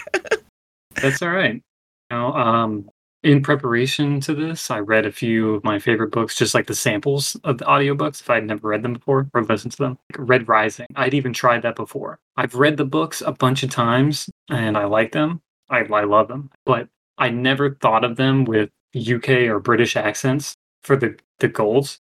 That's 1.02 1.22
all 1.22 1.30
right. 1.30 1.62
Know, 2.10 2.34
um, 2.34 2.90
in 3.22 3.42
preparation 3.42 4.20
to 4.20 4.34
this, 4.34 4.70
I 4.70 4.80
read 4.80 5.06
a 5.06 5.10
few 5.10 5.54
of 5.54 5.64
my 5.64 5.78
favorite 5.78 6.12
books, 6.12 6.36
just 6.36 6.54
like 6.54 6.66
the 6.66 6.74
samples 6.74 7.34
of 7.44 7.56
the 7.56 7.64
audiobooks 7.64 8.20
if 8.20 8.28
I'd 8.28 8.46
never 8.46 8.68
read 8.68 8.82
them 8.82 8.92
before 8.92 9.26
or 9.32 9.42
listened 9.42 9.72
to 9.72 9.78
them. 9.78 9.98
Like 10.12 10.28
Red 10.28 10.48
Rising. 10.48 10.86
I'd 10.96 11.14
even 11.14 11.32
tried 11.32 11.62
that 11.62 11.76
before. 11.76 12.18
I've 12.36 12.54
read 12.54 12.76
the 12.76 12.84
books 12.84 13.22
a 13.22 13.32
bunch 13.32 13.62
of 13.62 13.70
times 13.70 14.28
and 14.50 14.76
I 14.76 14.84
like 14.84 15.12
them. 15.12 15.40
I, 15.70 15.78
I 15.78 16.04
love 16.04 16.28
them. 16.28 16.50
But 16.66 16.88
I 17.16 17.30
never 17.30 17.76
thought 17.76 18.04
of 18.04 18.16
them 18.16 18.44
with 18.44 18.68
UK 18.94 19.48
or 19.48 19.60
British 19.60 19.96
accents 19.96 20.54
for 20.82 20.94
the, 20.94 21.16
the 21.38 21.48
golds. 21.48 22.00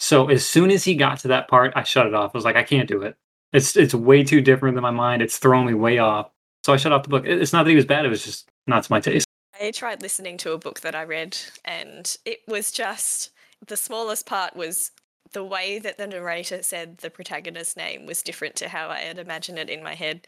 So 0.00 0.28
as 0.28 0.44
soon 0.44 0.72
as 0.72 0.82
he 0.82 0.96
got 0.96 1.20
to 1.20 1.28
that 1.28 1.46
part, 1.46 1.72
I 1.76 1.84
shut 1.84 2.06
it 2.06 2.14
off. 2.14 2.32
I 2.34 2.38
was 2.38 2.44
like, 2.44 2.56
I 2.56 2.64
can't 2.64 2.88
do 2.88 3.02
it. 3.02 3.16
It's 3.54 3.76
it's 3.76 3.94
way 3.94 4.24
too 4.24 4.40
different 4.42 4.74
than 4.74 4.82
my 4.82 4.90
mind. 4.90 5.22
It's 5.22 5.38
throwing 5.38 5.66
me 5.66 5.74
way 5.74 5.98
off. 5.98 6.30
So 6.64 6.72
I 6.72 6.76
shut 6.76 6.92
off 6.92 7.04
the 7.04 7.08
book. 7.08 7.24
It's 7.24 7.52
not 7.52 7.62
that 7.62 7.70
he 7.70 7.76
was 7.76 7.86
bad. 7.86 8.04
It 8.04 8.08
was 8.08 8.24
just 8.24 8.48
not 8.66 8.82
to 8.82 8.92
my 8.92 9.00
taste. 9.00 9.26
I 9.58 9.70
tried 9.70 10.02
listening 10.02 10.36
to 10.38 10.52
a 10.52 10.58
book 10.58 10.80
that 10.80 10.94
I 10.94 11.04
read, 11.04 11.38
and 11.64 12.16
it 12.24 12.40
was 12.48 12.72
just 12.72 13.30
the 13.66 13.76
smallest 13.76 14.26
part 14.26 14.56
was 14.56 14.90
the 15.32 15.44
way 15.44 15.78
that 15.78 15.98
the 15.98 16.06
narrator 16.06 16.62
said 16.62 16.98
the 16.98 17.10
protagonist's 17.10 17.76
name 17.76 18.06
was 18.06 18.22
different 18.22 18.56
to 18.56 18.68
how 18.68 18.88
I 18.88 18.98
had 19.00 19.18
imagined 19.18 19.58
it 19.58 19.70
in 19.70 19.82
my 19.82 19.94
head. 19.94 20.26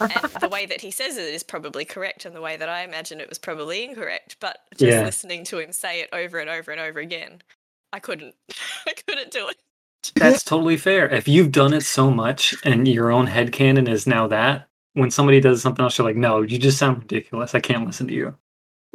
And 0.00 0.32
the 0.40 0.48
way 0.48 0.64
that 0.66 0.80
he 0.80 0.90
says 0.90 1.16
it 1.16 1.34
is 1.34 1.42
probably 1.42 1.84
correct, 1.84 2.24
and 2.24 2.34
the 2.34 2.40
way 2.40 2.56
that 2.56 2.68
I 2.68 2.82
imagined 2.82 3.20
it 3.20 3.28
was 3.28 3.38
probably 3.38 3.84
incorrect. 3.84 4.36
But 4.40 4.58
just 4.72 4.82
Yeah. 4.82 5.04
listening 5.04 5.44
to 5.46 5.58
him 5.58 5.72
say 5.72 6.00
it 6.00 6.10
over 6.12 6.38
and 6.38 6.48
over 6.48 6.70
and 6.70 6.80
over 6.80 7.00
again, 7.00 7.42
I 7.92 7.98
couldn't. 7.98 8.36
I 8.86 8.92
couldn't 8.92 9.32
do 9.32 9.48
it. 9.48 9.56
That's 10.14 10.44
totally 10.44 10.76
fair. 10.76 11.08
If 11.08 11.28
you've 11.28 11.52
done 11.52 11.72
it 11.72 11.82
so 11.82 12.10
much 12.10 12.54
and 12.64 12.86
your 12.86 13.10
own 13.10 13.26
head 13.26 13.52
headcanon 13.52 13.88
is 13.88 14.06
now 14.06 14.26
that, 14.28 14.66
when 14.94 15.10
somebody 15.10 15.40
does 15.40 15.62
something 15.62 15.82
else, 15.82 15.98
you're 15.98 16.06
like, 16.06 16.16
no, 16.16 16.42
you 16.42 16.58
just 16.58 16.78
sound 16.78 16.98
ridiculous. 16.98 17.54
I 17.54 17.60
can't 17.60 17.86
listen 17.86 18.08
to 18.08 18.14
you. 18.14 18.34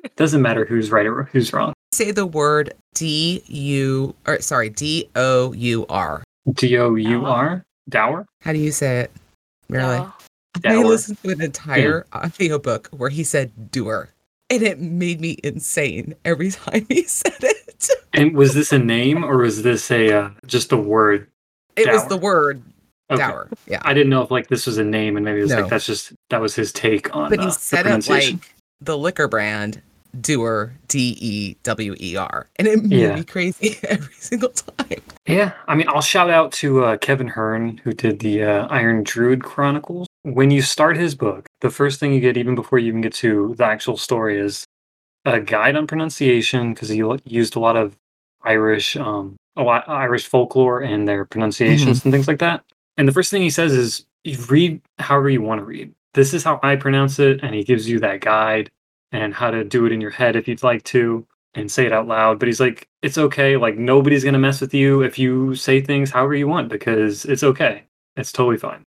It 0.03 0.15
doesn't 0.15 0.41
matter 0.41 0.65
who's 0.65 0.91
right 0.91 1.05
or 1.05 1.23
who's 1.23 1.53
wrong. 1.53 1.73
Say 1.93 2.11
the 2.11 2.25
word 2.25 2.73
D 2.93 3.43
U 3.47 4.15
or 4.27 4.41
sorry, 4.41 4.69
D 4.69 5.09
O 5.15 5.53
U 5.53 5.85
R. 5.87 6.23
D 6.53 6.77
O 6.77 6.95
U 6.95 7.25
R? 7.25 7.47
Uh-huh. 7.47 7.59
Dower? 7.89 8.25
How 8.41 8.51
do 8.51 8.59
you 8.59 8.71
say 8.71 8.99
it? 8.99 9.11
Really? 9.69 9.97
No. 9.97 10.13
I 10.65 10.75
listened 10.83 11.21
to 11.23 11.29
an 11.29 11.41
entire 11.41 12.05
audiobook 12.13 12.89
where 12.91 13.09
he 13.09 13.23
said 13.23 13.71
doer. 13.71 14.09
And 14.49 14.61
it 14.61 14.79
made 14.79 15.19
me 15.21 15.37
insane 15.43 16.15
every 16.25 16.51
time 16.51 16.85
he 16.89 17.03
said 17.03 17.35
it. 17.41 17.89
And 18.13 18.35
was 18.35 18.53
this 18.53 18.71
a 18.71 18.79
name 18.79 19.23
or 19.23 19.37
was 19.37 19.63
this 19.63 19.89
a 19.91 20.11
uh, 20.11 20.29
just 20.45 20.71
a 20.71 20.77
word? 20.77 21.27
It 21.75 21.91
was 21.91 22.05
the 22.07 22.17
word 22.17 22.61
Okay. 23.11 23.19
dower. 23.19 23.49
Yeah. 23.67 23.81
I 23.83 23.93
didn't 23.93 24.09
know 24.09 24.21
if 24.21 24.31
like 24.31 24.47
this 24.47 24.65
was 24.65 24.77
a 24.77 24.83
name 24.83 25.17
and 25.17 25.25
maybe 25.25 25.39
it 25.39 25.43
was 25.43 25.51
No. 25.51 25.61
like 25.61 25.69
that's 25.69 25.85
just 25.85 26.13
that 26.29 26.39
was 26.41 26.55
his 26.55 26.71
take 26.71 27.13
on 27.15 27.29
But 27.29 27.39
uh, 27.39 27.43
he 27.43 27.47
the 27.49 27.53
said 27.53 27.85
it 27.87 28.09
like 28.09 28.53
the 28.81 28.97
liquor 28.97 29.27
brand 29.27 29.81
doer, 30.21 30.73
D 30.87 31.17
E 31.19 31.55
W 31.63 31.95
E 31.99 32.15
R. 32.15 32.47
And 32.57 32.67
it 32.67 32.83
made 32.83 32.91
Yeah. 32.99 33.15
me 33.15 33.23
crazy 33.23 33.77
every 33.83 34.13
single 34.13 34.49
time. 34.49 35.01
Yeah, 35.27 35.53
I 35.67 35.75
mean, 35.75 35.87
I'll 35.89 36.01
shout 36.01 36.29
out 36.29 36.51
to 36.53 36.83
uh, 36.85 36.97
Kevin 36.97 37.27
Hearne, 37.27 37.79
who 37.83 37.91
did 37.93 38.19
the 38.19 38.43
uh, 38.43 38.67
Iron 38.67 39.03
Druid 39.03 39.43
Chronicles. 39.43 40.07
When 40.23 40.51
you 40.51 40.61
start 40.61 40.97
his 40.97 41.15
book, 41.15 41.45
the 41.61 41.69
first 41.69 41.99
thing 41.99 42.13
you 42.13 42.21
get, 42.21 42.37
even 42.37 42.55
before 42.55 42.79
you 42.79 42.87
even 42.87 43.01
get 43.01 43.13
to 43.15 43.55
the 43.57 43.65
actual 43.65 43.97
story, 43.97 44.39
is 44.39 44.65
a 45.25 45.39
guide 45.39 45.75
on 45.75 45.87
pronunciation 45.87 46.73
because 46.73 46.89
he 46.89 47.03
used 47.25 47.55
a 47.55 47.59
lot 47.59 47.75
of 47.75 47.97
Irish, 48.43 48.95
um, 48.95 49.35
a 49.55 49.63
lot 49.63 49.87
Irish 49.87 50.27
folklore 50.27 50.81
and 50.81 51.07
their 51.07 51.25
pronunciations 51.25 52.03
and 52.03 52.13
things 52.13 52.27
like 52.27 52.39
that. 52.39 52.63
And 52.97 53.07
the 53.07 53.11
first 53.11 53.31
thing 53.31 53.41
he 53.41 53.49
says 53.49 53.73
is, 53.73 54.05
you 54.23 54.37
read 54.49 54.81
however 54.99 55.29
you 55.29 55.41
want 55.41 55.59
to 55.59 55.65
read. 55.65 55.93
This 56.13 56.33
is 56.33 56.43
how 56.43 56.59
I 56.63 56.77
pronounce 56.77 57.19
it, 57.19 57.41
and 57.43 57.53
he 57.53 57.63
gives 57.63 57.89
you 57.89 57.99
that 57.99 58.21
guide 58.21 58.71
and 59.11 59.33
how 59.33 59.51
to 59.51 59.63
do 59.63 59.85
it 59.85 59.91
in 59.91 59.99
your 59.99 60.11
head 60.11 60.35
if 60.35 60.47
you'd 60.47 60.63
like 60.63 60.83
to 60.85 61.25
and 61.53 61.71
say 61.71 61.85
it 61.85 61.91
out 61.91 62.07
loud. 62.07 62.39
But 62.39 62.47
he's 62.47 62.59
like, 62.59 62.87
it's 63.01 63.17
okay. 63.17 63.57
Like 63.57 63.77
nobody's 63.77 64.23
gonna 64.23 64.39
mess 64.39 64.61
with 64.61 64.73
you 64.73 65.01
if 65.01 65.19
you 65.19 65.55
say 65.55 65.81
things 65.81 66.11
however 66.11 66.35
you 66.35 66.47
want 66.47 66.69
because 66.69 67.25
it's 67.25 67.43
okay. 67.43 67.83
It's 68.15 68.31
totally 68.31 68.57
fine. 68.57 68.83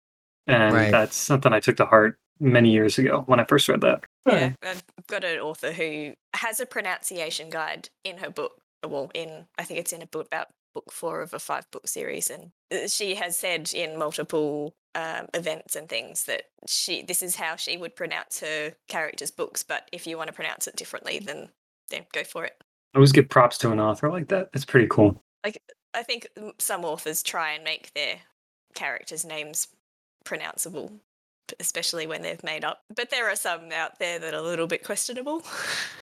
And 0.48 0.74
Right. 0.74 0.92
that's 0.92 1.16
something 1.16 1.54
I 1.54 1.60
took 1.60 1.78
to 1.78 1.86
heart 1.86 2.20
many 2.40 2.70
years 2.72 2.98
ago 2.98 3.24
when 3.28 3.40
I 3.40 3.46
first 3.46 3.70
read 3.70 3.82
that. 3.82 4.04
Yeah, 4.26 4.54
I've 4.64 4.84
got 5.08 5.24
an 5.24 5.40
author 5.40 5.72
who 5.72 6.14
has 6.36 6.60
a 6.60 6.66
pronunciation 6.66 7.50
guide 7.50 7.90
in 8.04 8.18
her 8.18 8.30
book. 8.30 8.62
Well, 8.86 9.12
in 9.14 9.46
I 9.58 9.64
think 9.64 9.80
it's 9.80 9.94
in 9.94 10.02
a 10.02 10.08
book 10.08 10.28
about 10.28 10.48
book 10.74 10.92
four 10.92 11.22
of 11.22 11.34
a 11.34 11.40
five 11.40 11.70
book 11.72 11.88
series, 11.88 12.30
and 12.30 12.52
uh, 12.74 12.88
she 12.88 13.16
has 13.16 13.38
said 13.38 13.72
in 13.74 13.98
multiple 13.98 14.76
um, 14.96 15.28
events 15.34 15.76
and 15.76 15.88
things 15.88 16.26
that 16.26 16.44
she 16.68 17.02
this 17.04 17.24
is 17.24 17.36
how 17.36 17.56
she 17.56 17.78
would 17.78 17.96
pronounce 17.96 18.42
her 18.42 18.74
characters' 18.90 19.32
books. 19.32 19.64
But 19.64 19.88
if 19.94 20.06
you 20.06 20.18
want 20.18 20.28
to 20.28 20.34
pronounce 20.34 20.68
it 20.68 20.76
differently, 20.76 21.20
then 21.20 21.50
then 21.90 22.06
go 22.12 22.24
for 22.24 22.44
it. 22.44 22.56
I 22.94 22.98
always 22.98 23.12
give 23.12 23.30
props 23.30 23.58
to 23.60 23.72
an 23.72 23.80
author 23.80 24.10
like 24.10 24.28
that. 24.30 24.50
It's 24.54 24.66
pretty 24.66 24.88
cool. 24.88 25.22
Like 25.46 25.62
I 25.94 26.04
think 26.04 26.28
some 26.60 26.84
authors 26.84 27.24
try 27.24 27.54
and 27.54 27.64
make 27.64 27.94
their 27.94 28.18
characters' 28.76 29.26
names 29.26 29.68
pronounceable, 30.26 30.92
especially 31.60 32.08
when 32.08 32.22
they've 32.22 32.44
made 32.44 32.64
up. 32.64 32.82
But 32.96 33.10
there 33.10 33.30
are 33.30 33.36
some 33.36 33.72
out 33.72 34.00
there 34.00 34.20
that 34.20 34.34
are 34.34 34.38
a 34.38 34.42
little 34.42 34.68
bit 34.68 34.84
questionable. 34.84 35.44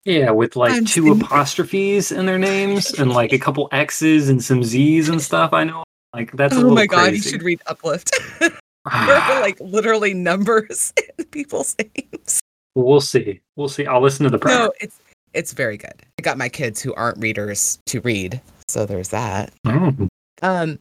Yeah, 0.07 0.31
with 0.31 0.57
like 0.57 0.73
I'm 0.73 0.87
two 0.87 1.03
seeing- 1.03 1.21
apostrophes 1.23 2.11
in 2.11 2.25
their 2.25 2.39
names 2.39 2.91
and 2.99 3.13
like 3.13 3.35
a 3.35 3.39
couple 3.39 3.69
X's 3.71 4.31
and 4.31 4.43
some 4.43 4.65
Z's 4.65 5.11
and 5.11 5.21
stuff. 5.21 5.53
I 5.53 5.65
know. 5.65 5.85
Like 6.15 6.33
that's 6.33 6.55
a 6.55 6.57
oh 6.57 6.61
little 6.61 6.75
my 6.75 6.87
god, 6.87 7.13
you 7.13 7.21
should 7.21 7.43
read 7.43 7.61
Uplift. 7.67 8.11
There 8.91 9.17
are 9.17 9.41
like 9.43 9.61
literally 9.61 10.15
numbers 10.15 10.95
in 11.19 11.27
people's 11.27 11.77
names. 11.79 12.41
we'll 12.75 13.03
see. 13.03 13.43
We'll 13.57 13.69
see. 13.69 13.85
I'll 13.87 14.01
listen 14.01 14.25
to 14.25 14.31
the 14.31 14.39
primer. 14.39 14.59
No, 14.59 14.73
it's 14.81 14.99
it's 15.35 15.53
very 15.53 15.77
good. 15.77 15.93
I 16.19 16.23
got 16.23 16.39
my 16.39 16.49
kids 16.49 16.81
who 16.81 16.95
aren't 16.95 17.19
readers 17.19 17.79
to 17.87 18.01
read, 18.01 18.41
so 18.69 18.87
there's 18.87 19.11
that. 19.11 19.53
Oh. 19.67 19.95
Um, 20.41 20.79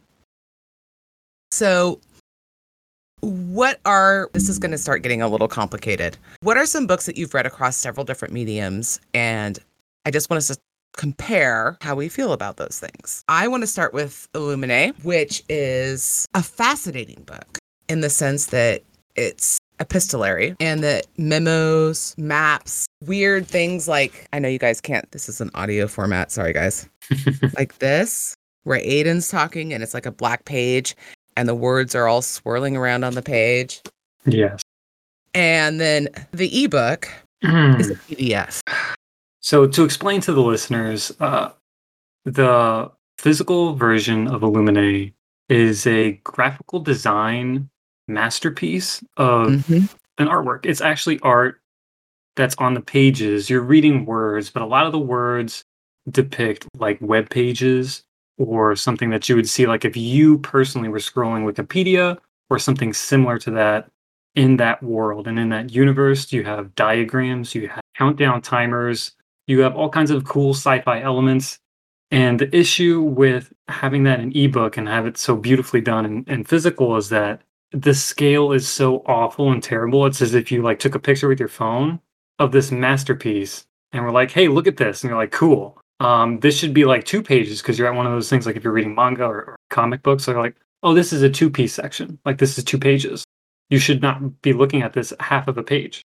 so 1.52 2.00
what 3.20 3.80
are 3.84 4.30
this 4.32 4.48
is 4.48 4.58
going 4.58 4.70
to 4.70 4.78
start 4.78 5.02
getting 5.02 5.22
a 5.22 5.28
little 5.28 5.48
complicated. 5.48 6.16
What 6.40 6.56
are 6.56 6.66
some 6.66 6.86
books 6.86 7.06
that 7.06 7.16
you've 7.16 7.34
read 7.34 7.46
across 7.46 7.76
several 7.76 8.04
different 8.04 8.34
mediums 8.34 9.00
and 9.14 9.58
I 10.06 10.10
just 10.10 10.30
want 10.30 10.38
us 10.38 10.48
to 10.48 10.56
compare 10.96 11.78
how 11.80 11.94
we 11.94 12.08
feel 12.08 12.32
about 12.32 12.56
those 12.56 12.80
things. 12.80 13.24
I 13.28 13.48
want 13.48 13.62
to 13.62 13.66
start 13.66 13.94
with 13.94 14.28
Illuminae, 14.34 14.92
which 15.04 15.42
is 15.48 16.26
a 16.34 16.42
fascinating 16.42 17.22
book 17.24 17.58
in 17.88 18.00
the 18.00 18.10
sense 18.10 18.46
that 18.46 18.82
it's 19.16 19.58
epistolary 19.78 20.54
and 20.60 20.82
that 20.84 21.06
memos, 21.16 22.14
maps, 22.18 22.86
weird 23.06 23.46
things 23.46 23.88
like 23.88 24.26
I 24.32 24.38
know 24.38 24.48
you 24.48 24.58
guys 24.58 24.80
can't, 24.80 25.10
this 25.12 25.28
is 25.28 25.40
an 25.40 25.50
audio 25.54 25.86
format. 25.86 26.30
Sorry, 26.30 26.52
guys. 26.52 26.88
like 27.56 27.78
this, 27.78 28.34
where 28.64 28.80
AIDAN's 28.80 29.28
talking 29.28 29.72
and 29.72 29.82
it's 29.82 29.94
like 29.94 30.06
a 30.06 30.12
black 30.12 30.44
page 30.44 30.94
and 31.36 31.48
the 31.48 31.54
words 31.54 31.94
are 31.94 32.06
all 32.08 32.22
swirling 32.22 32.76
around 32.76 33.04
on 33.04 33.14
the 33.14 33.22
page. 33.22 33.80
Yes. 34.26 34.60
And 35.34 35.80
then 35.80 36.08
the 36.32 36.64
ebook 36.64 37.08
is 37.42 37.90
a 37.90 37.94
PDF. 37.94 38.60
So, 39.40 39.66
to 39.66 39.84
explain 39.84 40.20
to 40.22 40.32
the 40.32 40.42
listeners, 40.42 41.12
uh, 41.20 41.50
the 42.24 42.90
physical 43.18 43.74
version 43.74 44.28
of 44.28 44.42
Illuminae 44.42 45.12
is 45.48 45.86
a 45.86 46.12
graphical 46.24 46.80
design 46.80 47.68
masterpiece 48.08 49.02
of 49.16 49.46
Mhm. 49.48 49.88
an 50.18 50.26
artwork. 50.28 50.66
It's 50.66 50.80
actually 50.80 51.18
art 51.20 51.60
that's 52.36 52.54
on 52.56 52.74
the 52.74 52.80
pages. 52.80 53.48
You're 53.48 53.60
reading 53.62 54.04
words, 54.04 54.50
but 54.50 54.62
a 54.62 54.66
lot 54.66 54.86
of 54.86 54.92
the 54.92 54.98
words 54.98 55.64
depict 56.10 56.66
like 56.76 56.98
web 57.00 57.30
pages 57.30 58.02
or 58.40 58.74
something 58.74 59.10
that 59.10 59.28
you 59.28 59.36
would 59.36 59.48
see 59.48 59.66
like 59.66 59.84
if 59.84 59.96
you 59.96 60.38
personally 60.38 60.88
were 60.88 60.98
scrolling 60.98 61.44
Wikipedia 61.44 62.16
or 62.48 62.58
something 62.58 62.92
similar 62.94 63.38
to 63.38 63.50
that 63.50 63.90
in 64.34 64.56
that 64.56 64.82
world 64.82 65.28
and 65.28 65.38
in 65.38 65.50
that 65.50 65.70
universe 65.72 66.32
you 66.32 66.42
have 66.42 66.74
diagrams, 66.74 67.54
you 67.54 67.68
have 67.68 67.82
countdown 67.96 68.40
timers, 68.40 69.12
you 69.46 69.60
have 69.60 69.76
all 69.76 69.90
kinds 69.90 70.10
of 70.10 70.24
cool 70.24 70.54
sci-fi 70.54 71.02
elements. 71.02 71.58
And 72.10 72.38
the 72.38 72.54
issue 72.56 73.02
with 73.02 73.52
having 73.68 74.04
that 74.04 74.20
in 74.20 74.36
ebook 74.36 74.76
and 74.76 74.88
have 74.88 75.06
it 75.06 75.18
so 75.18 75.36
beautifully 75.36 75.82
done 75.82 76.06
in, 76.06 76.24
in 76.26 76.44
physical 76.44 76.96
is 76.96 77.10
that 77.10 77.42
the 77.72 77.94
scale 77.94 78.52
is 78.52 78.66
so 78.66 79.02
awful 79.06 79.52
and 79.52 79.62
terrible. 79.62 80.06
It's 80.06 80.22
as 80.22 80.34
if 80.34 80.50
you 80.50 80.62
like 80.62 80.78
took 80.78 80.94
a 80.94 80.98
picture 80.98 81.28
with 81.28 81.38
your 81.38 81.48
phone 81.48 82.00
of 82.38 82.52
this 82.52 82.72
masterpiece 82.72 83.66
and 83.92 84.02
we're 84.02 84.12
like, 84.12 84.30
hey, 84.30 84.48
look 84.48 84.66
at 84.66 84.78
this. 84.78 85.02
And 85.02 85.10
you're 85.10 85.18
like, 85.18 85.30
cool. 85.30 85.79
Um, 86.00 86.40
this 86.40 86.56
should 86.58 86.72
be 86.74 86.84
like 86.84 87.04
two 87.04 87.22
pages 87.22 87.60
because 87.60 87.78
you're 87.78 87.88
at 87.88 87.94
one 87.94 88.06
of 88.06 88.12
those 88.12 88.28
things 88.30 88.46
like 88.46 88.56
if 88.56 88.64
you're 88.64 88.72
reading 88.72 88.94
manga 88.94 89.24
or, 89.24 89.36
or 89.42 89.56
comic 89.68 90.02
books, 90.02 90.24
they're 90.26 90.38
like, 90.40 90.56
oh, 90.82 90.94
this 90.94 91.12
is 91.12 91.22
a 91.22 91.28
two 91.30 91.50
piece 91.50 91.74
section. 91.74 92.18
Like 92.24 92.38
this 92.38 92.56
is 92.56 92.64
two 92.64 92.78
pages. 92.78 93.24
You 93.68 93.78
should 93.78 94.00
not 94.02 94.40
be 94.42 94.52
looking 94.52 94.82
at 94.82 94.94
this 94.94 95.12
half 95.20 95.46
of 95.46 95.58
a 95.58 95.62
page. 95.62 96.02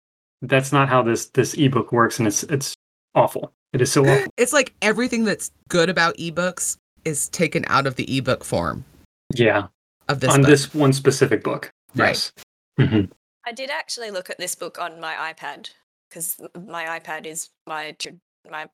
That's 0.42 0.72
not 0.72 0.88
how 0.88 1.02
this 1.02 1.26
this 1.30 1.54
ebook 1.54 1.92
works, 1.92 2.18
and 2.18 2.26
it's 2.26 2.44
it's 2.44 2.74
awful. 3.14 3.52
It 3.72 3.82
is 3.82 3.92
so 3.92 4.06
awful. 4.06 4.32
It's 4.38 4.52
like 4.52 4.72
everything 4.80 5.24
that's 5.24 5.50
good 5.68 5.90
about 5.90 6.16
ebooks 6.16 6.76
is 7.04 7.28
taken 7.28 7.64
out 7.68 7.86
of 7.86 7.96
the 7.96 8.16
ebook 8.16 8.44
form 8.44 8.84
Yeah, 9.34 9.66
of 10.08 10.20
this 10.20 10.30
on 10.32 10.40
book. 10.42 10.48
this 10.50 10.72
one 10.72 10.92
specific 10.92 11.42
book. 11.44 11.70
Right. 11.94 12.08
Yes. 12.08 12.32
Mhm. 12.78 13.10
I 13.46 13.52
did 13.52 13.70
actually 13.70 14.10
look 14.10 14.30
at 14.30 14.38
this 14.38 14.54
book 14.54 14.78
on 14.78 15.00
my 15.00 15.14
iPad 15.32 15.70
because 16.08 16.36
my 16.66 16.98
iPad 16.98 17.26
is 17.26 17.50
my 17.66 17.94
my 18.50 18.66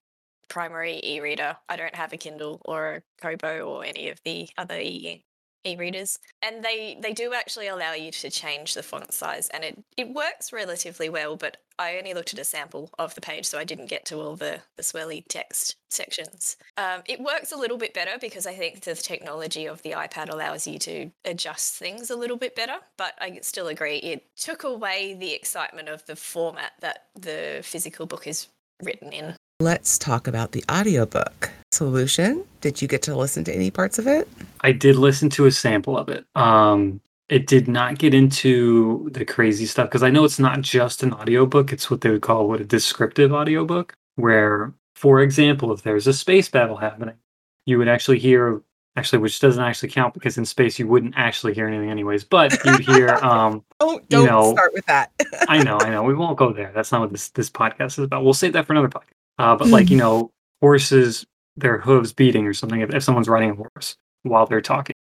primary 0.49 1.01
e-reader. 1.03 1.57
I 1.69 1.77
don't 1.77 1.95
have 1.95 2.13
a 2.13 2.17
Kindle 2.17 2.61
or 2.65 2.97
a 2.97 3.03
Kobo 3.21 3.61
or 3.61 3.85
any 3.85 4.09
of 4.09 4.21
the 4.25 4.49
other 4.57 4.79
e 4.79 5.25
e-readers, 5.67 6.19
and 6.43 6.65
they 6.65 6.97
they 7.01 7.13
do 7.13 7.35
actually 7.35 7.67
allow 7.67 7.93
you 7.93 8.11
to 8.11 8.31
change 8.31 8.75
the 8.75 8.83
font 8.83 9.13
size, 9.13 9.49
and 9.51 9.65
it 9.65 9.85
it 9.97 10.15
works 10.15 10.53
relatively 10.53 11.09
well. 11.09 11.37
But 11.37 11.59
I 11.79 11.99
only 11.99 12.15
looked 12.15 12.33
at 12.33 12.39
a 12.39 12.45
sample 12.45 12.91
of 12.99 13.15
the 13.15 13.21
page, 13.21 13.47
so 13.47 13.59
I 13.59 13.65
didn't 13.65 13.91
get 13.91 14.05
to 14.07 14.21
all 14.21 14.37
the 14.37 14.61
the 14.77 14.83
swirly 14.83 15.25
text 15.29 15.77
sections. 15.91 16.57
Um, 16.77 17.03
it 17.07 17.21
works 17.21 17.53
a 17.53 17.57
little 17.57 17.77
bit 17.79 17.95
better 17.95 18.19
because 18.21 18.47
I 18.47 18.55
think 18.55 18.83
the 18.83 18.95
technology 18.95 19.67
of 19.67 19.83
the 19.83 19.93
iPad 19.93 20.29
allows 20.31 20.67
you 20.67 20.79
to 20.81 21.11
adjust 21.25 21.75
things 21.75 22.11
a 22.11 22.17
little 22.17 22.37
bit 22.37 22.55
better. 22.55 22.79
But 22.97 23.15
I 23.21 23.41
still 23.43 23.69
agree, 23.69 23.97
it 23.99 24.25
took 24.37 24.65
away 24.65 25.15
the 25.15 25.33
excitement 25.33 25.89
of 25.89 26.07
the 26.07 26.17
format 26.17 26.73
that 26.81 27.07
the 27.15 27.61
physical 27.63 28.07
book 28.07 28.27
is 28.27 28.49
written 28.83 29.13
in. 29.13 29.37
Let's 29.61 29.97
talk 29.97 30.29
about 30.29 30.53
the 30.53 30.63
audiobook 30.71 31.51
solution. 31.73 32.45
Did 32.61 32.83
you 32.83 32.89
get 32.89 33.01
to 33.03 33.17
listen 33.17 33.43
to 33.45 33.55
any 33.55 33.71
parts 33.71 33.99
of 33.99 34.07
it? 34.07 34.29
I 34.61 34.73
did 34.73 34.97
listen 34.97 35.31
to 35.31 35.47
a 35.47 35.51
sample 35.51 35.97
of 35.97 36.11
it. 36.11 36.27
Um, 36.35 37.01
it 37.31 37.47
did 37.47 37.67
not 37.67 37.97
get 37.99 38.13
into 38.13 39.09
the 39.13 39.25
crazy 39.25 39.65
stuff 39.65 39.89
because 39.89 40.03
I 40.03 40.11
know 40.11 40.25
it's 40.25 40.39
not 40.39 40.61
just 40.61 41.03
an 41.03 41.15
audiobook. 41.15 41.73
It's 41.73 41.91
what 41.91 42.03
they 42.03 42.11
would 42.11 42.21
call 42.21 42.49
what 42.49 42.61
a 42.61 42.65
descriptive 42.67 43.33
audiobook, 43.33 43.95
where, 44.17 44.75
for 44.95 45.23
example, 45.23 45.73
if 45.73 45.81
there's 45.83 46.07
a 46.07 46.13
space 46.13 46.51
battle 46.51 46.77
happening, 46.77 47.17
you 47.65 47.79
would 47.79 47.89
actually 47.89 48.19
hear 48.19 48.61
actually, 48.95 49.19
which 49.21 49.41
doesn't 49.41 49.63
actually 49.65 49.89
count 49.89 50.13
because 50.13 50.37
in 50.37 50.45
space 50.45 50.79
you 50.79 50.87
wouldn't 50.87 51.15
actually 51.17 51.55
hear 51.55 51.67
anything 51.67 51.91
anyways, 51.91 52.25
but 52.25 52.53
you'd 52.65 52.81
hear 52.81 53.09
um 53.23 53.65
Don't 53.81 54.07
don't 54.11 54.27
know- 54.27 54.53
start 54.53 54.75
with 54.75 54.85
that. 54.85 55.11
I 55.49 55.63
know, 55.63 55.79
I 55.81 55.89
know. 55.93 56.03
We 56.03 56.15
won't 56.15 56.37
go 56.37 56.53
there. 56.53 56.73
That's 56.75 56.93
not 56.93 57.01
what 57.01 57.11
this 57.11 57.31
this 57.31 57.49
podcast 57.49 57.99
is 57.99 58.01
about. 58.01 58.23
We'll 58.23 58.35
save 58.35 58.53
that 58.53 58.67
for 58.67 58.75
another 58.75 58.91
podcast. 58.91 59.13
Uh, 59.39 59.57
but 59.57 59.69
like 59.69 59.91
you 59.91 59.97
know, 59.97 60.31
horses, 60.61 61.27
their 61.57 61.79
hooves 61.79 62.13
beating 62.13 62.47
or 62.47 62.55
something. 62.55 62.81
If, 62.81 62.95
if 62.95 63.03
someone's 63.03 63.29
riding 63.29 63.51
a 63.51 63.55
horse 63.55 63.97
while 64.23 64.47
they're 64.47 64.61
talking, 64.61 64.95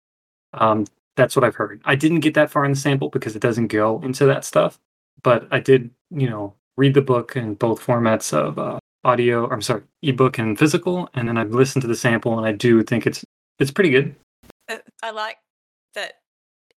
um, 0.53 0.85
that's 1.15 1.35
what 1.35 1.43
I've 1.43 1.55
heard. 1.55 1.81
I 1.85 1.95
didn't 1.95 2.21
get 2.21 2.33
that 2.33 2.49
far 2.49 2.65
in 2.65 2.71
the 2.71 2.77
sample 2.77 3.09
because 3.09 3.35
it 3.35 3.41
doesn't 3.41 3.67
go 3.67 4.01
into 4.01 4.25
that 4.25 4.45
stuff. 4.45 4.79
But 5.21 5.47
I 5.51 5.59
did, 5.59 5.91
you 6.09 6.29
know, 6.29 6.55
read 6.77 6.93
the 6.93 7.01
book 7.01 7.35
in 7.35 7.53
both 7.53 7.85
formats 7.85 8.33
of 8.33 8.57
uh, 8.57 8.79
audio. 9.03 9.45
Or 9.45 9.53
I'm 9.53 9.61
sorry, 9.61 9.83
ebook 10.01 10.37
and 10.37 10.57
physical, 10.57 11.09
and 11.13 11.27
then 11.27 11.37
I've 11.37 11.53
listened 11.53 11.81
to 11.83 11.87
the 11.87 11.95
sample, 11.95 12.37
and 12.37 12.47
I 12.47 12.51
do 12.51 12.83
think 12.83 13.05
it's 13.05 13.23
it's 13.59 13.71
pretty 13.71 13.91
good. 13.91 14.15
Uh, 14.67 14.77
I 15.01 15.11
like 15.11 15.37
that 15.93 16.13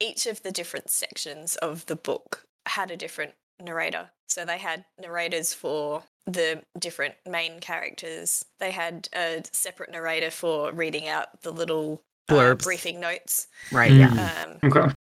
each 0.00 0.26
of 0.26 0.42
the 0.42 0.52
different 0.52 0.90
sections 0.90 1.56
of 1.56 1.86
the 1.86 1.96
book 1.96 2.44
had 2.66 2.90
a 2.90 2.96
different 2.96 3.32
narrator. 3.60 4.10
So 4.28 4.44
they 4.44 4.58
had 4.58 4.84
narrators 5.00 5.54
for 5.54 6.02
the 6.26 6.62
different 6.78 7.14
main 7.28 7.60
characters. 7.60 8.44
They 8.58 8.70
had 8.72 9.08
a 9.14 9.42
separate 9.52 9.90
narrator 9.92 10.30
for 10.30 10.72
reading 10.72 11.08
out 11.08 11.42
the 11.42 11.52
little 11.52 12.02
uh, 12.28 12.54
briefing 12.54 12.98
notes. 13.00 13.46
right, 13.72 13.92
yeah. 13.92 14.08
Mm. 14.10 14.44
Um, 14.64 14.70
Okay. 14.76 14.94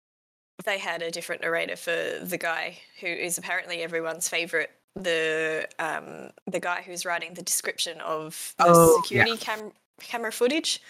they 0.63 0.77
had 0.77 1.01
a 1.01 1.09
different 1.11 1.41
narrator 1.41 1.75
for 1.75 2.19
the 2.21 2.37
guy 2.39 2.77
who 3.01 3.07
is 3.07 3.37
apparently 3.37 3.81
everyone's 3.81 4.29
favorite. 4.29 4.69
The 4.95 5.67
um, 5.79 6.29
the 6.47 6.59
guy 6.59 6.81
who's 6.85 7.05
writing 7.05 7.33
the 7.33 7.41
description 7.41 7.99
of 8.01 8.53
the 8.57 8.65
Oh, 8.67 8.95
yeah. 9.09 9.25
security 9.25 9.37
cam- 9.37 9.71
camera 9.99 10.31
footage. 10.31 10.81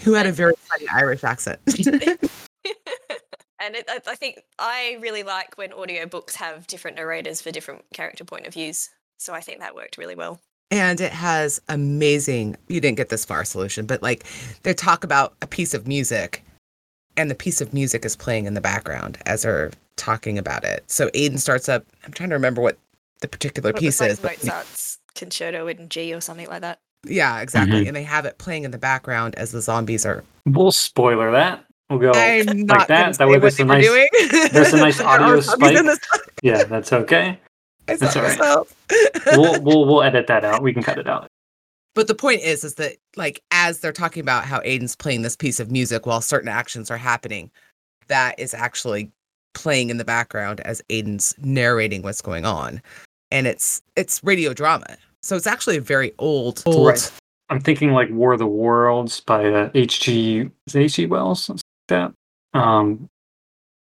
Who 0.00 0.14
had 0.14 0.26
a 0.26 0.32
very 0.32 0.54
funny 0.68 0.86
Irish 0.92 1.22
accent. 1.24 1.60
and 3.60 3.74
it, 3.76 3.84
I, 3.88 4.00
I 4.06 4.14
think 4.14 4.40
I 4.58 4.96
really 5.00 5.22
like 5.22 5.56
when 5.56 5.70
audiobooks 5.70 6.34
have 6.34 6.66
different 6.66 6.96
narrators 6.96 7.40
for 7.40 7.50
different 7.50 7.84
character 7.92 8.24
point 8.24 8.46
of 8.46 8.54
views. 8.54 8.90
So 9.18 9.34
I 9.34 9.40
think 9.40 9.60
that 9.60 9.74
worked 9.74 9.98
really 9.98 10.14
well. 10.14 10.40
and 10.70 11.00
it 11.00 11.12
has 11.12 11.60
amazing 11.68 12.56
you 12.68 12.80
didn't 12.80 12.96
get 12.98 13.08
this 13.08 13.24
far 13.24 13.42
solution 13.44 13.86
but 13.86 14.02
like 14.02 14.24
they 14.64 14.74
talk 14.74 15.02
about 15.02 15.34
a 15.40 15.46
piece 15.46 15.72
of 15.74 15.86
music 15.88 16.44
and 17.16 17.30
the 17.30 17.34
piece 17.34 17.60
of 17.62 17.72
music 17.72 18.04
is 18.04 18.14
playing 18.16 18.44
in 18.44 18.52
the 18.54 18.60
background 18.60 19.16
as 19.24 19.42
they're 19.42 19.70
talking 19.96 20.36
about 20.38 20.64
it 20.64 20.84
so 20.86 21.08
AIDAN 21.14 21.38
starts 21.38 21.68
up 21.70 21.84
i'm 22.04 22.12
trying 22.12 22.28
to 22.28 22.34
remember 22.34 22.60
what 22.60 22.76
the 23.22 23.28
particular 23.28 23.70
What 23.72 23.80
piece 23.80 24.00
is 24.02 24.22
like 24.22 24.40
but 24.40 24.46
Mozart's 24.46 24.98
concerto 25.14 25.66
in 25.68 25.88
G 25.88 26.12
or 26.12 26.20
something 26.20 26.46
like 26.48 26.60
that. 26.60 26.80
yeah 27.06 27.40
exactly 27.40 27.84
Mhm. 27.84 27.88
and 27.88 27.96
they 27.96 28.02
have 28.04 28.26
it 28.26 28.36
playing 28.36 28.64
in 28.64 28.70
the 28.70 28.78
background 28.78 29.34
as 29.36 29.52
the 29.52 29.62
zombies 29.62 30.04
are 30.04 30.22
We'll 30.44 30.70
spoiler 30.72 31.30
that. 31.32 31.64
We'll 31.88 31.98
go. 31.98 32.12
i'm 32.12 32.66
not 32.66 32.88
that? 32.88 33.16
That 33.16 33.26
way 33.26 33.38
what 33.38 33.40
there's 33.40 33.56
they 33.56 33.62
a 33.62 33.66
nice- 33.66 33.84
doing 33.86 34.08
there's 34.52 34.74
a 34.74 34.76
nice 34.76 35.00
audio 35.10 35.40
zombies 35.40 35.78
spike. 35.78 36.00
Yeah, 36.42 36.64
that's 36.64 36.92
okay. 36.92 37.40
I 37.88 37.96
That's 37.96 38.12
saw 38.12 38.20
all 38.20 38.26
right. 38.26 38.38
myself. 38.38 38.74
We'll 39.36 39.60
we'll 39.62 39.84
we'll 39.84 40.02
edit 40.02 40.26
that 40.28 40.44
out. 40.44 40.62
We 40.62 40.72
can 40.72 40.82
cut 40.82 40.98
it 40.98 41.06
out. 41.08 41.28
But 41.94 42.06
the 42.06 42.14
point 42.14 42.40
is, 42.42 42.64
is 42.64 42.74
that 42.76 42.96
like 43.16 43.42
as 43.50 43.80
they're 43.80 43.92
talking 43.92 44.22
about 44.22 44.44
how 44.44 44.60
AIDAN's 44.60 44.96
playing 44.96 45.22
this 45.22 45.36
piece 45.36 45.60
of 45.60 45.70
music 45.70 46.06
while 46.06 46.20
certain 46.20 46.48
actions 46.48 46.90
are 46.90 46.96
happening, 46.96 47.50
that 48.06 48.38
is 48.38 48.54
actually 48.54 49.10
playing 49.54 49.90
in 49.90 49.98
the 49.98 50.04
background 50.04 50.60
as 50.60 50.80
AIDAN's 50.88 51.34
narrating 51.38 52.02
what's 52.02 52.22
going 52.22 52.44
on, 52.46 52.80
and 53.30 53.46
it's 53.46 53.82
it's 53.96 54.22
radio 54.24 54.54
drama. 54.54 54.96
So 55.22 55.36
it's 55.36 55.46
actually 55.46 55.76
a 55.76 55.82
very 55.82 56.12
old, 56.18 56.62
old 56.64 56.86
Right. 56.86 57.12
I'm 57.50 57.60
thinking 57.60 57.92
like 57.92 58.10
War 58.10 58.34
of 58.34 58.38
the 58.38 58.46
Worlds 58.46 59.20
by 59.20 59.44
uh, 59.46 59.70
H.G. 59.74 60.50
H.G. 60.74 61.06
Wells? 61.06 61.44
Something 61.44 61.62
like 61.90 62.14
that. 62.54 62.58
Um, 62.58 63.08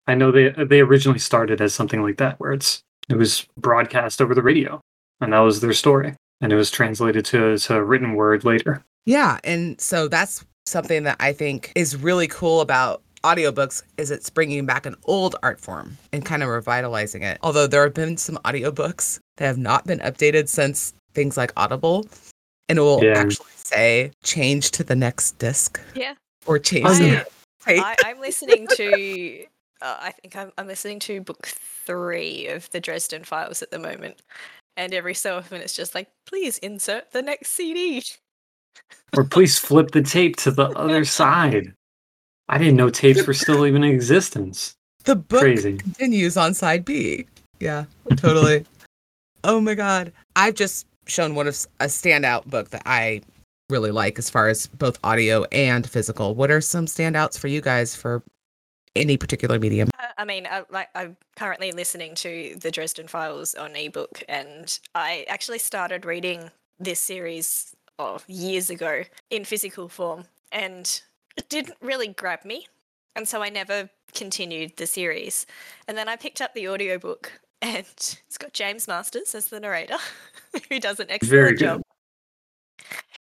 I 0.05 0.15
know 0.15 0.31
they 0.31 0.49
they 0.49 0.81
originally 0.81 1.19
started 1.19 1.61
as 1.61 1.73
something 1.73 2.01
like 2.01 2.17
that, 2.17 2.39
where 2.39 2.51
it's 2.51 2.83
it 3.09 3.15
was 3.15 3.45
broadcast 3.57 4.21
over 4.21 4.33
the 4.35 4.41
radio, 4.41 4.79
and 5.21 5.33
that 5.33 5.39
was 5.39 5.61
their 5.61 5.73
story, 5.73 6.15
and 6.41 6.51
it 6.51 6.55
was 6.55 6.71
translated 6.71 7.25
to 7.25 7.57
to 7.57 7.83
written 7.83 8.13
word 8.15 8.43
later. 8.43 8.83
Yeah, 9.05 9.39
and 9.43 9.79
so 9.81 10.07
that's 10.07 10.45
something 10.65 11.03
that 11.03 11.17
I 11.19 11.33
think 11.33 11.71
is 11.75 11.95
really 11.97 12.27
cool 12.27 12.61
about 12.61 13.01
audiobooks 13.23 13.83
is 13.97 14.11
it's 14.11 14.29
bringing 14.29 14.65
back 14.65 14.85
an 14.85 14.95
old 15.05 15.35
art 15.43 15.59
form 15.59 15.97
and 16.11 16.25
kind 16.25 16.43
of 16.43 16.49
revitalizing 16.49 17.21
it. 17.23 17.37
Although 17.41 17.67
there 17.67 17.83
have 17.83 17.93
been 17.93 18.17
some 18.17 18.37
audiobooks 18.45 19.19
that 19.37 19.45
have 19.47 19.57
not 19.57 19.85
been 19.85 19.99
updated 19.99 20.47
since 20.49 20.93
things 21.13 21.37
like 21.37 21.51
Audible, 21.57 22.05
and 22.69 22.77
it 22.77 22.81
will 22.81 23.03
Yeah. 23.03 23.17
actually 23.17 23.47
say 23.55 24.11
change 24.23 24.71
to 24.71 24.83
the 24.83 24.95
next 24.95 25.37
disc 25.37 25.79
Yeah. 25.95 26.15
or 26.45 26.59
change 26.59 26.85
Oh, 26.87 26.97
to 26.97 27.05
yeah. 27.07 27.23
I, 27.65 27.95
I'm 28.05 28.19
listening 28.19 28.67
to. 28.75 29.45
Uh, 29.83 29.97
I 29.99 30.11
think 30.11 30.35
I'm, 30.37 30.51
I'm 30.57 30.65
listening 30.65 30.99
to 30.99 31.19
book 31.19 31.45
three 31.45 32.47
of 32.47 32.69
the 32.71 32.79
Dresden 32.79 33.25
Files 33.25 33.61
at 33.61 33.69
the 33.69 33.77
moment, 33.77 34.21
and 34.77 34.93
every 34.93 35.13
so 35.13 35.35
often 35.35 35.61
it's 35.61 35.75
just 35.75 35.93
like, 35.93 36.07
please 36.25 36.57
insert 36.59 37.11
the 37.11 37.21
next 37.21 37.49
CD. 37.51 38.01
Or 39.15 39.25
please 39.25 39.59
flip 39.59 39.91
the 39.91 40.01
tape 40.01 40.37
to 40.37 40.51
the 40.51 40.69
other 40.69 41.03
side. 41.19 41.73
I 42.47 42.57
didn't 42.57 42.77
know 42.77 42.89
tapes 42.89 43.27
were 43.27 43.33
still 43.33 43.65
even 43.65 43.83
in 43.83 43.93
existence. 43.93 44.73
The 45.03 45.17
book 45.17 45.41
Crazy. 45.41 45.77
continues 45.77 46.37
on 46.37 46.53
side 46.53 46.85
B. 46.85 47.25
Yeah, 47.59 47.85
totally. 48.15 48.65
oh 49.43 49.59
my 49.59 49.75
god. 49.75 50.13
I've 50.37 50.55
just 50.55 50.87
shown 51.07 51.35
one 51.35 51.47
of 51.47 51.55
a 51.81 51.85
standout 51.85 52.45
book 52.45 52.69
that 52.69 52.83
I 52.85 53.21
really 53.69 53.91
like 53.91 54.17
as 54.17 54.29
far 54.29 54.47
as 54.47 54.67
both 54.67 54.97
audio 55.03 55.43
and 55.51 55.89
physical. 55.89 56.35
What 56.35 56.51
are 56.51 56.61
some 56.61 56.85
standouts 56.85 57.37
for 57.37 57.47
you 57.49 57.59
guys 57.59 57.95
for 57.95 58.23
any 58.95 59.17
particular 59.17 59.59
medium? 59.59 59.89
Uh, 59.99 60.07
I 60.17 60.25
mean, 60.25 60.47
I, 60.49 60.63
like 60.69 60.89
I'm 60.95 61.17
currently 61.35 61.71
listening 61.71 62.15
to 62.15 62.55
the 62.59 62.71
Dresden 62.71 63.07
Files 63.07 63.55
on 63.55 63.75
ebook, 63.75 64.23
and 64.27 64.79
I 64.95 65.25
actually 65.27 65.59
started 65.59 66.05
reading 66.05 66.51
this 66.79 66.99
series 66.99 67.75
oh, 67.99 68.19
years 68.27 68.69
ago 68.69 69.03
in 69.29 69.45
physical 69.45 69.89
form, 69.89 70.25
and 70.51 71.01
it 71.37 71.49
didn't 71.49 71.77
really 71.81 72.07
grab 72.07 72.45
me, 72.45 72.67
and 73.15 73.27
so 73.27 73.41
I 73.41 73.49
never 73.49 73.89
continued 74.13 74.77
the 74.77 74.87
series. 74.87 75.45
And 75.87 75.97
then 75.97 76.07
I 76.07 76.15
picked 76.15 76.41
up 76.41 76.53
the 76.53 76.67
audiobook, 76.69 77.31
and 77.61 77.85
it's 77.87 78.37
got 78.37 78.53
James 78.53 78.87
Marsters 78.87 79.35
as 79.35 79.47
the 79.47 79.59
narrator, 79.59 79.97
who 80.69 80.79
does 80.79 80.99
an 80.99 81.07
excellent 81.09 81.31
Very 81.31 81.55
job. 81.55 81.82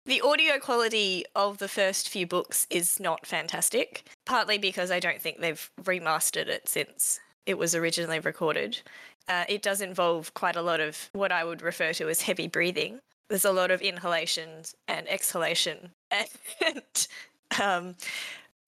The 0.07 0.21
audio 0.21 0.59
quality 0.59 1.25
of 1.35 1.57
the 1.57 1.67
first 1.67 2.09
few 2.09 2.27
books 2.27 2.67
is 2.69 2.99
not 2.99 3.25
fantastic, 3.25 4.03
partly 4.23 4.59
because 4.59 4.91
I 4.91 4.99
don't 4.99 5.19
think 5.19 5.39
they've 5.39 5.71
remastered 5.81 6.45
it 6.45 6.69
since 6.69 7.19
it 7.47 7.57
was 7.57 7.73
originally 7.73 8.19
recorded. 8.19 8.81
Uh, 9.27 9.45
it 9.49 9.63
does 9.63 9.81
involve 9.81 10.31
quite 10.35 10.55
a 10.55 10.61
lot 10.61 10.79
of 10.79 11.09
what 11.13 11.31
I 11.31 11.43
would 11.43 11.63
refer 11.63 11.91
to 11.93 12.07
as 12.07 12.21
heavy 12.21 12.47
breathing. 12.47 12.99
There's 13.29 13.45
a 13.45 13.51
lot 13.51 13.71
of 13.71 13.81
inhalations 13.81 14.75
and 14.87 15.09
exhalation, 15.09 15.89
and 16.11 17.07
um, 17.59 17.95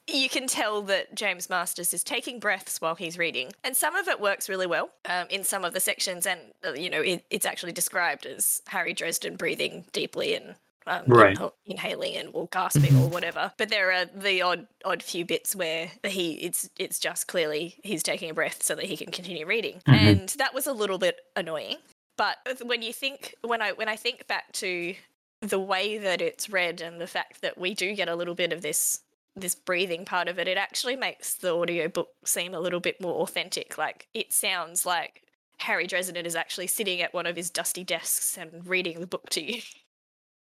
you 0.08 0.30
can 0.30 0.48
tell 0.48 0.82
that 0.84 1.14
James 1.14 1.52
Marsters 1.52 1.94
is 1.94 2.04
taking 2.04 2.40
breaths 2.40 2.82
while 2.82 2.96
he's 2.96 3.20
reading, 3.20 3.52
and 3.64 3.78
some 3.78 3.96
of 3.96 4.08
it 4.08 4.20
works 4.20 4.50
really 4.50 4.66
well 4.66 4.90
um, 5.08 5.28
in 5.30 5.44
some 5.44 5.64
of 5.64 5.76
the 5.76 5.80
sections, 5.80 6.26
and 6.26 6.40
uh, 6.66 6.74
you 6.74 6.90
know 6.90 7.02
it, 7.02 7.24
it's 7.30 7.46
actually 7.46 7.74
described 7.74 8.26
as 8.26 8.64
Harry 8.70 8.94
Dresden 8.94 9.36
breathing 9.36 9.86
deeply 9.94 10.34
and 10.34 10.56
um, 10.88 11.04
Right. 11.08 11.38
inhaling 11.66 12.16
and 12.16 12.30
or 12.34 12.48
gasping 12.52 12.96
or 12.98 13.08
whatever. 13.10 13.52
But 13.58 13.70
there 13.70 13.92
are 13.92 14.06
the 14.06 14.42
odd 14.42 14.68
odd 14.86 15.04
few 15.04 15.26
bits 15.26 15.56
where 15.56 15.92
he 16.06 16.34
it's 16.36 16.70
it's 16.78 17.00
just 17.00 17.28
clearly 17.28 17.76
he's 17.84 18.04
taking 18.04 18.30
a 18.30 18.34
breath 18.34 18.64
so 18.64 18.76
that 18.76 18.86
he 18.86 18.98
can 18.98 19.12
continue 19.12 19.46
reading, 19.46 19.82
Mhm. 19.88 19.94
and 20.10 20.30
that 20.38 20.54
was 20.54 20.68
a 20.68 20.74
little 20.74 20.98
bit 20.98 21.20
annoying. 21.36 21.78
But 22.18 22.38
when 22.64 22.82
you 22.82 22.94
think 22.94 23.36
when 23.42 23.62
I 23.62 23.74
when 23.74 23.88
I 23.90 23.96
think 23.96 24.26
back 24.28 24.52
to 24.54 24.96
the 25.42 25.60
way 25.60 25.98
that 26.00 26.20
it's 26.22 26.50
read 26.50 26.82
and 26.82 27.00
the 27.00 27.06
fact 27.08 27.42
that 27.42 27.58
we 27.60 27.76
do 27.76 27.94
get 27.94 28.10
a 28.10 28.16
little 28.16 28.34
bit 28.36 28.52
of 28.54 28.62
this 28.62 29.02
this 29.36 29.54
breathing 29.54 30.04
part 30.04 30.28
of 30.28 30.40
it, 30.40 30.48
it 30.48 30.58
actually 30.58 30.96
makes 30.96 31.36
the 31.36 31.52
audiobook 31.54 32.10
seem 32.26 32.56
a 32.56 32.60
little 32.60 32.80
bit 32.80 33.00
more 33.00 33.22
authentic. 33.22 33.78
Like 33.78 34.08
it 34.16 34.34
sounds 34.34 34.84
like 34.84 35.22
Harry 35.60 35.86
Dresden 35.86 36.26
is 36.26 36.36
actually 36.36 36.66
sitting 36.68 37.02
at 37.02 37.14
one 37.14 37.28
of 37.28 37.36
his 37.36 37.52
dusty 37.52 37.84
desks 37.84 38.36
and 38.38 38.66
reading 38.68 39.00
the 39.00 39.06
book 39.08 39.30
to 39.32 39.44
you. 39.44 39.62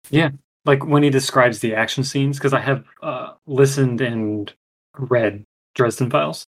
Yeah, 0.10 0.32
like 0.66 0.86
when 0.86 1.04
he 1.04 1.10
describes 1.10 1.60
the 1.60 1.76
action 1.76 2.04
scenes, 2.04 2.38
because 2.38 2.54
I 2.54 2.60
have 2.60 2.86
uh, 3.02 3.34
listened 3.46 4.02
and 4.02 4.54
read 4.98 5.46
Dresden 5.76 6.10
Files. 6.10 6.46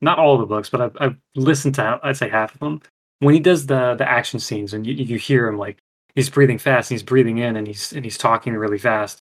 Not 0.00 0.18
all 0.18 0.38
the 0.38 0.46
books, 0.46 0.70
but 0.70 0.80
I've, 0.80 0.96
I've 1.00 1.16
listened 1.34 1.74
to 1.76 2.00
I'd 2.02 2.16
say 2.16 2.28
half 2.28 2.54
of 2.54 2.60
them. 2.60 2.80
When 3.18 3.34
he 3.34 3.40
does 3.40 3.66
the 3.66 3.94
the 3.94 4.08
action 4.08 4.38
scenes, 4.40 4.72
and 4.72 4.86
you, 4.86 4.94
you 4.94 5.18
hear 5.18 5.48
him 5.48 5.58
like 5.58 5.78
he's 6.14 6.30
breathing 6.30 6.58
fast, 6.58 6.90
and 6.90 6.96
he's 6.96 7.02
breathing 7.02 7.38
in, 7.38 7.56
and 7.56 7.66
he's 7.66 7.92
and 7.92 8.04
he's 8.04 8.18
talking 8.18 8.54
really 8.54 8.78
fast. 8.78 9.22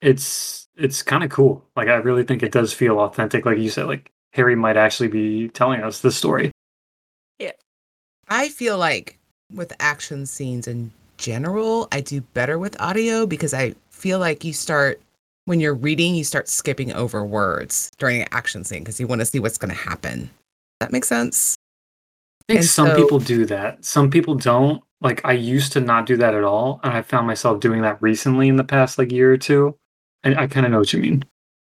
It's 0.00 0.68
it's 0.76 1.02
kind 1.02 1.24
of 1.24 1.30
cool. 1.30 1.64
Like 1.76 1.88
I 1.88 1.94
really 1.96 2.24
think 2.24 2.42
it 2.42 2.52
does 2.52 2.72
feel 2.72 3.00
authentic. 3.00 3.44
Like 3.44 3.58
you 3.58 3.70
said, 3.70 3.86
like 3.86 4.10
Harry 4.32 4.54
might 4.54 4.76
actually 4.76 5.08
be 5.08 5.48
telling 5.48 5.82
us 5.82 6.00
this 6.00 6.16
story. 6.16 6.52
Yeah, 7.38 7.52
I 8.28 8.48
feel 8.48 8.78
like 8.78 9.18
with 9.52 9.72
action 9.80 10.24
scenes 10.26 10.68
in 10.68 10.92
general, 11.22 11.88
I 11.92 12.00
do 12.00 12.20
better 12.20 12.58
with 12.58 12.78
audio 12.80 13.26
because 13.26 13.54
I 13.54 13.74
feel 13.90 14.18
like 14.18 14.44
you 14.44 14.52
start 14.52 15.00
when 15.46 15.58
you're 15.60 15.74
reading, 15.74 16.14
you 16.14 16.24
start 16.24 16.48
skipping 16.48 16.92
over 16.92 17.24
words 17.24 17.90
during 17.98 18.20
an 18.22 18.28
action 18.32 18.64
scene 18.64 18.80
because 18.80 19.00
you 19.00 19.06
want 19.06 19.20
to 19.20 19.24
see 19.26 19.38
what's 19.40 19.58
going 19.58 19.74
to 19.74 19.80
happen. 19.80 20.28
That 20.80 20.92
makes 20.92 21.08
sense. 21.08 21.56
I 22.42 22.44
think 22.52 22.58
And 22.60 22.68
some 22.68 22.88
so- 22.88 22.96
people 22.96 23.18
do 23.20 23.46
that. 23.46 23.84
Some 23.84 24.10
people 24.10 24.34
don't. 24.34 24.82
Like 25.00 25.20
I 25.24 25.32
used 25.32 25.72
to 25.72 25.80
not 25.80 26.06
do 26.06 26.16
that 26.18 26.32
at 26.34 26.44
all, 26.44 26.78
and 26.84 26.92
I 26.92 27.02
found 27.02 27.26
myself 27.26 27.58
doing 27.58 27.82
that 27.82 28.00
recently 28.00 28.46
in 28.48 28.54
the 28.54 28.62
past 28.62 28.98
like 28.98 29.10
year 29.10 29.32
or 29.32 29.36
two. 29.36 29.74
And 30.22 30.38
I 30.38 30.46
kind 30.46 30.64
of 30.64 30.70
know 30.70 30.78
what 30.78 30.92
you 30.92 31.00
mean. 31.00 31.24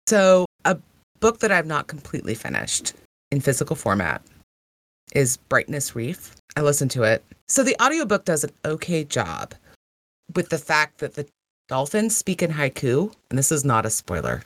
So, 0.07 0.45
a 0.63 0.77
book 1.19 1.39
that 1.39 1.51
I've 1.51 1.65
not 1.65 1.87
completely 1.87 2.35
finished 2.35 2.93
in 3.31 3.41
physical 3.41 3.75
format 3.75 4.21
is 5.13 5.37
Brightness 5.37 5.95
Reef. 5.95 6.35
I 6.55 6.61
listened 6.61 6.91
to 6.91 7.03
it. 7.03 7.23
So, 7.47 7.63
the 7.63 7.75
audiobook 7.81 8.25
does 8.25 8.43
an 8.43 8.51
okay 8.65 9.03
job 9.03 9.53
with 10.35 10.49
the 10.49 10.57
fact 10.57 10.99
that 10.99 11.15
the 11.15 11.25
dolphins 11.67 12.15
speak 12.15 12.41
in 12.41 12.51
haiku, 12.51 13.13
and 13.29 13.37
this 13.37 13.51
is 13.51 13.63
not 13.63 13.85
a 13.85 13.89
spoiler. 13.89 14.43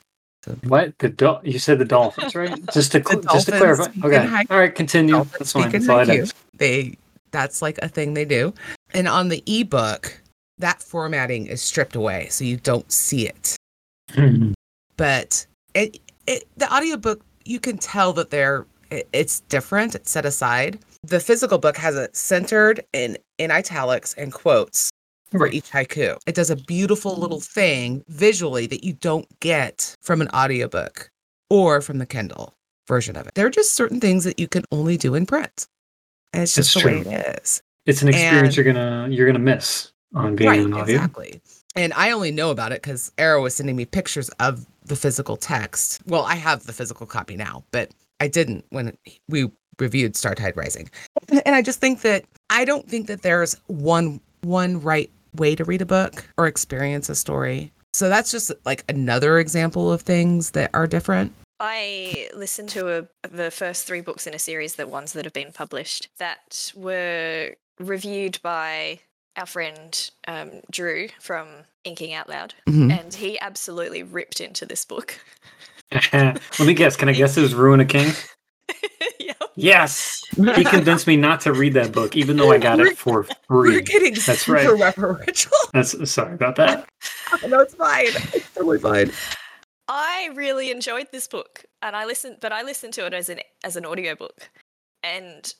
What 0.63 0.97
the 0.97 1.09
dol- 1.09 1.41
you 1.43 1.59
said 1.59 1.77
the 1.79 1.85
dolphins, 1.85 2.35
right? 2.35 2.59
Just 2.73 2.91
to 2.93 3.03
cl- 3.03 3.21
just 3.21 3.45
to 3.47 3.57
clarify. 3.57 3.91
Okay, 4.03 4.45
all 4.49 4.57
right, 4.57 4.73
continue. 4.73 5.13
Dolphins 5.13 5.37
That's 5.37 5.51
fine. 5.51 5.75
in 5.75 5.85
That's 5.85 6.09
haiku. 6.09 6.33
They 6.55 6.97
that's 7.29 7.61
like 7.61 7.77
a 7.79 7.87
thing 7.87 8.13
they 8.15 8.25
do. 8.25 8.53
And 8.93 9.07
on 9.07 9.29
the 9.29 9.43
ebook, 9.45 10.19
that 10.57 10.81
formatting 10.81 11.45
is 11.47 11.61
stripped 11.61 11.95
away, 11.95 12.27
so 12.29 12.43
you 12.43 12.57
don't 12.57 12.91
see 12.91 13.27
it. 13.27 13.55
Hmm. 14.13 14.51
but 14.97 15.45
it, 15.73 15.99
it 16.27 16.45
the 16.57 16.73
audiobook 16.73 17.21
you 17.45 17.61
can 17.61 17.77
tell 17.77 18.11
that 18.13 18.29
they're 18.29 18.65
it's 18.91 19.39
different 19.41 19.95
it's 19.95 20.11
set 20.11 20.25
aside. 20.25 20.79
The 21.03 21.19
physical 21.19 21.57
book 21.57 21.77
has 21.77 21.95
it 21.95 22.15
centered 22.15 22.81
in 22.93 23.17
in 23.37 23.51
italics 23.51 24.13
and 24.15 24.31
quotes 24.33 24.89
for 25.31 25.47
each 25.47 25.69
haiku. 25.71 26.17
It 26.27 26.35
does 26.35 26.49
a 26.49 26.55
beautiful 26.55 27.15
little 27.15 27.39
thing 27.39 28.03
visually 28.07 28.67
that 28.67 28.83
you 28.83 28.93
don't 28.93 29.25
get 29.39 29.95
from 30.01 30.21
an 30.21 30.27
audiobook 30.29 31.09
or 31.49 31.81
from 31.81 31.97
the 31.99 32.05
kindle 32.05 32.53
version 32.87 33.15
of 33.15 33.25
it. 33.27 33.35
There 33.35 33.45
are 33.47 33.51
just 33.51 33.73
certain 33.73 33.99
things 34.01 34.25
that 34.25 34.39
you 34.39 34.47
can 34.47 34.63
only 34.71 34.97
do 34.97 35.15
in 35.15 35.25
print. 35.25 35.67
And 36.33 36.43
it's 36.43 36.55
just 36.55 36.75
It's 36.75 36.83
the 36.83 36.89
way 36.91 36.99
it 36.99 37.37
is. 37.41 37.61
It's 37.85 38.01
an 38.01 38.09
experience 38.09 38.47
And- 38.49 38.55
you're 38.57 38.73
gonna 38.73 39.07
you're 39.09 39.25
gonna 39.27 39.39
miss 39.39 39.91
on 40.13 40.35
being 40.35 40.49
right 40.49 40.59
on 40.59 40.73
audio. 40.73 40.95
exactly. 40.95 41.41
And 41.75 41.93
i 41.93 42.11
only 42.11 42.31
know 42.31 42.51
about 42.51 42.73
it 42.73 42.81
because 42.81 43.11
arrow 43.17 43.41
was 43.43 43.55
sending 43.55 43.75
me 43.77 43.85
pictures 43.85 44.29
of 44.41 44.65
the 44.83 44.95
physical 44.97 45.37
text. 45.37 46.01
Well 46.05 46.23
i 46.25 46.35
have 46.35 46.65
the 46.65 46.73
physical 46.73 47.07
copy 47.07 47.35
now 47.37 47.63
but 47.71 47.91
i 48.21 48.27
didn't 48.27 48.63
when 48.69 48.97
we 49.27 49.51
reviewed 49.79 50.13
Startide 50.13 50.55
Rising 50.55 50.89
and 51.45 51.55
i 51.55 51.61
just 51.61 51.79
think 51.81 52.01
that 52.01 52.23
i 52.49 52.63
don't 52.63 52.87
think 52.87 53.07
that 53.07 53.21
there's 53.23 53.55
one 53.67 54.21
one 54.41 54.79
right 54.81 55.09
way 55.35 55.55
to 55.55 55.63
read 55.65 55.81
a 55.81 55.85
book 55.85 56.25
or 56.37 56.47
experience 56.47 57.09
a 57.09 57.15
story 57.15 57.71
so 57.93 58.07
that's 58.07 58.31
just 58.31 58.51
like 58.63 58.85
another 58.87 59.39
example 59.39 59.91
of 59.91 60.01
things 60.01 60.51
that 60.51 60.69
are 60.73 60.87
different 60.87 61.33
I 61.63 62.27
listened 62.33 62.69
to 62.69 62.97
a, 62.97 63.27
the 63.27 63.51
first 63.51 63.85
three 63.85 64.01
books 64.01 64.25
in 64.25 64.33
a 64.33 64.39
series, 64.39 64.73
the 64.77 64.87
ones 64.87 65.13
that 65.13 65.25
have 65.25 65.33
been 65.33 65.51
published, 65.51 66.09
that 66.17 66.71
were 66.75 67.53
reviewed 67.79 68.39
by 68.41 69.01
our 69.37 69.45
friend 69.45 70.09
um, 70.27 70.49
Drew 70.71 71.09
from 71.19 71.47
Inking 71.83 72.15
Out 72.15 72.27
Loud, 72.27 72.55
Mhm. 72.67 72.91
and 72.99 73.13
he 73.13 73.39
absolutely 73.39 74.01
ripped 74.01 74.41
into 74.41 74.65
this 74.65 74.85
book. 74.85 75.19
Let 76.13 76.39
me 76.59 76.73
guess. 76.73 76.95
Can 76.95 77.09
I 77.09 77.13
guess 77.13 77.37
it 77.37 77.41
was 77.41 77.53
Ruin 77.53 77.79
a 77.79 77.85
King? 77.85 78.13
yeah. 79.19 79.33
Yes. 79.55 80.23
He 80.35 80.63
convinced 80.63 81.07
me 81.07 81.17
not 81.17 81.41
to 81.41 81.53
read 81.53 81.73
that 81.73 81.91
book, 81.91 82.15
even 82.15 82.37
though 82.37 82.51
I 82.51 82.57
got 82.57 82.79
it 82.79 82.97
for 82.97 83.27
we're 83.49 83.65
free. 83.65 83.81
getting 83.81 84.13
That's 84.13 84.41
super 84.45 84.53
right. 84.75 84.95
referential 84.95 85.51
That's 85.73 86.09
sorry 86.09 86.33
about 86.35 86.55
that. 86.55 86.87
no 87.47 87.59
it's 87.59 87.75
fine 87.75 88.07
it's 88.33 88.53
totally 88.53 88.79
fine 88.79 89.11
I 89.87 90.29
really 90.35 90.71
enjoyed 90.71 91.07
this 91.11 91.27
book, 91.27 91.65
and 91.81 91.97
I 91.97 92.05
listened, 92.05 92.37
but 92.39 92.53
I 92.53 92.61
listened 92.61 92.93
to 92.93 93.05
it 93.05 93.13
as 93.13 93.27
an 93.27 93.39
as 93.65 93.75
an 93.75 93.85
audiobook, 93.85 94.49
and 95.03 95.53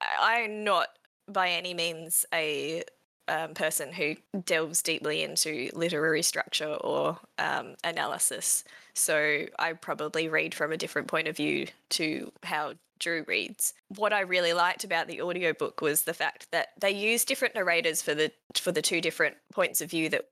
I- 0.00 0.42
I'm 0.42 0.64
not 0.64 0.88
by 1.28 1.50
any 1.50 1.72
means 1.72 2.26
a 2.34 2.82
um, 3.28 3.54
person 3.54 3.92
who 3.92 4.16
delves 4.44 4.82
deeply 4.82 5.22
into 5.22 5.70
literary 5.74 6.22
structure 6.22 6.74
or 6.74 7.18
um, 7.38 7.74
analysis. 7.84 8.64
So 8.94 9.46
I 9.58 9.74
probably 9.74 10.28
read 10.28 10.54
from 10.54 10.72
a 10.72 10.76
different 10.76 11.08
point 11.08 11.28
of 11.28 11.36
view 11.36 11.68
to 11.90 12.32
how 12.42 12.74
Drew 12.98 13.24
reads. 13.28 13.74
What 13.94 14.12
I 14.12 14.20
really 14.20 14.52
liked 14.52 14.84
about 14.84 15.06
the 15.06 15.22
audiobook 15.22 15.80
was 15.80 16.02
the 16.02 16.14
fact 16.14 16.48
that 16.50 16.68
they 16.80 16.90
use 16.90 17.24
different 17.24 17.54
narrators 17.54 18.02
for 18.02 18.14
the 18.14 18.32
for 18.56 18.72
the 18.72 18.82
two 18.82 19.00
different 19.00 19.36
points 19.52 19.80
of 19.80 19.90
view 19.90 20.08
that 20.08 20.28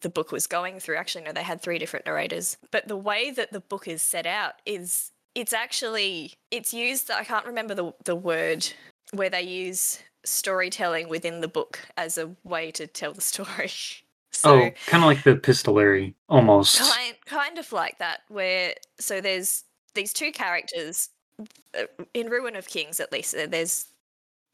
the 0.00 0.10
book 0.10 0.32
was 0.32 0.46
going 0.46 0.78
through. 0.78 0.96
Actually, 0.96 1.24
no, 1.24 1.32
they 1.32 1.42
had 1.42 1.60
three 1.60 1.78
different 1.78 2.06
narrators. 2.06 2.58
But 2.70 2.88
the 2.88 2.96
way 2.96 3.30
that 3.30 3.52
the 3.52 3.60
book 3.60 3.88
is 3.88 4.02
set 4.02 4.26
out 4.26 4.54
is 4.66 5.12
it's 5.34 5.52
actually 5.52 6.34
it's 6.50 6.74
used 6.74 7.10
I 7.10 7.24
can't 7.24 7.46
remember 7.46 7.74
the 7.74 7.92
the 8.04 8.16
word 8.16 8.66
where 9.12 9.30
they 9.30 9.42
use 9.42 9.98
storytelling 10.24 11.08
within 11.08 11.40
the 11.40 11.48
book 11.48 11.80
as 11.96 12.18
a 12.18 12.34
way 12.44 12.70
to 12.72 12.86
tell 12.86 13.12
the 13.12 13.20
story. 13.20 13.70
So 14.34 14.54
oh, 14.54 14.70
kind 14.86 15.04
of 15.04 15.08
like 15.08 15.24
the 15.24 15.32
epistolary, 15.32 16.14
almost. 16.26 16.78
kind 16.78 17.14
kind 17.26 17.58
of 17.58 17.70
like 17.70 17.98
that 17.98 18.22
where 18.28 18.72
so 18.98 19.20
there's 19.20 19.64
these 19.92 20.14
two 20.14 20.32
characters 20.32 21.10
uh, 21.78 21.82
in 22.14 22.30
Ruin 22.30 22.56
of 22.56 22.66
Kings 22.66 22.98
at 22.98 23.12
least 23.12 23.32
there's 23.32 23.88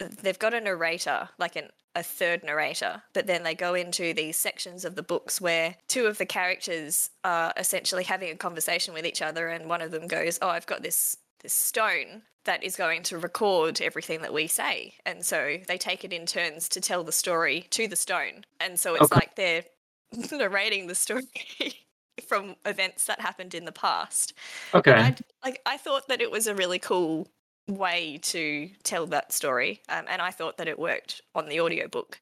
they've 0.00 0.38
got 0.38 0.52
a 0.52 0.60
narrator 0.60 1.28
like 1.38 1.54
an 1.54 1.68
a 1.94 2.02
third 2.02 2.44
narrator, 2.44 3.02
but 3.12 3.26
then 3.26 3.42
they 3.42 3.54
go 3.54 3.74
into 3.74 4.14
these 4.14 4.36
sections 4.36 4.84
of 4.84 4.94
the 4.94 5.02
books 5.02 5.40
where 5.40 5.76
two 5.88 6.06
of 6.06 6.18
the 6.18 6.26
characters 6.26 7.10
are 7.24 7.52
essentially 7.56 8.04
having 8.04 8.30
a 8.30 8.36
conversation 8.36 8.94
with 8.94 9.04
each 9.04 9.20
other, 9.20 9.48
and 9.48 9.68
one 9.68 9.82
of 9.82 9.90
them 9.90 10.06
goes, 10.06 10.38
"Oh, 10.40 10.48
I've 10.48 10.66
got 10.66 10.82
this 10.82 11.16
this 11.40 11.52
stone 11.52 12.22
that 12.48 12.64
is 12.64 12.76
going 12.76 13.04
to 13.04 13.18
record 13.18 13.80
everything 13.80 14.22
that 14.22 14.32
we 14.34 14.48
say," 14.48 14.94
and 15.06 15.24
so 15.24 15.58
they 15.68 15.78
take 15.78 16.04
it 16.04 16.12
in 16.12 16.26
turns 16.26 16.68
to 16.70 16.80
tell 16.80 17.04
the 17.04 17.12
story 17.12 17.66
to 17.70 17.86
the 17.88 17.96
stone, 17.96 18.44
and 18.60 18.80
so 18.80 18.94
it's 18.96 19.12
Okay. 19.12 19.20
like 19.20 19.36
they're 19.36 19.64
narrating 20.32 20.88
the 20.88 20.96
story. 20.96 21.24
From 22.26 22.56
events 22.66 23.06
that 23.06 23.20
happened 23.20 23.54
in 23.54 23.64
the 23.64 23.72
past, 23.72 24.34
Okay. 24.74 24.94
I 24.98 25.16
like 25.44 25.60
I 25.66 25.76
thought 25.76 26.08
that 26.08 26.20
it 26.20 26.30
was 26.32 26.48
a 26.48 26.54
really 26.54 26.78
cool 26.80 27.28
way 27.68 28.18
to 28.22 28.70
tell 28.82 29.06
that 29.08 29.32
story, 29.32 29.82
um, 29.88 30.06
and 30.08 30.20
I 30.22 30.30
thought 30.32 30.56
that 30.58 30.68
it 30.68 30.78
worked 30.80 31.22
on 31.36 31.48
the 31.48 31.60
audiobook. 31.60 32.20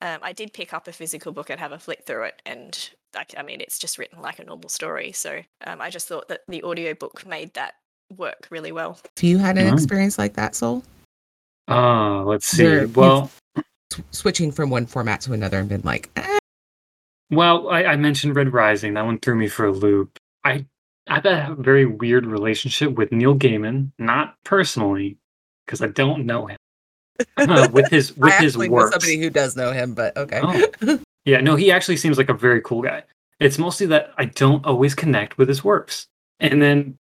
Um, 0.00 0.18
I 0.22 0.32
did 0.32 0.52
pick 0.52 0.72
up 0.72 0.88
a 0.88 0.92
physical 0.92 1.32
book 1.32 1.50
and 1.50 1.60
have 1.60 1.72
a 1.72 1.78
flick 1.78 2.04
through 2.06 2.24
it, 2.24 2.42
and 2.46 2.90
like, 3.14 3.34
I 3.36 3.42
mean, 3.42 3.60
it's 3.60 3.78
just 3.78 3.98
written 3.98 4.20
like 4.22 4.38
a 4.38 4.44
normal 4.44 4.68
story. 4.68 5.12
So 5.12 5.42
um, 5.66 5.80
I 5.80 5.90
just 5.90 6.08
thought 6.08 6.28
that 6.28 6.42
the 6.48 6.62
audiobook 6.64 7.26
made 7.26 7.54
that 7.54 7.74
work 8.16 8.46
really 8.50 8.72
well. 8.72 8.98
Have 9.16 9.24
you 9.24 9.38
had 9.38 9.58
an 9.58 9.66
Nice. 9.66 9.74
experience 9.82 10.18
like 10.18 10.34
that, 10.34 10.54
Soul? 10.54 10.82
Uh, 11.68 12.22
let's 12.24 12.46
see. 12.46 12.64
You've- 12.64 12.92
Well, 12.98 13.30
switching 14.10 14.50
from 14.52 14.70
one 14.70 14.86
format 14.86 15.20
to 15.22 15.32
another 15.32 15.58
and 15.58 15.68
been 15.68 15.82
like, 15.84 16.10
eh, 16.16 16.38
well, 17.30 17.68
I, 17.70 17.84
I 17.84 17.96
mentioned 17.96 18.36
Red 18.36 18.52
Rising. 18.52 18.94
That 18.94 19.04
one 19.04 19.18
threw 19.18 19.34
me 19.34 19.48
for 19.48 19.66
a 19.66 19.72
loop. 19.72 20.18
I 20.44 20.66
I've 21.08 21.24
had 21.24 21.50
a 21.50 21.54
very 21.56 21.84
weird 21.86 22.26
relationship 22.26 22.92
with 22.92 23.10
Neil 23.10 23.34
Gaiman, 23.34 23.90
not 23.98 24.36
personally, 24.44 25.18
because 25.66 25.82
I 25.82 25.88
don't 25.88 26.26
know 26.26 26.46
him. 26.46 26.56
with 27.72 27.90
his 27.90 28.16
with 28.16 28.32
I 28.32 28.36
his 28.40 28.52
actually 28.54 28.68
know 28.68 28.74
works. 28.74 28.92
somebody 28.92 29.18
who 29.20 29.30
does 29.30 29.56
know 29.56 29.72
him, 29.72 29.94
but 29.94 30.16
okay. 30.16 30.40
Oh. 30.42 30.98
Yeah, 31.24 31.40
no, 31.40 31.54
he 31.54 31.70
actually 31.70 31.98
seems 31.98 32.18
like 32.18 32.28
a 32.30 32.34
very 32.34 32.60
cool 32.62 32.82
guy. 32.82 33.04
It's 33.38 33.56
mostly 33.56 33.86
that 33.86 34.10
I 34.18 34.24
don't 34.24 34.66
always 34.66 34.92
connect 34.96 35.38
with 35.38 35.46
his 35.46 35.62
works. 35.62 36.08
And 36.40 36.60
then 36.60 36.96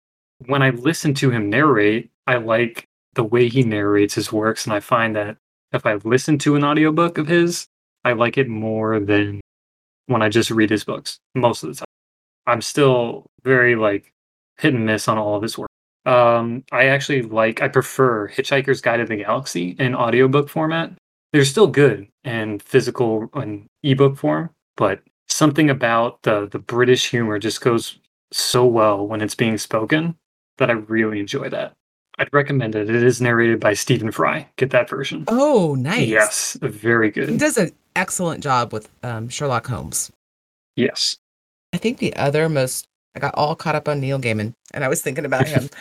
when 0.45 0.61
I 0.61 0.69
listen 0.71 1.13
to 1.15 1.31
him 1.31 1.49
narrate, 1.49 2.09
I 2.25 2.37
like 2.37 2.85
the 3.13 3.23
way 3.23 3.49
he 3.49 3.63
narrates 3.63 4.13
his 4.15 4.31
works. 4.31 4.65
And 4.65 4.73
I 4.73 4.79
find 4.79 5.15
that 5.15 5.37
if 5.71 5.85
I 5.85 5.95
listen 5.95 6.37
to 6.39 6.55
an 6.55 6.63
audiobook 6.63 7.17
of 7.17 7.27
his, 7.27 7.67
I 8.05 8.13
like 8.13 8.37
it 8.37 8.47
more 8.47 8.99
than 8.99 9.41
when 10.05 10.21
I 10.21 10.29
just 10.29 10.51
read 10.51 10.69
his 10.69 10.83
books 10.83 11.19
most 11.35 11.63
of 11.63 11.69
the 11.69 11.75
time. 11.75 11.85
I'm 12.45 12.61
still 12.61 13.25
very 13.43 13.75
like 13.75 14.11
hit 14.57 14.73
and 14.73 14.85
miss 14.85 15.07
on 15.07 15.17
all 15.17 15.35
of 15.35 15.43
his 15.43 15.57
work. 15.57 15.69
Um, 16.05 16.63
I 16.71 16.85
actually 16.85 17.23
like, 17.23 17.61
I 17.61 17.67
prefer 17.67 18.29
Hitchhiker's 18.29 18.79
Guide 18.79 18.97
to 18.97 19.05
the 19.05 19.17
Galaxy 19.17 19.75
in 19.77 19.93
audiobook 19.93 20.47
format 20.47 20.93
they're 21.33 21.45
still 21.45 21.67
good 21.67 22.07
in 22.23 22.59
physical 22.59 23.29
and 23.33 23.67
ebook 23.83 24.17
form, 24.17 24.49
but 24.75 25.01
something 25.27 25.69
about 25.69 26.21
the 26.23 26.47
the 26.51 26.59
British 26.59 27.09
humor 27.09 27.39
just 27.39 27.61
goes 27.61 27.99
so 28.31 28.65
well 28.65 29.05
when 29.05 29.21
it's 29.21 29.35
being 29.35 29.57
spoken 29.57 30.15
that 30.57 30.69
I 30.69 30.73
really 30.73 31.19
enjoy 31.19 31.49
that. 31.49 31.73
I'd 32.19 32.33
recommend 32.33 32.75
it. 32.75 32.89
It 32.89 33.03
is 33.03 33.21
narrated 33.21 33.59
by 33.59 33.73
Stephen 33.73 34.11
Fry. 34.11 34.47
Get 34.55 34.71
that 34.71 34.89
version. 34.89 35.23
Oh, 35.27 35.75
nice. 35.75 36.07
Yes, 36.07 36.57
very 36.61 37.11
good. 37.11 37.29
He 37.29 37.37
does 37.37 37.57
an 37.57 37.71
excellent 37.95 38.41
job 38.43 38.73
with 38.73 38.89
um, 39.03 39.29
Sherlock 39.29 39.67
Holmes. 39.67 40.11
Yes. 40.75 41.17
I 41.73 41.77
think 41.77 41.99
the 41.99 42.15
other 42.15 42.49
most, 42.49 42.85
I 43.15 43.19
got 43.19 43.35
all 43.35 43.55
caught 43.55 43.75
up 43.75 43.87
on 43.87 43.99
Neil 43.99 44.19
Gaiman 44.19 44.53
and 44.73 44.83
I 44.83 44.87
was 44.87 45.01
thinking 45.01 45.25
about 45.25 45.47
him. 45.47 45.69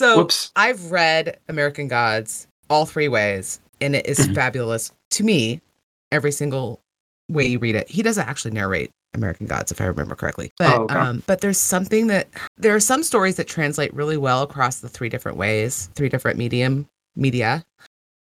So 0.00 0.16
Whoops. 0.18 0.52
I've 0.54 0.92
read 0.92 1.40
American 1.48 1.88
Gods 1.88 2.46
all 2.70 2.86
three 2.86 3.08
ways, 3.08 3.58
and 3.80 3.96
it 3.96 4.06
is 4.06 4.20
Mhm. 4.28 4.34
fabulous 4.36 4.92
to 5.10 5.24
me. 5.24 5.60
Every 6.12 6.30
single 6.30 6.78
way 7.28 7.46
you 7.48 7.58
read 7.58 7.74
it, 7.74 7.88
he 7.90 8.04
doesn't 8.04 8.28
actually 8.28 8.52
narrate 8.52 8.92
American 9.18 9.46
Gods, 9.46 9.70
if 9.70 9.80
I 9.80 9.84
remember 9.84 10.14
correctly. 10.14 10.52
But 10.58 10.74
Oh, 10.78 10.82
okay. 10.84 10.94
um, 10.94 11.22
but 11.26 11.40
there's 11.42 11.58
something 11.58 12.06
that 12.06 12.28
there 12.56 12.74
are 12.74 12.80
some 12.80 13.02
stories 13.02 13.36
that 13.36 13.46
translate 13.48 13.92
really 13.94 14.16
well 14.16 14.42
across 14.42 14.80
the 14.80 14.88
three 14.88 15.08
different 15.08 15.36
ways, 15.36 15.90
three 15.94 16.08
different 16.08 16.38
medium 16.38 16.88
media, 17.16 17.64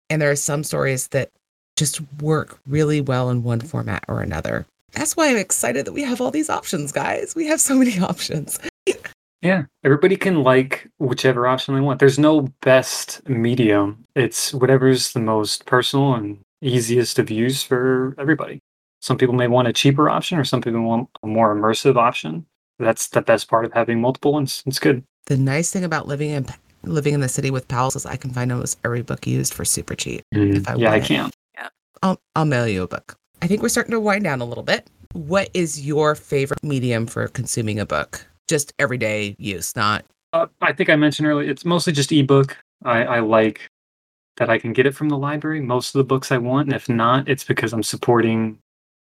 and 0.10 0.22
there 0.22 0.32
are 0.32 0.36
some 0.36 0.64
stories 0.64 1.08
that 1.10 1.30
just 1.78 2.02
work 2.22 2.60
really 2.68 3.00
well 3.00 3.30
in 3.30 3.44
one 3.44 3.62
format 3.62 4.04
or 4.10 4.22
another. 4.22 4.66
That's 4.94 5.16
why 5.16 5.30
I'm 5.30 5.38
excited 5.38 5.86
that 5.86 5.94
we 5.94 6.02
have 6.04 6.20
all 6.20 6.32
these 6.32 6.50
options, 6.50 6.92
guys. 6.92 7.36
We 7.36 7.46
have 7.46 7.62
so 7.62 7.76
many 7.76 8.00
options. 8.02 8.60
Yeah. 9.42 9.64
Everybody 9.86 10.18
can 10.18 10.44
like 10.44 10.90
whichever 10.98 11.48
option 11.48 11.74
they 11.76 11.80
want. 11.82 12.00
There's 12.00 12.20
no 12.20 12.50
best 12.62 13.22
medium. 13.30 14.04
It's 14.16 14.54
whatever's 14.54 15.14
the 15.14 15.22
most 15.22 15.66
personal 15.66 16.16
and 16.16 16.40
easiest 16.62 17.20
of 17.20 17.32
use 17.32 17.64
for 17.64 18.14
everybody. 18.18 18.60
Some 19.02 19.18
people 19.18 19.36
may 19.36 19.48
want 19.48 19.68
a 19.68 19.74
cheaper 19.74 20.10
option 20.10 20.38
or 20.38 20.44
some 20.44 20.62
people 20.62 20.82
want 20.82 21.10
a 21.24 21.28
more 21.28 21.56
immersive 21.56 21.96
option. 21.96 22.46
That's 22.80 23.08
the 23.08 23.22
best 23.22 23.50
part 23.50 23.66
of 23.66 23.74
having 23.74 24.02
multiple 24.02 24.34
ones. 24.34 24.64
It's 24.66 24.80
good. 24.80 25.04
The 25.26 25.38
nice 25.38 25.72
thing 25.72 25.84
about 25.84 26.08
living 26.08 26.32
in 26.32 26.48
living 26.84 27.14
in 27.14 27.20
the 27.20 27.30
city 27.30 27.52
with 27.52 27.68
pals 27.68 27.96
is 27.96 28.06
I 28.06 28.16
can 28.16 28.32
find 28.32 28.52
almost 28.52 28.80
every 28.86 29.02
book 29.02 29.28
used 29.28 29.54
for 29.54 29.66
super 29.66 29.96
cheap. 29.96 30.24
If 30.32 30.68
I 30.68 30.76
yeah, 30.76 30.88
I 30.88 30.92
want 30.92 31.04
it. 31.04 31.08
can. 31.08 31.32
I'll 32.02 32.22
I'll 32.36 32.46
mail 32.46 32.68
you 32.68 32.84
a 32.84 32.88
book. 32.88 33.16
I 33.42 33.48
think 33.48 33.62
we're 33.62 33.70
starting 33.70 33.92
to 33.92 34.00
wind 34.00 34.24
down 34.24 34.42
a 34.42 34.46
little 34.46 34.64
bit. 34.64 34.90
What 35.14 35.50
is 35.54 35.86
your 35.86 36.16
favorite 36.16 36.64
medium 36.64 37.08
for 37.08 37.28
consuming 37.28 37.80
a 37.80 37.86
book? 37.86 38.26
Just 38.48 38.74
everyday 38.80 39.36
use, 39.38 39.76
not 39.76 40.06
Uh, 40.34 40.48
I 40.62 40.74
think 40.74 40.90
I 40.90 40.96
mentioned 40.96 41.28
earlier, 41.28 41.50
it's 41.50 41.66
mostly 41.66 41.94
just 41.94 42.12
ebook. 42.12 42.58
I, 42.84 43.04
I 43.04 43.20
like 43.20 43.70
that 44.38 44.50
I 44.50 44.58
can 44.58 44.74
get 44.74 44.86
it 44.86 44.96
from 44.96 45.10
the 45.10 45.18
library, 45.18 45.60
most 45.62 45.94
of 45.94 46.00
the 46.00 46.04
books 46.04 46.32
I 46.32 46.38
want. 46.38 46.68
And 46.68 46.76
if 46.76 46.88
not, 46.88 47.28
it's 47.28 47.44
because 47.44 47.74
I'm 47.74 47.84
supporting 47.84 48.60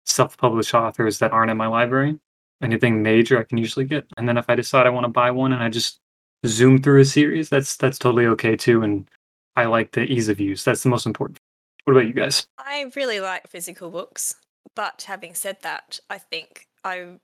self 0.10 0.38
published 0.38 0.74
authors 0.74 1.20
that 1.20 1.32
aren't 1.32 1.52
in 1.52 1.58
my 1.58 1.68
library. 1.68 2.20
Anything 2.62 3.02
major 3.02 3.40
I 3.40 3.44
can 3.44 3.58
usually 3.58 3.86
get. 3.86 4.06
And 4.18 4.28
then 4.28 4.38
if 4.38 4.50
I 4.50 4.56
decide 4.56 4.86
I 4.86 4.90
want 4.90 5.06
to 5.06 5.10
buy 5.10 5.32
one 5.32 5.54
and 5.54 5.64
I 5.64 5.70
just 5.70 6.00
zoom 6.46 6.82
through 6.82 7.02
a 7.02 7.06
series, 7.06 7.50
that's 7.50 7.78
that's 7.78 7.98
totally 7.98 8.26
okay 8.28 8.56
too. 8.56 8.82
And 8.82 9.10
I 9.56 9.66
like 9.66 9.92
the 9.92 10.02
ease 10.02 10.30
of 10.30 10.40
use. 10.40 10.64
That's 10.64 10.84
the 10.84 10.90
most 10.90 11.06
important. 11.06 11.40
What 11.86 11.94
about 11.94 12.08
you 12.08 12.14
guys? 12.14 12.48
I 12.58 12.92
really 12.96 13.20
like 13.20 13.48
physical 13.48 13.90
books, 13.90 14.36
but 14.76 15.04
having 15.08 15.34
said 15.34 15.58
that, 15.62 16.00
I 16.10 16.18
think 16.18 16.68
I 16.84 17.20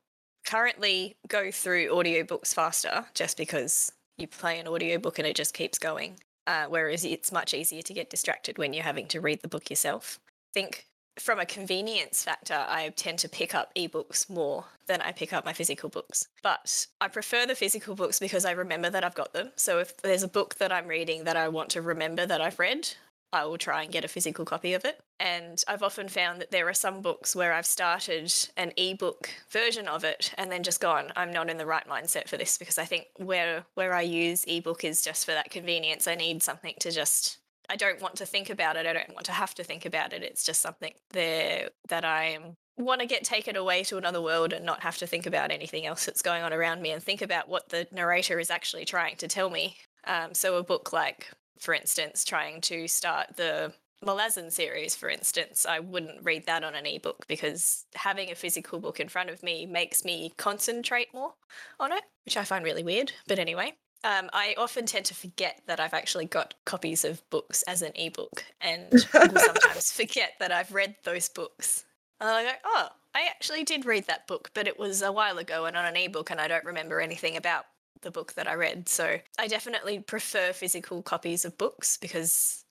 currently 0.45 1.17
go 1.27 1.51
through 1.51 1.89
audiobooks 1.89 2.53
faster 2.53 3.05
just 3.13 3.37
because 3.37 3.91
you 4.17 4.27
play 4.27 4.59
an 4.59 4.67
audiobook 4.67 5.19
and 5.19 5.27
it 5.27 5.35
just 5.35 5.53
keeps 5.53 5.77
going. 5.77 6.19
Uh, 6.47 6.65
whereas 6.67 7.03
it's 7.03 7.31
much 7.31 7.53
easier 7.53 7.81
to 7.81 7.93
get 7.93 8.09
distracted 8.09 8.57
when 8.57 8.71
you're 8.71 8.83
having 8.83 9.07
to 9.07 9.19
read 9.19 9.41
the 9.41 9.47
book 9.47 9.69
yourself. 9.69 10.19
I 10.27 10.59
think 10.59 10.85
from 11.19 11.39
a 11.39 11.45
convenience 11.45 12.23
factor, 12.23 12.65
I 12.67 12.89
tend 12.95 13.19
to 13.19 13.29
pick 13.29 13.55
up 13.55 13.73
ebooks 13.75 14.29
more 14.29 14.65
than 14.87 15.01
I 15.01 15.11
pick 15.11 15.33
up 15.33 15.45
my 15.45 15.53
physical 15.53 15.89
books. 15.89 16.27
But 16.43 16.87
I 17.01 17.07
prefer 17.07 17.45
the 17.45 17.55
physical 17.55 17.95
books 17.95 18.19
because 18.19 18.45
I 18.45 18.51
remember 18.51 18.89
that 18.89 19.03
I've 19.03 19.15
got 19.15 19.33
them. 19.33 19.51
So 19.55 19.79
if 19.79 19.97
there's 19.97 20.23
a 20.23 20.27
book 20.27 20.55
that 20.55 20.71
I'm 20.71 20.87
reading 20.87 21.23
that 21.23 21.37
I 21.37 21.47
want 21.47 21.69
to 21.71 21.81
remember 21.81 22.25
that 22.25 22.41
I've 22.41 22.59
read, 22.59 22.89
I 23.33 23.45
will 23.45 23.57
try 23.57 23.83
and 23.83 23.91
get 23.91 24.05
a 24.05 24.09
physical 24.09 24.45
copy 24.45 24.73
of 24.73 24.85
it. 24.85 24.99
And 25.19 25.63
I've 25.67 25.83
often 25.83 26.07
found 26.07 26.41
that 26.41 26.51
there 26.51 26.69
are 26.69 26.73
some 26.73 27.01
books 27.01 27.35
where 27.35 27.53
I've 27.53 27.65
started 27.65 28.33
an 28.55 28.71
ebook 28.77 29.29
version 29.49 29.87
of 29.87 30.03
it 30.03 30.33
and 30.37 30.51
then 30.51 30.63
just 30.63 30.79
gone, 30.79 31.11
I'm 31.15 31.31
not 31.31 31.49
in 31.49 31.57
the 31.57 31.65
right 31.65 31.87
mindset 31.87 32.27
for 32.27 32.37
this 32.37 32.57
because 32.57 32.77
I 32.77 32.85
think 32.85 33.07
where 33.17 33.65
where 33.75 33.93
I 33.93 34.01
use 34.01 34.45
ebook 34.45 34.83
is 34.83 35.01
just 35.01 35.25
for 35.25 35.31
that 35.31 35.49
convenience. 35.49 36.07
I 36.07 36.15
need 36.15 36.43
something 36.43 36.75
to 36.79 36.91
just 36.91 37.37
I 37.69 37.75
don't 37.75 38.01
want 38.01 38.15
to 38.17 38.25
think 38.25 38.49
about 38.49 38.75
it. 38.75 38.85
I 38.85 38.93
don't 38.93 39.13
want 39.13 39.25
to 39.25 39.31
have 39.31 39.55
to 39.55 39.63
think 39.63 39.85
about 39.85 40.13
it. 40.13 40.23
It's 40.23 40.43
just 40.43 40.61
something 40.61 40.93
there 41.11 41.69
that 41.89 42.05
I 42.05 42.39
want 42.77 43.01
to 43.01 43.07
get 43.07 43.23
taken 43.23 43.55
away 43.55 43.83
to 43.85 43.97
another 43.97 44.21
world 44.21 44.53
and 44.53 44.65
not 44.65 44.83
have 44.83 44.97
to 44.97 45.07
think 45.07 45.25
about 45.25 45.51
anything 45.51 45.85
else 45.85 46.05
that's 46.05 46.21
going 46.21 46.43
on 46.43 46.53
around 46.53 46.81
me 46.81 46.91
and 46.91 47.01
think 47.01 47.21
about 47.21 47.47
what 47.47 47.69
the 47.69 47.87
narrator 47.91 48.39
is 48.39 48.49
actually 48.49 48.85
trying 48.85 49.15
to 49.17 49.27
tell 49.27 49.49
me. 49.49 49.77
Um, 50.05 50.33
so 50.33 50.57
a 50.57 50.63
book 50.63 50.91
like, 50.91 51.31
for 51.59 51.73
instance, 51.73 52.25
trying 52.25 52.61
to 52.61 52.87
start 52.87 53.37
the 53.37 53.73
Malazan 54.03 54.51
series, 54.51 54.95
for 54.95 55.09
instance, 55.09 55.65
I 55.65 55.79
wouldn't 55.79 56.23
read 56.23 56.45
that 56.45 56.63
on 56.63 56.75
an 56.75 56.85
ebook 56.85 57.25
because 57.27 57.85
having 57.95 58.29
a 58.29 58.35
physical 58.35 58.79
book 58.79 58.99
in 58.99 59.07
front 59.07 59.29
of 59.29 59.41
me 59.41 59.65
makes 59.65 60.03
me 60.03 60.33
concentrate 60.37 61.13
more 61.13 61.33
on 61.79 61.91
it, 61.91 62.03
which 62.25 62.37
I 62.37 62.43
find 62.43 62.63
really 62.63 62.83
weird. 62.83 63.13
But 63.27 63.39
anyway, 63.39 63.73
um, 64.05 64.29
I 64.33 64.53
often 64.57 64.85
tend 64.85 65.05
to 65.05 65.15
forget 65.15 65.61
that 65.65 65.79
I've 65.79 65.93
actually 65.93 66.25
got 66.25 66.53
copies 66.65 67.03
of 67.03 67.27
books 67.31 67.63
as 67.63 67.81
an 67.81 67.91
ebook 67.95 68.45
and 68.61 68.91
will 68.91 69.39
sometimes 69.39 69.91
forget 69.95 70.33
that 70.39 70.51
I've 70.51 70.71
read 70.71 70.95
those 71.03 71.27
books. 71.27 71.85
And 72.21 72.29
I 72.29 72.43
go, 72.43 72.51
oh, 72.63 72.89
I 73.15 73.25
actually 73.27 73.63
did 73.63 73.83
read 73.83 74.05
that 74.05 74.27
book, 74.27 74.51
but 74.53 74.67
it 74.67 74.77
was 74.77 75.01
a 75.01 75.11
while 75.11 75.39
ago 75.39 75.65
and 75.65 75.75
on 75.75 75.85
an 75.85 75.97
ebook, 75.97 76.29
and 76.29 76.39
I 76.39 76.47
don't 76.47 76.63
remember 76.63 77.01
anything 77.01 77.35
about 77.35 77.65
the 78.01 78.11
book 78.11 78.33
that 78.33 78.47
I 78.47 78.53
read. 78.53 78.87
So 78.87 79.17
I 79.39 79.47
definitely 79.47 79.99
prefer 79.99 80.53
physical 80.53 81.01
copies 81.01 81.43
of 81.43 81.57
books 81.57 81.97
because 81.97 82.63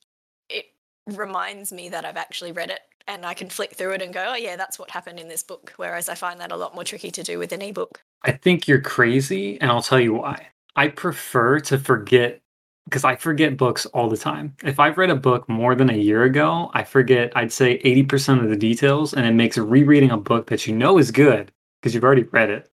it 0.49 0.67
reminds 1.05 1.73
me 1.73 1.89
that 1.89 2.05
I've 2.05 2.15
actually 2.15 2.53
read 2.53 2.69
it 2.69 2.79
and 3.07 3.25
I 3.25 3.33
can 3.33 3.49
flick 3.49 3.75
through 3.75 3.91
it 3.91 4.01
and 4.01 4.13
go, 4.13 4.23
oh, 4.29 4.35
yeah, 4.35 4.55
that's 4.55 4.79
what 4.79 4.89
happened 4.89 5.19
in 5.19 5.27
this 5.27 5.43
book. 5.43 5.73
Whereas 5.75 6.07
I 6.07 6.15
find 6.15 6.39
that 6.39 6.53
a 6.53 6.57
lot 6.57 6.73
more 6.73 6.85
tricky 6.85 7.11
to 7.11 7.23
do 7.23 7.37
with 7.37 7.51
an 7.51 7.61
ebook. 7.61 8.01
I 8.23 8.31
think 8.31 8.67
you're 8.67 8.81
crazy, 8.81 9.59
and 9.59 9.69
I'll 9.69 9.83
tell 9.83 9.99
you 9.99 10.13
why. 10.13 10.47
I 10.75 10.89
prefer 10.89 11.59
to 11.61 11.77
forget 11.77 12.41
because 12.85 13.03
I 13.03 13.15
forget 13.15 13.57
books 13.57 13.85
all 13.87 14.09
the 14.09 14.17
time. 14.17 14.55
If 14.63 14.79
I've 14.79 14.97
read 14.97 15.09
a 15.09 15.15
book 15.15 15.49
more 15.49 15.73
than 15.73 15.89
a 15.89 15.97
year 15.97 16.23
ago, 16.23 16.69
I 16.73 16.83
forget, 16.83 17.31
I'd 17.35 17.51
say 17.51 17.79
80% 17.79 18.43
of 18.43 18.49
the 18.49 18.55
details, 18.55 19.15
and 19.15 19.25
it 19.25 19.33
makes 19.33 19.57
rereading 19.57 20.11
a 20.11 20.17
book 20.17 20.47
that 20.47 20.67
you 20.67 20.75
know 20.75 20.99
is 20.99 21.09
good 21.09 21.51
because 21.81 21.95
you've 21.95 22.03
already 22.03 22.23
read 22.23 22.51
it 22.51 22.69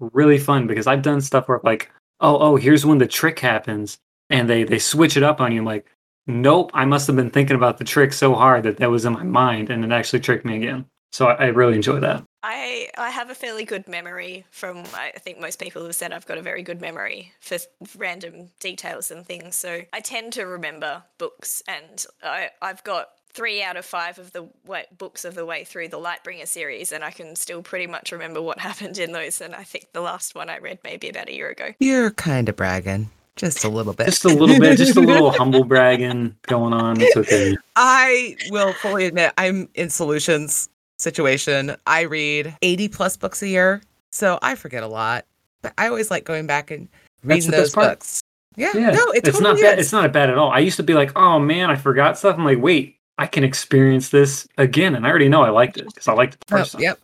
really 0.00 0.38
fun 0.38 0.66
because 0.66 0.86
I've 0.86 1.02
done 1.02 1.20
stuff 1.20 1.48
where 1.48 1.60
like, 1.64 1.90
oh, 2.20 2.38
oh, 2.38 2.56
here's 2.56 2.86
when 2.86 2.98
the 2.98 3.06
trick 3.06 3.38
happens, 3.38 3.98
and 4.30 4.48
they 4.48 4.64
they 4.64 4.78
switch 4.78 5.16
it 5.16 5.22
up 5.22 5.40
on 5.40 5.52
you. 5.52 5.60
I'm 5.60 5.64
like, 5.64 5.86
nope, 6.26 6.70
I 6.74 6.84
must 6.84 7.06
have 7.06 7.16
been 7.16 7.30
thinking 7.30 7.56
about 7.56 7.78
the 7.78 7.84
trick 7.84 8.12
so 8.12 8.34
hard 8.34 8.64
that 8.64 8.78
that 8.78 8.90
was 8.90 9.04
in 9.04 9.12
my 9.12 9.22
mind, 9.24 9.70
and 9.70 9.84
it 9.84 9.92
actually 9.92 10.20
tricked 10.20 10.44
me 10.44 10.56
again. 10.56 10.86
So 11.14 11.28
I, 11.28 11.34
I 11.34 11.46
really 11.46 11.76
enjoy 11.76 12.00
that. 12.00 12.24
I 12.42 12.90
I 12.98 13.10
have 13.10 13.30
a 13.30 13.36
fairly 13.36 13.64
good 13.64 13.86
memory 13.86 14.44
from 14.50 14.82
I 14.94 15.12
think 15.20 15.38
most 15.38 15.60
people 15.60 15.84
have 15.84 15.94
said 15.94 16.12
I've 16.12 16.26
got 16.26 16.38
a 16.38 16.42
very 16.42 16.64
good 16.64 16.80
memory 16.80 17.32
for 17.40 17.58
random 17.96 18.50
details 18.58 19.12
and 19.12 19.24
things. 19.24 19.54
So 19.54 19.82
I 19.92 20.00
tend 20.00 20.32
to 20.32 20.42
remember 20.42 21.04
books 21.18 21.62
and 21.68 22.04
I 22.20 22.50
I've 22.60 22.82
got 22.82 23.10
three 23.32 23.62
out 23.62 23.76
of 23.76 23.84
five 23.84 24.18
of 24.18 24.32
the 24.32 24.48
way, 24.66 24.86
books 24.98 25.24
of 25.24 25.36
the 25.36 25.46
way 25.46 25.62
through 25.62 25.88
the 25.88 25.98
Lightbringer 25.98 26.48
series, 26.48 26.90
and 26.90 27.04
I 27.04 27.12
can 27.12 27.36
still 27.36 27.62
pretty 27.62 27.86
much 27.86 28.10
remember 28.10 28.42
what 28.42 28.58
happened 28.68 28.98
in 28.98 29.12
those. 29.12 29.40
And 29.40 29.54
I 29.54 29.62
think 29.62 29.92
the 29.92 30.00
last 30.00 30.34
one 30.34 30.50
I 30.50 30.58
read 30.58 30.80
maybe 30.82 31.08
about 31.08 31.28
a 31.28 31.34
year 31.34 31.48
ago. 31.48 31.74
You're 31.78 32.10
kind 32.10 32.48
of 32.48 32.56
bragging. 32.56 33.10
Just 33.36 33.64
a 33.64 33.68
little 33.68 33.92
bit. 33.92 34.06
Just 34.06 34.24
a 34.24 34.28
little 34.28 34.58
bit. 34.58 34.78
Just 34.78 34.96
a 34.96 35.00
little 35.12 35.30
humble 35.30 35.64
bragging 35.64 36.36
going 36.46 36.72
on. 36.72 37.00
It's 37.00 37.16
okay. 37.16 37.56
I 37.76 38.36
will 38.50 38.72
fully 38.74 39.06
admit 39.06 39.32
I'm 39.36 39.68
in 39.74 39.90
solutions 39.90 40.68
situation. 40.98 41.76
I 41.86 42.02
read 42.02 42.56
80 42.62 42.88
plus 42.88 43.16
books 43.16 43.42
a 43.42 43.48
year, 43.48 43.82
so 44.12 44.38
I 44.42 44.54
forget 44.54 44.82
a 44.82 44.88
lot. 44.88 45.26
But 45.62 45.74
I 45.78 45.88
always 45.88 46.10
like 46.10 46.24
going 46.24 46.46
back 46.46 46.70
and 46.70 46.88
reading 47.22 47.50
those 47.50 47.74
books. 47.74 48.20
Yeah, 48.56 48.70
yeah, 48.74 48.90
no, 48.90 49.10
it 49.10 49.26
it's 49.26 49.38
totally 49.38 49.54
not 49.54 49.60
bad. 49.60 49.78
It's 49.78 49.92
not 49.92 50.12
bad 50.12 50.30
at 50.30 50.38
all. 50.38 50.50
I 50.50 50.60
used 50.60 50.76
to 50.76 50.84
be 50.84 50.94
like, 50.94 51.16
oh 51.16 51.40
man, 51.40 51.70
I 51.70 51.76
forgot 51.76 52.16
stuff. 52.16 52.36
I'm 52.38 52.44
like, 52.44 52.60
wait, 52.60 52.98
I 53.18 53.26
can 53.26 53.42
experience 53.42 54.10
this 54.10 54.46
again, 54.58 54.94
and 54.94 55.06
I 55.06 55.10
already 55.10 55.28
know 55.28 55.42
I 55.42 55.50
liked 55.50 55.76
it 55.76 55.86
because 55.86 56.06
I 56.06 56.12
liked 56.12 56.34
it 56.34 56.40
the 56.46 56.58
first 56.58 56.76
oh, 56.76 56.78
Yep. 56.78 56.98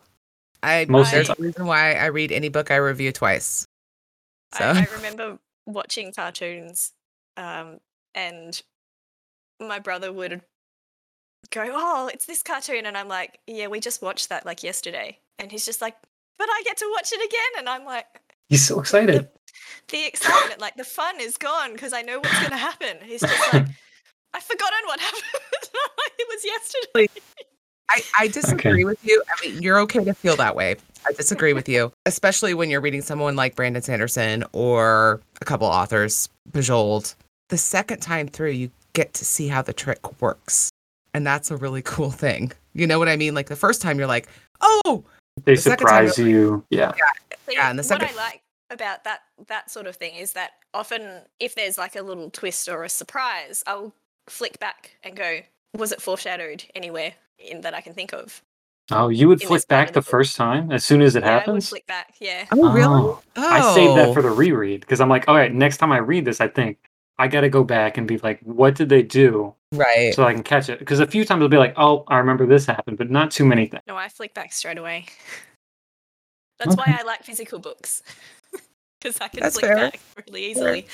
I 0.63 0.85
most 0.87 1.11
there's 1.11 1.29
a 1.29 1.35
reason 1.39 1.65
why 1.65 1.93
I 1.93 2.05
read 2.07 2.31
any 2.31 2.49
book 2.49 2.71
I 2.71 2.75
review 2.75 3.11
twice. 3.11 3.65
So 4.57 4.63
I, 4.63 4.81
I 4.81 4.87
remember 4.95 5.39
watching 5.65 6.13
cartoons, 6.13 6.93
um, 7.35 7.79
and 8.13 8.61
my 9.59 9.79
brother 9.79 10.13
would 10.13 10.41
go, 11.49 11.67
"Oh, 11.71 12.09
it's 12.13 12.25
this 12.25 12.43
cartoon," 12.43 12.85
and 12.85 12.97
I'm 12.97 13.07
like, 13.07 13.39
"Yeah, 13.47 13.67
we 13.67 13.79
just 13.79 14.01
watched 14.01 14.29
that 14.29 14.45
like 14.45 14.63
yesterday," 14.63 15.19
and 15.39 15.51
he's 15.51 15.65
just 15.65 15.81
like, 15.81 15.95
"But 16.37 16.49
I 16.49 16.61
get 16.63 16.77
to 16.77 16.89
watch 16.93 17.11
it 17.11 17.25
again," 17.25 17.59
and 17.59 17.69
I'm 17.69 17.85
like, 17.85 18.05
"He's 18.49 18.65
so 18.65 18.79
excited." 18.79 19.29
The, 19.87 19.97
the 19.97 20.07
excitement, 20.07 20.61
like 20.61 20.75
the 20.75 20.83
fun, 20.83 21.19
is 21.19 21.37
gone 21.37 21.73
because 21.73 21.93
I 21.93 22.01
know 22.01 22.19
what's 22.19 22.39
going 22.39 22.51
to 22.51 22.57
happen. 22.57 22.97
He's 23.03 23.21
just 23.21 23.53
like. 23.53 23.65
I've 24.33 24.43
forgotten 24.43 24.79
what 24.85 24.99
happened. 24.99 25.23
it 26.19 26.27
was 26.29 26.45
yesterday. 26.45 27.21
I, 27.89 28.01
I 28.19 28.27
disagree 28.27 28.71
okay. 28.71 28.85
with 28.85 29.03
you. 29.03 29.21
I 29.27 29.45
mean, 29.45 29.61
you're 29.61 29.79
okay 29.81 30.03
to 30.03 30.13
feel 30.13 30.37
that 30.37 30.55
way. 30.55 30.77
I 31.05 31.11
disagree 31.13 31.53
with 31.53 31.67
you, 31.67 31.91
especially 32.05 32.53
when 32.53 32.69
you're 32.69 32.79
reading 32.79 33.01
someone 33.01 33.35
like 33.35 33.55
Brandon 33.55 33.81
Sanderson 33.81 34.45
or 34.53 35.21
a 35.41 35.45
couple 35.45 35.67
authors, 35.67 36.29
Bujold. 36.49 37.15
The 37.49 37.57
second 37.57 37.99
time 37.99 38.27
through, 38.27 38.51
you 38.51 38.71
get 38.93 39.13
to 39.15 39.25
see 39.25 39.49
how 39.49 39.61
the 39.61 39.73
trick 39.73 40.21
works. 40.21 40.69
And 41.13 41.25
that's 41.25 41.51
a 41.51 41.57
really 41.57 41.81
cool 41.81 42.11
thing. 42.11 42.51
You 42.73 42.87
know 42.87 42.99
what 42.99 43.09
I 43.09 43.17
mean? 43.17 43.33
Like 43.33 43.49
the 43.49 43.55
first 43.55 43.81
time, 43.81 43.97
you're 43.97 44.07
like, 44.07 44.27
oh, 44.61 45.03
they 45.43 45.55
the 45.55 45.61
surprise 45.61 46.17
you. 46.17 46.55
Like, 46.55 46.63
yeah. 46.69 46.91
Yeah. 46.97 47.37
yeah. 47.49 47.69
And 47.69 47.79
the 47.79 47.83
second, 47.83 48.07
what 48.07 48.17
I 48.17 48.23
like 48.23 48.41
about 48.69 49.03
that 49.03 49.21
that 49.47 49.69
sort 49.69 49.85
of 49.85 49.97
thing 49.97 50.15
is 50.15 50.33
that 50.33 50.51
often 50.73 51.21
if 51.39 51.55
there's 51.55 51.77
like 51.77 51.95
a 51.95 52.01
little 52.01 52.29
twist 52.29 52.69
or 52.69 52.83
a 52.83 52.89
surprise, 52.89 53.63
I'll 53.67 53.93
flick 54.27 54.59
back 54.59 54.97
and 55.03 55.15
go, 55.15 55.41
was 55.77 55.91
it 55.91 56.01
foreshadowed 56.01 56.63
anywhere 56.75 57.13
in 57.37 57.61
that 57.61 57.73
I 57.73 57.81
can 57.81 57.93
think 57.93 58.13
of? 58.13 58.41
Oh, 58.89 59.09
you 59.09 59.27
would 59.27 59.41
flick 59.41 59.67
back 59.67 59.89
the, 59.89 59.93
the 59.95 60.01
first 60.01 60.35
time 60.35 60.71
as 60.71 60.83
soon 60.83 61.01
as 61.01 61.15
it 61.15 61.23
yeah, 61.23 61.29
happens? 61.29 61.47
I 61.47 61.53
would 61.53 61.63
flick 61.63 61.87
back, 61.87 62.15
yeah. 62.19 62.45
Oh, 62.51 62.73
really? 62.73 62.99
Oh. 62.99 63.21
I 63.37 63.73
saved 63.73 63.97
that 63.97 64.09
oh. 64.09 64.13
for 64.13 64.21
the 64.21 64.31
reread 64.31 64.81
because 64.81 64.99
I'm 64.99 65.07
like, 65.07 65.27
all 65.27 65.35
right, 65.35 65.53
next 65.53 65.77
time 65.77 65.91
I 65.91 65.97
read 65.97 66.25
this, 66.25 66.41
I 66.41 66.47
think 66.47 66.77
I 67.21 67.27
got 67.27 67.41
to 67.41 67.49
go 67.49 67.63
back 67.63 67.99
and 67.99 68.07
be 68.07 68.17
like, 68.17 68.39
what 68.41 68.73
did 68.73 68.89
they 68.89 69.03
do? 69.03 69.53
Right. 69.73 70.11
So 70.15 70.23
I 70.23 70.33
can 70.33 70.41
catch 70.41 70.69
it. 70.69 70.79
Because 70.79 70.99
a 70.99 71.05
few 71.05 71.23
times 71.23 71.43
I'll 71.43 71.49
be 71.49 71.57
like, 71.57 71.75
oh, 71.77 72.03
I 72.07 72.17
remember 72.17 72.47
this 72.47 72.65
happened, 72.65 72.97
but 72.97 73.11
not 73.11 73.29
too 73.29 73.45
many 73.45 73.67
things. 73.67 73.83
No, 73.87 73.95
I 73.95 74.09
flick 74.09 74.33
back 74.33 74.51
straight 74.53 74.79
away. 74.79 75.05
That's 76.57 76.73
okay. 76.73 76.91
why 76.91 76.97
I 76.99 77.03
like 77.03 77.23
physical 77.23 77.59
books. 77.59 78.01
Because 78.99 79.19
I 79.19 79.29
can 79.29 79.39
That's 79.41 79.59
flick 79.59 79.65
fair. 79.65 79.77
back 79.77 79.99
really 80.27 80.45
easily. 80.51 80.85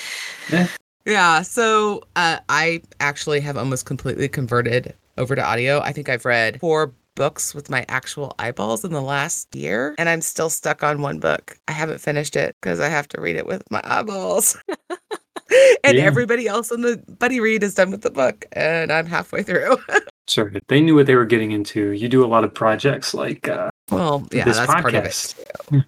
Yeah. 0.50 0.68
Yeah, 1.04 1.42
so 1.42 2.04
uh, 2.16 2.38
I 2.48 2.80
actually 3.00 3.40
have 3.40 3.58
almost 3.58 3.84
completely 3.84 4.28
converted 4.28 4.94
over 5.18 5.36
to 5.36 5.44
audio. 5.44 5.80
I 5.80 5.92
think 5.92 6.08
I've 6.08 6.24
read 6.24 6.58
four 6.58 6.94
books 7.16 7.54
with 7.54 7.68
my 7.68 7.84
actual 7.90 8.34
eyeballs 8.38 8.82
in 8.82 8.92
the 8.92 9.02
last 9.02 9.54
year, 9.54 9.94
and 9.98 10.08
I'm 10.08 10.22
still 10.22 10.48
stuck 10.48 10.82
on 10.82 11.02
one 11.02 11.18
book. 11.18 11.58
I 11.68 11.72
haven't 11.72 12.00
finished 12.00 12.34
it 12.34 12.56
because 12.62 12.80
I 12.80 12.88
have 12.88 13.08
to 13.08 13.20
read 13.20 13.36
it 13.36 13.46
with 13.46 13.62
my 13.70 13.82
eyeballs. 13.84 14.56
and 15.84 15.96
yeah. 15.96 16.04
everybody 16.04 16.46
else 16.46 16.70
in 16.70 16.82
the 16.82 17.02
buddy 17.18 17.40
read 17.40 17.62
is 17.62 17.74
done 17.74 17.90
with 17.90 18.02
the 18.02 18.10
book, 18.10 18.46
and 18.52 18.92
I'm 18.92 19.06
halfway 19.06 19.42
through. 19.42 19.78
sure, 20.28 20.52
they 20.68 20.80
knew 20.80 20.94
what 20.94 21.06
they 21.06 21.14
were 21.14 21.24
getting 21.24 21.52
into. 21.52 21.92
You 21.92 22.08
do 22.08 22.24
a 22.24 22.26
lot 22.26 22.44
of 22.44 22.52
projects 22.52 23.14
like 23.14 23.48
uh, 23.48 23.70
well, 23.90 24.26
yeah, 24.32 24.44
that's 24.44 24.58
podcast. 24.60 24.82
part 24.82 24.94
of 24.94 25.04
it. 25.04 25.84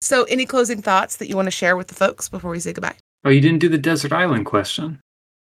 So, 0.00 0.24
any 0.24 0.44
closing 0.44 0.82
thoughts 0.82 1.16
that 1.16 1.28
you 1.28 1.36
want 1.36 1.46
to 1.46 1.50
share 1.50 1.76
with 1.76 1.88
the 1.88 1.94
folks 1.94 2.28
before 2.28 2.50
we 2.50 2.60
say 2.60 2.74
goodbye? 2.74 2.96
Oh, 3.24 3.30
you 3.30 3.40
didn't 3.40 3.60
do 3.60 3.70
the 3.70 3.78
desert 3.78 4.12
island 4.12 4.44
question. 4.44 5.00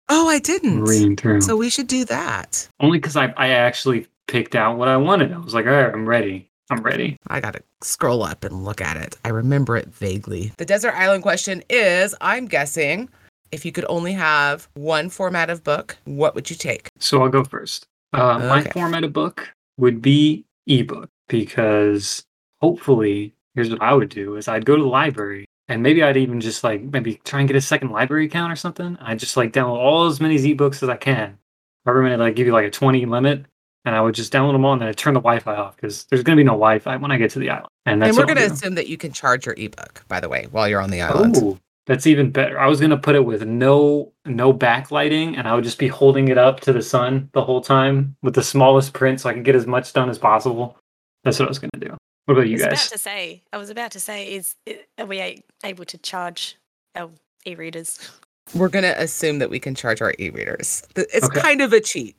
Oh, 0.09 0.29
I 0.29 0.39
didn't. 0.39 0.85
Reading 0.85 1.17
through. 1.17 1.41
So 1.41 1.57
we 1.57 1.69
should 1.69 1.89
do 1.89 2.05
that. 2.05 2.69
Only 2.79 2.99
because 2.99 3.17
I, 3.17 3.35
I 3.37 3.49
actually 3.49 4.07
picked 4.29 4.55
out 4.55 4.79
what 4.79 4.89
I 4.89 4.97
wanted. 4.97 5.33
I 5.33 5.39
was 5.39 5.55
like, 5.55 5.67
all 5.67 5.73
right, 5.73 5.93
I'm 5.93 6.09
ready. 6.09 6.49
I'm 6.71 6.83
ready. 6.83 7.17
I 7.27 7.41
got 7.41 7.55
to 7.55 7.63
scroll 7.83 8.23
up 8.23 8.45
and 8.45 8.65
look 8.65 8.81
at 8.81 8.97
it. 8.97 9.17
I 9.25 9.31
remember 9.31 9.77
it 9.77 9.89
vaguely. 9.89 10.53
The 10.59 10.65
desert 10.65 10.95
island 10.95 11.23
question 11.23 11.63
is 11.69 12.15
I'm 12.21 12.47
guessing 12.47 13.09
if 13.53 13.65
you 13.65 13.73
could 13.73 13.85
only 13.89 14.13
have 14.13 14.69
one 14.75 15.09
format 15.11 15.51
of 15.51 15.63
book, 15.63 15.97
what 16.05 16.35
would 16.35 16.51
you 16.51 16.57
take? 16.57 16.89
So 16.99 17.23
I'll 17.23 17.29
go 17.29 17.45
first. 17.45 17.87
Uh, 18.13 18.37
okay. 18.37 18.47
My 18.49 18.63
format 18.65 19.05
of 19.05 19.13
book 19.13 19.49
would 19.77 20.03
be 20.03 20.45
ebook 20.67 21.09
because 21.29 22.25
hopefully, 22.61 23.35
here's 23.55 23.71
what 23.71 23.83
I 23.83 23.95
would 23.95 24.09
do: 24.09 24.37
is 24.37 24.49
I'd 24.49 24.65
go 24.65 24.77
to 24.77 24.83
the 24.83 24.89
library 24.89 25.47
and 25.69 25.83
maybe 25.83 26.03
I'd 26.03 26.17
even 26.17 26.41
just 26.41 26.65
like 26.65 26.83
maybe 26.83 27.21
try 27.25 27.41
and 27.41 27.49
get 27.49 27.57
a 27.57 27.61
second 27.61 27.91
library 27.91 28.27
account 28.27 28.53
or 28.53 28.57
something. 28.57 28.99
I'd 29.01 29.19
just 29.19 29.37
like 29.37 29.53
download 29.53 29.79
all 29.79 30.07
as 30.07 30.21
many 30.21 30.37
ebooks 30.39 30.83
as 30.83 30.89
I 30.89 30.97
can. 30.97 31.39
Every 31.87 32.03
minute, 32.03 32.21
I 32.21 32.31
give 32.31 32.47
you 32.47 32.53
like 32.53 32.67
a 32.67 32.71
twenty 32.71 33.07
limit, 33.07 33.47
and 33.85 33.95
I 33.95 34.01
would 34.01 34.15
just 34.15 34.33
download 34.33 34.53
them 34.53 34.65
all 34.65 34.73
and 34.73 34.83
then 34.83 34.89
I 34.89 34.93
turn 34.93 35.15
the 35.15 35.21
Wi-Fi 35.21 35.55
off 35.55 35.77
because 35.77 36.05
there's 36.05 36.23
going 36.23 36.37
to 36.37 36.41
be 36.41 36.45
no 36.45 36.53
Wi-Fi 36.53 36.97
when 36.97 37.11
I 37.11 37.19
get 37.19 37.31
to 37.33 37.39
the 37.39 37.51
island. 37.51 37.69
And, 37.85 38.03
and 38.05 38.17
we're 38.17 38.27
going 38.27 38.39
to 38.39 38.47
assume 38.47 38.77
that 38.77 38.89
you 38.89 38.97
can 38.97 39.13
charge 39.13 39.47
your 39.47 39.57
ebook, 39.59 40.05
by 40.07 40.21
the 40.21 40.29
way, 40.29 40.47
while 40.51 40.69
you're 40.69 40.81
on 40.81 40.91
the 40.91 41.03
island. 41.03 41.37
Ooh, 41.39 41.59
that's 41.87 42.07
even 42.07 42.31
better. 42.31 42.59
I 42.59 42.67
was 42.67 42.79
going 42.81 42.91
to 42.91 42.97
put 42.97 43.15
it 43.15 43.25
with 43.25 43.45
no 43.45 44.13
no 44.25 44.53
backlighting, 44.53 45.37
and 45.37 45.49
I 45.49 45.55
would 45.55 45.65
just 45.65 45.79
be 45.79 45.89
holding 45.89 46.29
it 46.29 46.39
up 46.39 46.61
to 46.61 46.73
the 46.73 46.83
sun 46.83 47.29
the 47.33 47.43
whole 47.43 47.61
time 47.61 48.17
with 48.23 48.35
the 48.35 48.43
smallest 48.43 48.93
print, 48.93 49.21
so 49.21 49.29
I 49.29 49.33
can 49.33 49.43
get 49.43 49.57
as 49.57 49.67
much 49.67 49.93
done 49.93 50.09
as 50.09 50.19
possible. 50.19 50.79
That's 51.25 51.39
what 51.39 51.47
I 51.47 51.49
was 51.49 51.59
going 51.59 51.71
to 51.75 51.81
do. 51.81 51.97
What 52.27 52.35
about 52.35 52.49
you 52.49 52.59
guys? 52.59 52.67
I 52.67 52.71
was 52.71 52.79
guys? 52.79 52.87
about 52.87 52.93
to 52.93 52.99
say, 52.99 53.43
I 53.53 53.59
was 53.59 53.71
about 53.71 53.91
to 53.93 54.01
say, 54.01 54.33
is 54.33 54.55
are 54.99 55.07
we 55.07 55.43
able 55.65 55.85
to 55.85 55.99
charge 55.99 56.57
our 56.95 57.11
e-readers? 57.45 58.11
We're 58.55 58.69
gonna 58.69 58.95
assume 58.97 59.39
that 59.39 59.51
we 59.51 59.61
can 59.61 59.75
charge 59.75 60.03
our 60.03 60.15
e-readers. 60.19 60.83
It's 60.97 61.25
okay. 61.27 61.41
kind 61.41 61.61
of 61.61 61.73
a 61.73 61.81
cheat, 61.81 62.17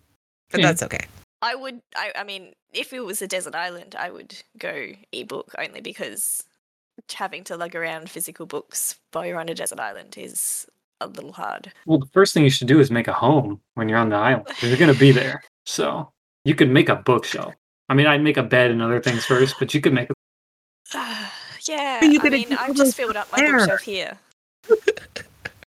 but 0.51 0.61
yeah. 0.61 0.67
that's 0.67 0.83
okay. 0.83 1.05
I 1.41 1.55
would. 1.55 1.81
I, 1.95 2.11
I 2.15 2.23
mean, 2.23 2.53
if 2.73 2.93
it 2.93 3.01
was 3.01 3.21
a 3.21 3.27
desert 3.27 3.55
island, 3.55 3.95
I 3.99 4.09
would 4.09 4.41
go 4.57 4.91
ebook 5.11 5.53
only 5.59 5.81
because 5.81 6.43
having 7.13 7.43
to 7.45 7.57
lug 7.57 7.75
around 7.75 8.09
physical 8.09 8.45
books 8.45 8.97
while 9.11 9.25
you're 9.25 9.39
on 9.39 9.49
a 9.49 9.53
desert 9.55 9.79
island 9.79 10.15
is 10.17 10.65
a 11.01 11.07
little 11.07 11.33
hard. 11.33 11.71
Well, 11.85 11.99
the 11.99 12.05
first 12.07 12.33
thing 12.33 12.43
you 12.43 12.49
should 12.49 12.67
do 12.67 12.79
is 12.79 12.91
make 12.91 13.07
a 13.07 13.13
home 13.13 13.61
when 13.75 13.89
you're 13.89 13.97
on 13.97 14.09
the 14.09 14.15
island. 14.15 14.47
You're 14.61 14.77
going 14.77 14.93
to 14.93 14.99
be 14.99 15.11
there. 15.21 15.43
So 15.65 16.11
you 16.45 16.55
could 16.55 16.69
make 16.69 16.89
a 16.89 16.95
bookshelf. 16.95 17.53
I 17.89 17.93
mean, 17.93 18.07
I'd 18.07 18.23
make 18.23 18.37
a 18.37 18.43
bed 18.43 18.71
and 18.71 18.81
other 18.81 19.01
things 19.01 19.25
first, 19.25 19.55
but 19.59 19.73
you 19.73 19.81
could 19.81 19.93
make 19.93 20.09
a. 20.09 20.13
yeah, 21.67 22.03
you 22.03 22.19
I 22.19 22.21
could 22.21 22.31
mean, 22.33 22.53
I've 22.53 22.75
just 22.75 22.95
filled 22.95 23.15
up 23.17 23.31
my 23.31 23.39
there. 23.39 23.57
bookshelf 23.57 23.81
here. 23.81 24.17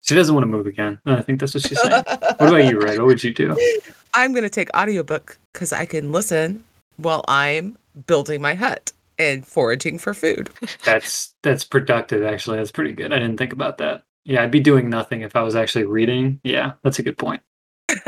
She 0.04 0.16
doesn't 0.16 0.34
want 0.34 0.44
to 0.44 0.50
move 0.50 0.66
again. 0.66 1.00
I 1.06 1.22
think 1.22 1.40
that's 1.40 1.54
what 1.54 1.64
she's 1.66 1.80
saying. 1.80 2.04
what 2.06 2.42
about 2.42 2.66
you, 2.66 2.82
Ray? 2.82 2.98
What 2.98 3.06
would 3.08 3.24
you 3.24 3.34
do? 3.34 3.56
I'm 4.14 4.34
going 4.34 4.44
to 4.44 4.50
take 4.50 4.68
audiobook 4.76 5.38
because 5.54 5.72
I 5.72 5.86
can 5.86 6.12
listen 6.12 6.64
while 6.98 7.24
I'm 7.28 7.78
building 8.08 8.42
my 8.42 8.56
hut 8.56 8.92
and 9.22 9.46
foraging 9.46 9.98
for 10.00 10.14
food. 10.14 10.50
That's 10.84 11.34
that's 11.44 11.64
productive. 11.64 12.24
Actually, 12.24 12.58
that's 12.58 12.72
pretty 12.72 12.94
good. 12.94 13.14
I 13.14 13.20
didn't 13.20 13.38
think 13.38 13.54
about 13.54 13.78
that. 13.80 14.04
Yeah, 14.26 14.44
I'd 14.44 14.52
be 14.52 14.60
doing 14.60 14.90
nothing 14.90 15.22
if 15.22 15.36
I 15.36 15.42
was 15.42 15.56
actually 15.56 15.86
reading. 15.86 16.40
Yeah, 16.44 16.74
that's 16.84 17.00
a 17.00 17.04
good 17.04 17.18
point. 17.18 17.42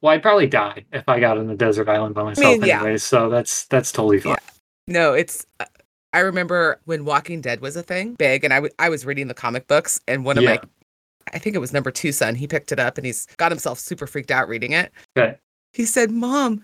Well, 0.00 0.12
I'd 0.14 0.22
probably 0.22 0.46
die 0.46 0.84
if 0.92 1.02
I 1.08 1.18
got 1.18 1.38
on 1.38 1.48
the 1.48 1.56
desert 1.56 1.88
island 1.88 2.14
by 2.14 2.22
myself, 2.22 2.60
mean, 2.60 2.68
yeah. 2.68 2.80
anyways. 2.82 3.02
So 3.02 3.28
that's 3.28 3.64
that's 3.66 3.90
totally 3.90 4.20
fine. 4.20 4.36
no, 4.86 5.12
it's. 5.12 5.44
uh, 5.58 5.64
I 6.12 6.20
remember 6.20 6.80
when 6.84 7.04
Walking 7.04 7.40
Dead 7.40 7.60
was 7.60 7.74
a 7.74 7.82
thing, 7.82 8.14
big, 8.14 8.44
and 8.44 8.52
I 8.52 8.58
w- 8.58 8.72
I 8.78 8.90
was 8.90 9.04
reading 9.04 9.26
the 9.26 9.34
comic 9.34 9.66
books, 9.66 10.00
and 10.06 10.24
one 10.24 10.38
of 10.38 10.44
Yeah. 10.44 10.50
my, 10.54 10.60
I 11.34 11.38
think 11.40 11.56
it 11.56 11.58
was 11.58 11.72
number 11.72 11.90
two 11.90 12.12
son, 12.12 12.36
he 12.36 12.46
picked 12.46 12.70
it 12.70 12.78
up 12.78 12.96
and 12.96 13.04
he's 13.04 13.26
got 13.38 13.50
himself 13.50 13.80
super 13.80 14.06
freaked 14.06 14.30
out 14.30 14.46
reading 14.48 14.70
it. 14.70 14.92
Okay. 15.18 15.36
He 15.72 15.84
said, 15.84 16.12
"Mom, 16.12 16.62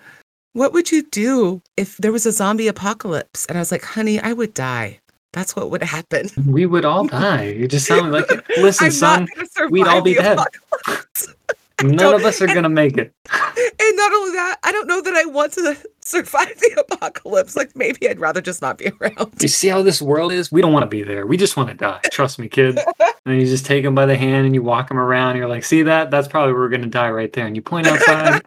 what 0.54 0.72
would 0.72 0.90
you 0.90 1.02
do 1.10 1.60
if 1.76 1.98
there 1.98 2.12
was 2.12 2.24
a 2.26 2.32
zombie 2.32 2.68
apocalypse?" 2.68 3.44
And 3.46 3.58
I 3.58 3.60
was 3.60 3.70
like, 3.70 3.84
"Honey, 3.84 4.18
I 4.18 4.32
would 4.32 4.54
die. 4.54 5.00
That's 5.32 5.54
what 5.54 5.70
would 5.70 5.82
happen." 5.82 6.30
We 6.46 6.64
would 6.66 6.84
all 6.84 7.06
die. 7.06 7.50
You 7.50 7.68
just 7.68 7.86
sound 7.86 8.12
like 8.12 8.30
it. 8.30 8.44
Listen, 8.58 8.90
son. 8.90 9.20
not 9.20 9.28
gonna 9.34 9.48
survive 9.48 9.70
we'd 9.70 9.86
all 9.86 10.00
be 10.02 10.14
dead. 10.14 10.38
None 11.82 12.14
of 12.14 12.24
us 12.24 12.40
are 12.40 12.46
gonna 12.46 12.68
make 12.68 12.96
it. 12.96 13.12
And 13.32 13.96
not 13.96 14.12
only 14.12 14.30
that, 14.32 14.58
I 14.62 14.70
don't 14.70 14.86
know 14.86 15.02
that 15.02 15.14
I 15.14 15.24
want 15.24 15.52
to 15.54 15.76
survive 16.02 16.56
the 16.60 16.84
apocalypse. 16.88 17.56
Like 17.56 17.74
maybe 17.74 18.08
I'd 18.08 18.20
rather 18.20 18.40
just 18.40 18.62
not 18.62 18.78
be 18.78 18.92
around. 19.00 19.34
You 19.40 19.48
see 19.48 19.68
how 19.68 19.82
this 19.82 20.00
world 20.00 20.32
is? 20.32 20.52
We 20.52 20.62
don't 20.62 20.72
want 20.72 20.84
to 20.84 20.88
be 20.88 21.02
there. 21.02 21.26
We 21.26 21.36
just 21.36 21.56
want 21.56 21.70
to 21.70 21.74
die. 21.74 22.00
Trust 22.12 22.38
me, 22.38 22.48
kid. 22.48 22.78
And 23.26 23.40
you 23.40 23.46
just 23.46 23.66
take 23.66 23.82
them 23.82 23.94
by 23.94 24.06
the 24.06 24.16
hand 24.16 24.46
and 24.46 24.54
you 24.54 24.62
walk 24.62 24.88
them 24.88 24.98
around. 24.98 25.30
And 25.30 25.38
you're 25.38 25.48
like, 25.48 25.64
see 25.64 25.82
that? 25.82 26.10
That's 26.12 26.28
probably 26.28 26.52
where 26.52 26.62
we're 26.62 26.68
gonna 26.68 26.86
die 26.86 27.10
right 27.10 27.32
there. 27.32 27.46
And 27.46 27.56
you 27.56 27.62
point 27.62 27.88
outside. 27.88 28.42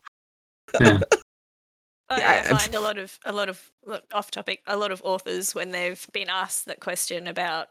yeah. 0.80 1.00
I, 2.10 2.20
Yeah, 2.20 2.44
I 2.50 2.58
find 2.58 2.74
a 2.76 2.80
lot 2.80 2.98
of 2.98 3.20
a 3.26 3.32
lot 3.32 3.50
of 3.50 3.72
off 4.14 4.32
topic. 4.32 4.62
A 4.68 4.78
lot 4.78 4.92
of 4.92 5.02
authors 5.04 5.54
when 5.54 5.72
they've 5.72 6.06
been 6.14 6.30
asked 6.30 6.66
that 6.68 6.80
question 6.80 7.28
about, 7.28 7.70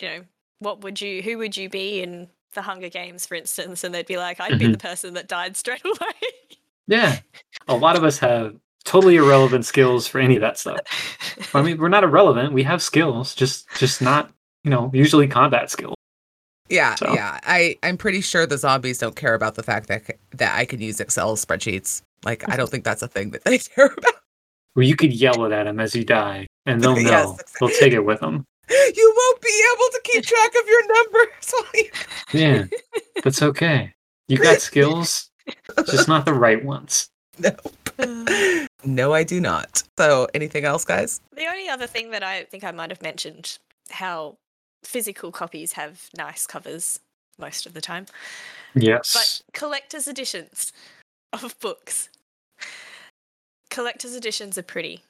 you 0.00 0.08
know, 0.08 0.24
what 0.60 0.82
would 0.82 1.00
you, 1.00 1.22
who 1.22 1.38
would 1.38 1.56
you 1.56 1.68
be 1.68 2.00
in 2.02 2.28
the 2.54 2.62
Hunger 2.62 2.88
Games, 2.88 3.26
for 3.26 3.34
instance, 3.34 3.82
and 3.82 3.94
they'd 3.94 4.06
be 4.06 4.18
like, 4.18 4.38
I'd 4.40 4.58
be 4.58 4.66
Mhm. 4.66 4.72
the 4.72 4.78
person 4.78 5.14
that 5.14 5.26
died 5.26 5.56
straight 5.56 5.82
away. 5.84 6.56
Yeah. 6.86 7.18
A 7.68 7.74
lot 7.76 7.96
of 7.96 8.04
us 8.04 8.18
have 8.18 8.54
totally 8.84 9.16
irrelevant 9.16 9.64
skills 9.64 10.06
for 10.06 10.18
any 10.20 10.36
of 10.36 10.40
that 10.42 10.58
stuff. 10.58 10.80
I 11.54 11.62
mean, 11.62 11.78
we're 11.78 11.88
not 11.88 12.04
irrelevant. 12.04 12.52
We 12.52 12.62
have 12.64 12.82
skills, 12.82 13.34
just 13.34 13.66
just 13.78 14.02
not, 14.02 14.30
you 14.64 14.70
know, 14.70 14.90
usually 14.94 15.26
combat 15.28 15.70
skills. 15.70 15.94
Yeah, 16.68 16.94
So- 16.94 17.12
yeah. 17.14 17.38
I 17.44 17.76
I'm 17.82 17.96
pretty 17.96 18.20
sure 18.20 18.46
the 18.46 18.58
zombies 18.58 18.98
don't 18.98 19.16
care 19.16 19.34
about 19.34 19.54
the 19.56 19.62
fact 19.62 19.88
that 19.88 20.02
that 20.32 20.56
I 20.56 20.64
can 20.64 20.80
use 20.80 21.00
Excel 21.00 21.36
spreadsheets. 21.36 22.02
Like 22.24 22.48
I 22.48 22.56
don't 22.56 22.70
think 22.70 22.84
that's 22.84 23.02
a 23.02 23.08
thing 23.08 23.30
that 23.30 23.44
they 23.44 23.58
care 23.74 23.86
about. 23.86 24.14
Well, 24.74 24.86
you 24.86 24.96
could 24.96 25.12
yell 25.12 25.44
it 25.44 25.52
at 25.52 25.64
them 25.64 25.80
as 25.80 25.94
you 25.94 26.04
die, 26.04 26.46
and 26.66 26.80
they'll 26.80 26.94
know. 26.96 27.00
Yes, 27.00 27.42
They'll 27.60 27.68
take 27.68 27.92
it 27.92 28.04
with 28.04 28.20
them. 28.20 28.44
You 28.70 29.14
won't 29.16 29.40
be 29.42 29.64
able 29.74 29.84
to 29.92 30.00
keep 30.04 30.24
track 30.24 30.50
of 30.60 30.66
your 30.68 30.94
numbers. 30.94 31.54
Yeah, 32.32 32.64
that's 33.22 33.42
okay. 33.42 33.92
You 34.28 34.38
got 34.38 34.60
skills, 34.62 35.30
just 35.90 36.08
not 36.08 36.24
the 36.24 36.32
right 36.32 36.64
ones. 36.64 37.10
Nope. 37.38 37.60
no, 38.84 39.12
I 39.12 39.22
do 39.24 39.38
not. 39.38 39.82
So, 39.98 40.28
anything 40.32 40.64
else, 40.64 40.86
guys? 40.86 41.20
The 41.36 41.46
only 41.46 41.68
other 41.68 41.86
thing 41.86 42.10
that 42.12 42.22
I 42.22 42.44
think 42.44 42.64
I 42.64 42.70
might 42.70 42.88
have 42.88 43.02
mentioned 43.02 43.58
how 43.90 44.38
physical 44.82 45.30
copies 45.30 45.72
have 45.72 46.08
nice 46.16 46.46
covers 46.46 47.00
most 47.38 47.66
of 47.66 47.74
the 47.74 47.82
time, 47.82 48.06
Yes. 48.74 49.12
but 49.12 49.58
collector's 49.58 50.08
editions 50.08 50.72
of 51.32 51.58
books. 51.60 52.08
Collector's 53.70 54.14
editions 54.14 54.58
are 54.58 54.62
pretty, 54.62 55.02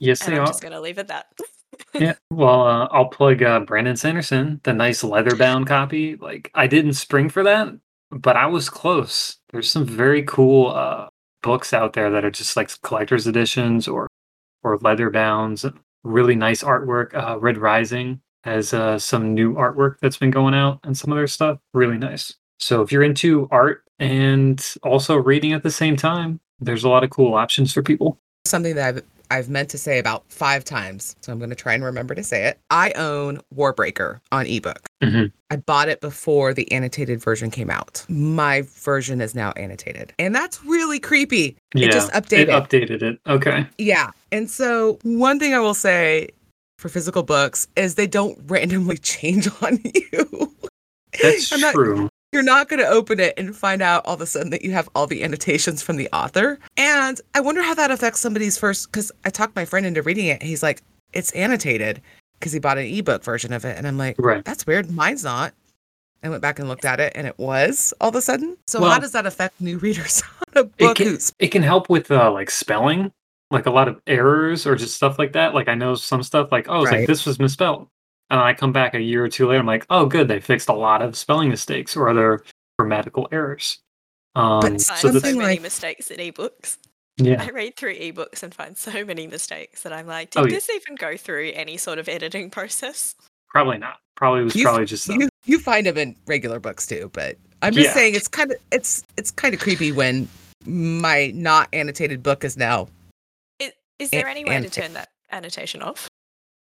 yes, 0.00 0.22
and 0.22 0.32
they 0.32 0.36
I'm 0.36 0.42
are. 0.42 0.46
just 0.46 0.60
going 0.60 0.72
to 0.72 0.80
leave 0.80 0.98
it 0.98 1.02
at 1.02 1.08
that. 1.08 1.26
Yeah. 1.92 2.14
Well, 2.30 2.62
uh, 2.66 2.88
I'll 2.92 3.08
plug 3.08 3.42
uh, 3.42 3.60
Brandon 3.60 3.96
Sanderson, 3.96 4.60
the 4.62 4.72
nice 4.72 5.02
leather 5.02 5.34
bound 5.36 5.66
copy. 5.66 6.14
Like, 6.16 6.50
I 6.54 6.66
didn't 6.68 6.92
spring 6.94 7.28
for 7.28 7.42
that, 7.44 7.68
but 8.10 8.36
I 8.36 8.46
was 8.46 8.68
close. 8.68 9.38
There's 9.50 9.70
some 9.70 9.84
very 9.84 10.22
cool 10.22 10.70
uh, 10.72 11.08
books 11.42 11.72
out 11.72 11.92
there 11.92 12.10
that 12.10 12.24
are 12.24 12.30
just 12.30 12.56
like 12.56 12.70
collector's 12.82 13.26
editions 13.26 13.88
or 13.88 14.08
or 14.62 14.78
leather 14.78 15.10
bounds. 15.10 15.64
Really 16.04 16.34
nice 16.36 16.62
artwork. 16.62 17.14
Uh, 17.14 17.38
Red 17.38 17.58
Rising 17.58 18.20
has 18.44 18.72
uh, 18.74 18.98
some 18.98 19.34
new 19.34 19.54
artwork 19.54 19.96
that's 20.00 20.16
been 20.16 20.30
going 20.30 20.54
out 20.54 20.80
and 20.84 20.96
some 20.96 21.12
other 21.12 21.26
stuff. 21.26 21.58
Really 21.72 21.98
nice. 21.98 22.34
So 22.60 22.82
if 22.82 22.92
you're 22.92 23.02
into 23.02 23.48
art 23.50 23.82
and 23.98 24.64
also 24.82 25.16
reading 25.16 25.52
at 25.52 25.62
the 25.62 25.70
same 25.70 25.96
time, 25.96 26.40
there's 26.60 26.84
a 26.84 26.88
lot 26.88 27.04
of 27.04 27.10
cool 27.10 27.34
options 27.34 27.72
for 27.72 27.82
people. 27.82 28.18
Something 28.46 28.74
that 28.76 28.96
I've 28.96 29.02
I've 29.30 29.48
meant 29.48 29.70
to 29.70 29.78
say 29.78 29.98
about 29.98 30.22
five 30.28 30.64
times, 30.64 31.16
so 31.22 31.32
I'm 31.32 31.38
going 31.38 31.50
to 31.50 31.56
try 31.56 31.72
and 31.72 31.82
remember 31.82 32.14
to 32.14 32.22
say 32.22 32.44
it. 32.44 32.58
I 32.70 32.92
own 32.92 33.40
Warbreaker 33.56 34.20
on 34.30 34.46
ebook. 34.46 34.80
Mhm. 35.02 35.32
I 35.50 35.56
bought 35.56 35.88
it 35.88 36.00
before 36.02 36.52
the 36.52 36.70
annotated 36.70 37.20
version 37.22 37.50
came 37.50 37.70
out. 37.70 38.04
My 38.08 38.62
version 38.62 39.20
is 39.22 39.34
now 39.34 39.52
annotated, 39.52 40.12
and 40.18 40.34
that's 40.34 40.62
really 40.64 41.00
creepy. 41.00 41.56
Yeah, 41.74 41.86
it 41.88 41.92
just 41.92 42.14
It 42.14 42.22
updated. 42.22 42.48
updated 42.50 43.02
it. 43.02 43.18
Okay. 43.26 43.66
Yeah. 43.78 44.10
And 44.30 44.48
so, 44.48 44.98
one 45.02 45.38
thing 45.40 45.54
I 45.54 45.58
will 45.58 45.74
say 45.74 46.28
for 46.78 46.88
physical 46.90 47.22
books 47.22 47.66
is 47.76 47.94
they 47.94 48.06
don't 48.06 48.38
randomly 48.46 48.98
change 48.98 49.48
on 49.62 49.80
you. 49.82 50.54
That's 51.20 51.50
I'm 51.52 51.60
not- 51.60 51.74
true. 51.74 52.08
You're 52.34 52.42
not 52.42 52.68
going 52.68 52.80
to 52.80 52.88
open 52.88 53.20
it 53.20 53.32
and 53.38 53.54
find 53.56 53.80
out 53.80 54.04
all 54.04 54.14
of 54.14 54.20
a 54.20 54.26
sudden 54.26 54.50
that 54.50 54.62
you 54.62 54.72
have 54.72 54.88
all 54.96 55.06
the 55.06 55.22
annotations 55.22 55.82
from 55.82 55.96
the 55.96 56.08
author. 56.12 56.58
And 56.76 57.20
I 57.32 57.40
wonder 57.40 57.62
how 57.62 57.74
that 57.74 57.92
affects 57.92 58.18
somebody's 58.18 58.58
first, 58.58 58.90
because 58.90 59.12
I 59.24 59.30
talked 59.30 59.54
my 59.54 59.64
friend 59.64 59.86
into 59.86 60.02
reading 60.02 60.26
it. 60.26 60.42
He's 60.42 60.60
like, 60.60 60.82
it's 61.12 61.30
annotated 61.30 62.02
because 62.40 62.50
he 62.52 62.58
bought 62.58 62.76
an 62.76 62.86
ebook 62.86 63.22
version 63.22 63.52
of 63.52 63.64
it. 63.64 63.78
And 63.78 63.86
I'm 63.86 63.96
like, 63.96 64.16
Right. 64.18 64.44
that's 64.44 64.66
weird. 64.66 64.90
Mine's 64.90 65.22
not. 65.22 65.54
I 66.24 66.28
went 66.28 66.42
back 66.42 66.58
and 66.58 66.68
looked 66.68 66.84
at 66.84 66.98
it 66.98 67.12
and 67.14 67.24
it 67.28 67.38
was 67.38 67.94
all 68.00 68.08
of 68.08 68.16
a 68.16 68.20
sudden. 68.20 68.56
So, 68.66 68.80
Well- 68.80 68.90
how 68.90 68.98
does 68.98 69.12
that 69.12 69.26
affect 69.26 69.60
new 69.60 69.78
readers 69.78 70.20
on 70.56 70.64
a 70.64 70.66
It 70.66 70.76
book 70.78 70.96
can, 70.96 71.06
who's 71.06 71.32
it 71.38 71.48
can 71.48 71.62
help 71.62 71.88
with 71.88 72.10
uh, 72.10 72.32
like 72.32 72.50
spelling, 72.50 73.12
like 73.52 73.66
a 73.66 73.70
lot 73.70 73.86
of 73.86 74.00
errors 74.08 74.66
or 74.66 74.74
just 74.74 74.96
stuff 74.96 75.20
like 75.20 75.34
that. 75.34 75.54
Like 75.54 75.68
I 75.68 75.74
know 75.76 75.94
some 75.94 76.24
stuff 76.24 76.50
like, 76.50 76.66
oh, 76.68 76.82
it's 76.82 76.90
Right. 76.90 76.98
like 77.00 77.06
this 77.06 77.24
was 77.26 77.38
misspelled. 77.38 77.86
And 78.30 78.40
I 78.40 78.54
come 78.54 78.72
back 78.72 78.94
a 78.94 79.00
year 79.00 79.24
or 79.24 79.28
two 79.28 79.46
later, 79.46 79.60
I'm 79.60 79.66
like, 79.66 79.86
oh, 79.90 80.06
good, 80.06 80.28
they 80.28 80.40
fixed 80.40 80.68
a 80.68 80.72
lot 80.74 81.02
of 81.02 81.16
spelling 81.16 81.48
mistakes 81.50 81.96
or 81.96 82.08
other 82.08 82.42
grammatical 82.78 83.28
errors. 83.30 83.78
Um, 84.34 84.60
But 84.60 84.68
find 84.70 84.80
so 84.82 84.94
so 84.96 85.08
this, 85.08 85.22
something 85.22 85.38
many 85.38 85.54
like- 85.54 85.62
mistakes 85.62 86.10
in 86.10 86.18
ebooks. 86.18 86.78
yeah, 87.18 87.40
I 87.42 87.50
read 87.50 87.76
through 87.76 87.94
ebooks 87.96 88.42
and 88.42 88.52
find 88.54 88.76
so 88.76 89.04
many 89.04 89.26
mistakes 89.26 89.82
that 89.82 89.92
I'm 89.92 90.06
like, 90.06 90.30
did 90.30 90.40
Oh, 90.40 90.44
yeah. 90.46 90.54
this 90.54 90.68
even 90.70 90.96
go 90.96 91.16
through 91.16 91.52
any 91.54 91.76
sort 91.76 91.98
of 91.98 92.08
editing 92.08 92.50
process? 92.50 93.14
probably 93.50 93.78
not. 93.78 93.98
Probably 94.16 94.42
was 94.42 94.56
You- 94.56 94.64
probably 94.64 94.84
just 94.86 95.08
uh, 95.08 95.12
you 95.12 95.28
you 95.44 95.58
find 95.60 95.86
them 95.86 95.96
in 95.96 96.16
regular 96.26 96.58
books 96.58 96.86
too 96.88 97.08
but 97.12 97.36
i'm 97.62 97.72
just 97.72 97.88
Yeah. 97.88 97.92
saying 97.94 98.14
it's 98.16 98.26
kind 98.26 98.50
of 98.50 98.56
it's 98.72 99.04
it's 99.16 99.30
kind 99.30 99.54
of 99.54 99.60
creepy 99.60 99.92
when 99.92 100.28
my 100.66 101.30
not 101.34 101.68
annotated 101.72 102.20
book 102.22 102.42
is 102.42 102.56
now 102.56 102.88
Is, 103.60 103.70
is 104.00 104.10
An- 104.12 104.18
there 104.18 104.28
any 104.28 104.44
way 104.44 104.60
to 104.60 104.68
turn 104.70 104.94
that 104.94 105.10
annotation 105.30 105.82
off? 105.82 106.08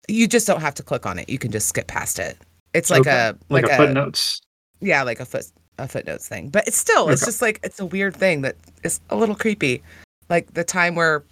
You 0.07 0.27
just 0.27 0.47
don't 0.47 0.61
have 0.61 0.73
to 0.75 0.83
click 0.83 1.05
on 1.05 1.17
it 1.19 1.29
you 1.29 1.37
can 1.39 1.51
just 1.51 1.67
skip 1.67 1.87
past 1.87 2.19
it 2.19 2.37
it's 2.73 2.89
like 2.89 3.01
Okay. 3.01 3.11
a 3.11 3.35
like, 3.49 3.63
like, 3.63 3.71
a, 3.71 3.73
a, 3.73 3.77
footnotes. 3.77 4.41
yeah 4.81 5.03
like 5.03 5.19
a 5.19 5.25
foot 5.25 5.45
a 5.77 5.87
footnotes 5.87 6.27
thing 6.27 6.49
but 6.49 6.67
it's 6.67 6.77
still 6.77 7.09
it's 7.09 7.21
Okay. 7.23 7.27
just 7.29 7.41
like 7.41 7.59
it's 7.63 7.79
a 7.79 7.85
weird 7.85 8.15
thing 8.15 8.41
that 8.41 8.55
is 8.83 8.99
a 9.09 9.15
little 9.15 9.35
creepy 9.35 9.81
like 10.29 10.53
the 10.53 10.63
time 10.63 10.95
where 10.95 11.23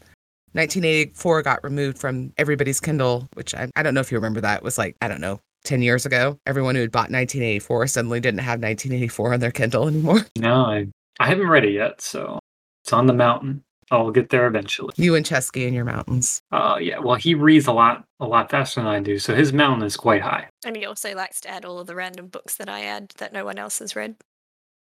1984 0.53 1.41
got 1.41 1.63
removed 1.63 1.97
from 1.97 2.31
everybody's 2.37 2.79
kindle 2.79 3.27
which 3.33 3.55
I, 3.55 3.69
I 3.75 3.83
don't 3.83 3.93
know 3.93 4.01
if 4.01 4.11
you 4.11 4.17
remember 4.17 4.41
that 4.41 4.57
it 4.57 4.63
was 4.63 4.77
like 4.77 4.95
i 5.01 5.07
don't 5.07 5.21
know 5.21 5.39
10 5.63 5.81
years 5.81 6.05
ago 6.05 6.37
everyone 6.45 6.75
who 6.75 6.81
had 6.81 6.91
bought 6.91 7.09
1984 7.09 7.87
suddenly 7.87 8.19
didn't 8.19 8.39
have 8.41 8.59
1984 8.61 9.33
on 9.33 9.39
their 9.39 9.51
kindle 9.51 9.87
anymore 9.87 10.25
No, 10.37 10.65
I 10.65 10.87
I 11.19 11.27
haven't 11.27 11.47
read 11.47 11.63
it 11.63 11.73
yet, 11.73 12.01
so 12.01 12.39
it's 12.83 12.91
on 12.91 13.05
the 13.05 13.13
mountain. 13.13 13.63
I'll 13.91 14.11
get 14.11 14.29
there 14.29 14.47
eventually. 14.47 14.93
You 14.97 15.15
and 15.15 15.25
Chesky 15.25 15.67
in 15.67 15.73
your 15.73 15.85
mountains. 15.85 16.41
Uh, 16.51 16.77
yeah. 16.81 16.99
Well, 16.99 17.15
he 17.15 17.35
reads 17.35 17.67
a 17.67 17.73
lot, 17.73 18.03
a 18.19 18.25
lot 18.25 18.49
faster 18.51 18.81
than 18.81 18.87
I 18.87 18.99
do, 18.99 19.19
so 19.19 19.35
his 19.35 19.53
mountain 19.53 19.85
is 19.85 19.95
quite 19.97 20.21
high. 20.21 20.47
And 20.65 20.75
he 20.75 20.85
also 20.85 21.13
likes 21.15 21.39
to 21.41 21.49
add 21.49 21.65
all 21.65 21.79
of 21.79 21.87
the 21.87 21.95
random 21.95 22.27
books 22.27 22.55
that 22.55 22.69
I 22.69 22.83
add 22.83 23.13
that 23.17 23.33
no 23.33 23.45
one 23.45 23.57
else 23.57 23.79
has 23.79 23.95
read. 23.95 24.15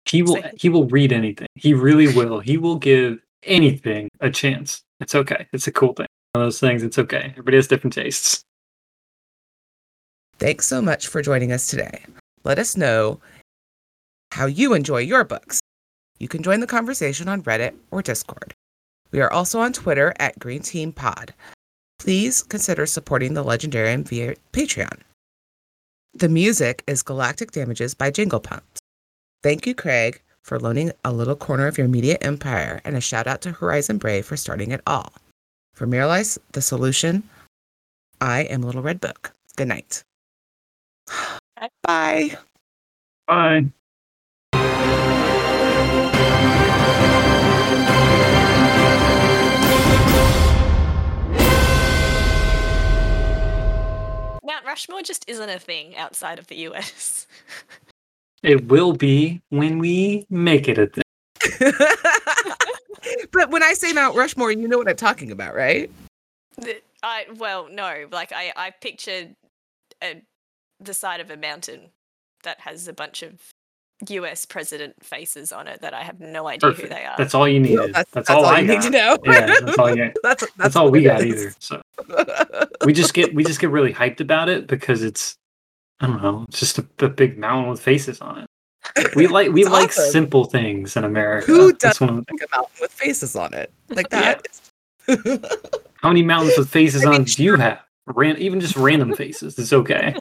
He 0.07 0.23
will 0.23 0.37
So- 0.43 0.51
he 0.57 0.69
will 0.69 0.87
read 0.87 1.13
anything. 1.13 1.47
He 1.55 1.75
really 1.75 2.09
will. 2.15 2.41
He 2.41 2.57
will 2.59 2.77
give 2.77 3.19
anything 3.45 4.09
a 4.21 4.31
chance. 4.31 4.83
It's 5.01 5.15
okay. 5.15 5.47
It's 5.53 5.67
a 5.67 5.73
cool 5.73 5.93
thing. 5.95 6.07
One 6.33 6.43
of 6.43 6.47
those 6.47 6.61
things, 6.61 6.83
it's 6.83 6.99
okay. 6.99 7.27
Everybody 7.33 7.57
has 7.59 7.67
different 7.69 7.93
tastes. 7.95 8.43
Thanks 10.39 10.67
so 10.67 10.81
much 10.83 11.07
for 11.07 11.23
joining 11.23 11.53
us 11.53 11.69
today. 11.69 12.05
Let 12.45 12.59
us 12.59 12.77
know 12.77 13.21
how 14.33 14.47
you 14.47 14.75
enjoy 14.75 14.99
your 14.99 15.25
books. 15.25 15.61
You 16.19 16.27
can 16.29 16.43
join 16.43 16.61
the 16.61 16.67
conversation 16.67 17.29
on 17.29 17.43
Reddit 17.43 17.75
or 17.91 18.03
Discord. 18.03 18.55
We 19.13 19.21
are 19.21 19.33
also 19.33 19.61
on 19.61 19.73
Twitter 19.73 20.15
at 20.19 20.39
Green 20.39 20.63
Team 20.63 20.93
Pod. 20.93 21.35
Please 21.99 22.43
consider 22.43 22.87
supporting 22.87 23.35
the 23.35 23.45
Legendarium 23.45 24.09
via 24.09 24.35
Patreon. 24.53 25.01
The 26.15 26.29
music 26.29 26.83
is 26.87 27.03
Galactic 27.03 27.53
Damages 27.53 27.95
by 27.95 28.11
Jingle 28.11 28.41
Punks. 28.41 28.81
Thank 29.43 29.67
you, 29.67 29.75
Craig, 29.75 30.21
for 30.43 30.59
loaning 30.59 30.93
a 31.05 31.13
little 31.13 31.37
corner 31.37 31.67
of 31.67 31.79
your 31.79 31.89
media 31.89 32.19
empire, 32.21 32.81
and 32.85 32.97
a 32.97 33.01
shout 33.01 33.27
out 33.27 33.41
to 33.43 33.53
Horizon 33.53 33.99
Brave 33.99 34.27
for 34.27 34.37
starting 34.37 34.73
it 34.73 34.81
all. 34.87 35.13
For 35.75 35.87
Miralice, 35.87 36.39
the 36.53 36.63
solution, 36.63 37.23
I 38.21 38.43
am 38.43 38.63
Little 38.63 38.83
Red 38.83 39.01
Book. 39.01 39.33
Good 39.57 39.69
night. 39.69 40.03
Bye. 41.83 42.37
Bye. 43.27 43.73
Rushmore 54.73 55.03
just 55.03 55.29
isn't 55.29 55.51
a 55.51 55.59
thing 55.59 55.95
outside 55.99 56.39
of 56.39 56.47
the 56.47 56.57
US. 56.69 57.27
It 58.43 58.69
will 58.69 58.95
be 58.95 59.43
when 59.51 59.79
we 59.79 60.27
make 60.31 60.67
it 60.67 60.79
a 60.79 60.87
thing. 60.87 61.03
but 63.33 63.51
when 63.51 63.63
I 63.63 63.75
say 63.75 63.93
Mount 63.93 64.17
Rushmore, 64.17 64.51
you 64.51 64.67
know 64.67 64.79
what 64.79 64.89
I'm 64.89 64.97
talking 64.97 65.31
about, 65.31 65.55
right? 65.55 65.91
I 67.03 67.27
well, 67.37 67.69
no, 67.71 68.07
like 68.11 68.33
I 68.33 68.51
I 68.57 68.71
pictured 68.71 69.35
a, 70.03 70.23
the 70.81 70.95
side 70.95 71.21
of 71.21 71.31
a 71.31 71.37
mountain 71.37 71.91
that 72.43 72.61
has 72.61 72.89
a 72.89 72.95
bunch 72.95 73.23
of 73.23 73.35
US 74.09 74.47
president 74.47 75.05
faces 75.05 75.53
on 75.53 75.69
it 75.69 75.83
that 75.83 75.93
I 75.93 76.03
have 76.03 76.19
no 76.19 76.49
idea 76.49 76.73
who 76.73 76.89
they 76.89 77.05
are. 77.05 77.17
That's 77.19 77.35
all 77.35 77.47
you 77.47 77.61
No, 77.61 77.69
needed. 77.69 77.95
that's, 77.95 78.11
that's, 78.13 78.29
that's 78.29 78.31
all, 78.31 78.47
I 78.47 78.61
you 78.61 78.69
got. 78.69 78.73
need 78.73 78.83
to 78.85 78.91
know. 78.91 79.19
Yeah, 79.25 79.47
that's 79.61 79.79
all 79.79 79.95
you. 79.95 80.13
that's, 80.23 80.41
that's, 80.43 80.53
That's 80.57 80.77
all 80.77 80.91
we 80.91 81.03
got 81.03 81.21
is. 81.21 81.27
either. 81.27 81.55
So 81.59 81.82
we 82.85 82.93
just 82.93 83.15
get 83.15 83.35
we 83.35 83.45
just 83.45 83.61
get 83.61 83.71
really 83.71 83.93
hyped 83.93 84.21
about 84.21 84.49
it 84.49 84.67
because 84.67 85.03
it's 85.03 85.37
I 86.01 86.07
don't 86.07 86.23
know, 86.23 86.45
it's 86.49 86.59
just 86.59 86.79
a, 86.79 86.87
a 87.01 87.09
big 87.09 87.39
mountain 87.39 87.71
with 87.71 87.81
faces 87.81 88.21
on 88.21 88.39
it. 88.39 88.47
We 89.15 89.27
like 89.29 89.53
we 89.53 89.63
It's 89.63 89.71
like 89.71 89.93
simple 89.93 90.45
things 90.45 90.97
in 90.97 91.05
America. 91.05 91.47
Who 91.47 91.73
doesn't 91.73 92.05
one 92.05 92.19
of 92.19 92.27
the, 92.27 92.33
like 92.35 92.49
a 92.51 92.57
mountain 92.57 92.77
with 92.81 92.93
faces 92.93 93.37
on 93.37 93.55
it 93.55 93.73
like 93.91 94.09
that? 94.11 94.47
how 96.03 96.09
many 96.09 96.23
mountains 96.23 96.59
with 96.59 96.69
faces 96.69 97.05
I 97.05 97.11
mean, 97.11 97.21
on 97.21 97.25
do 97.25 97.43
you 97.45 97.57
have? 97.57 97.81
Ran, 98.07 98.37
even 98.39 98.61
just 98.61 98.77
random 98.77 99.15
faces. 99.15 99.59
It's 99.59 99.73
okay. 99.73 100.17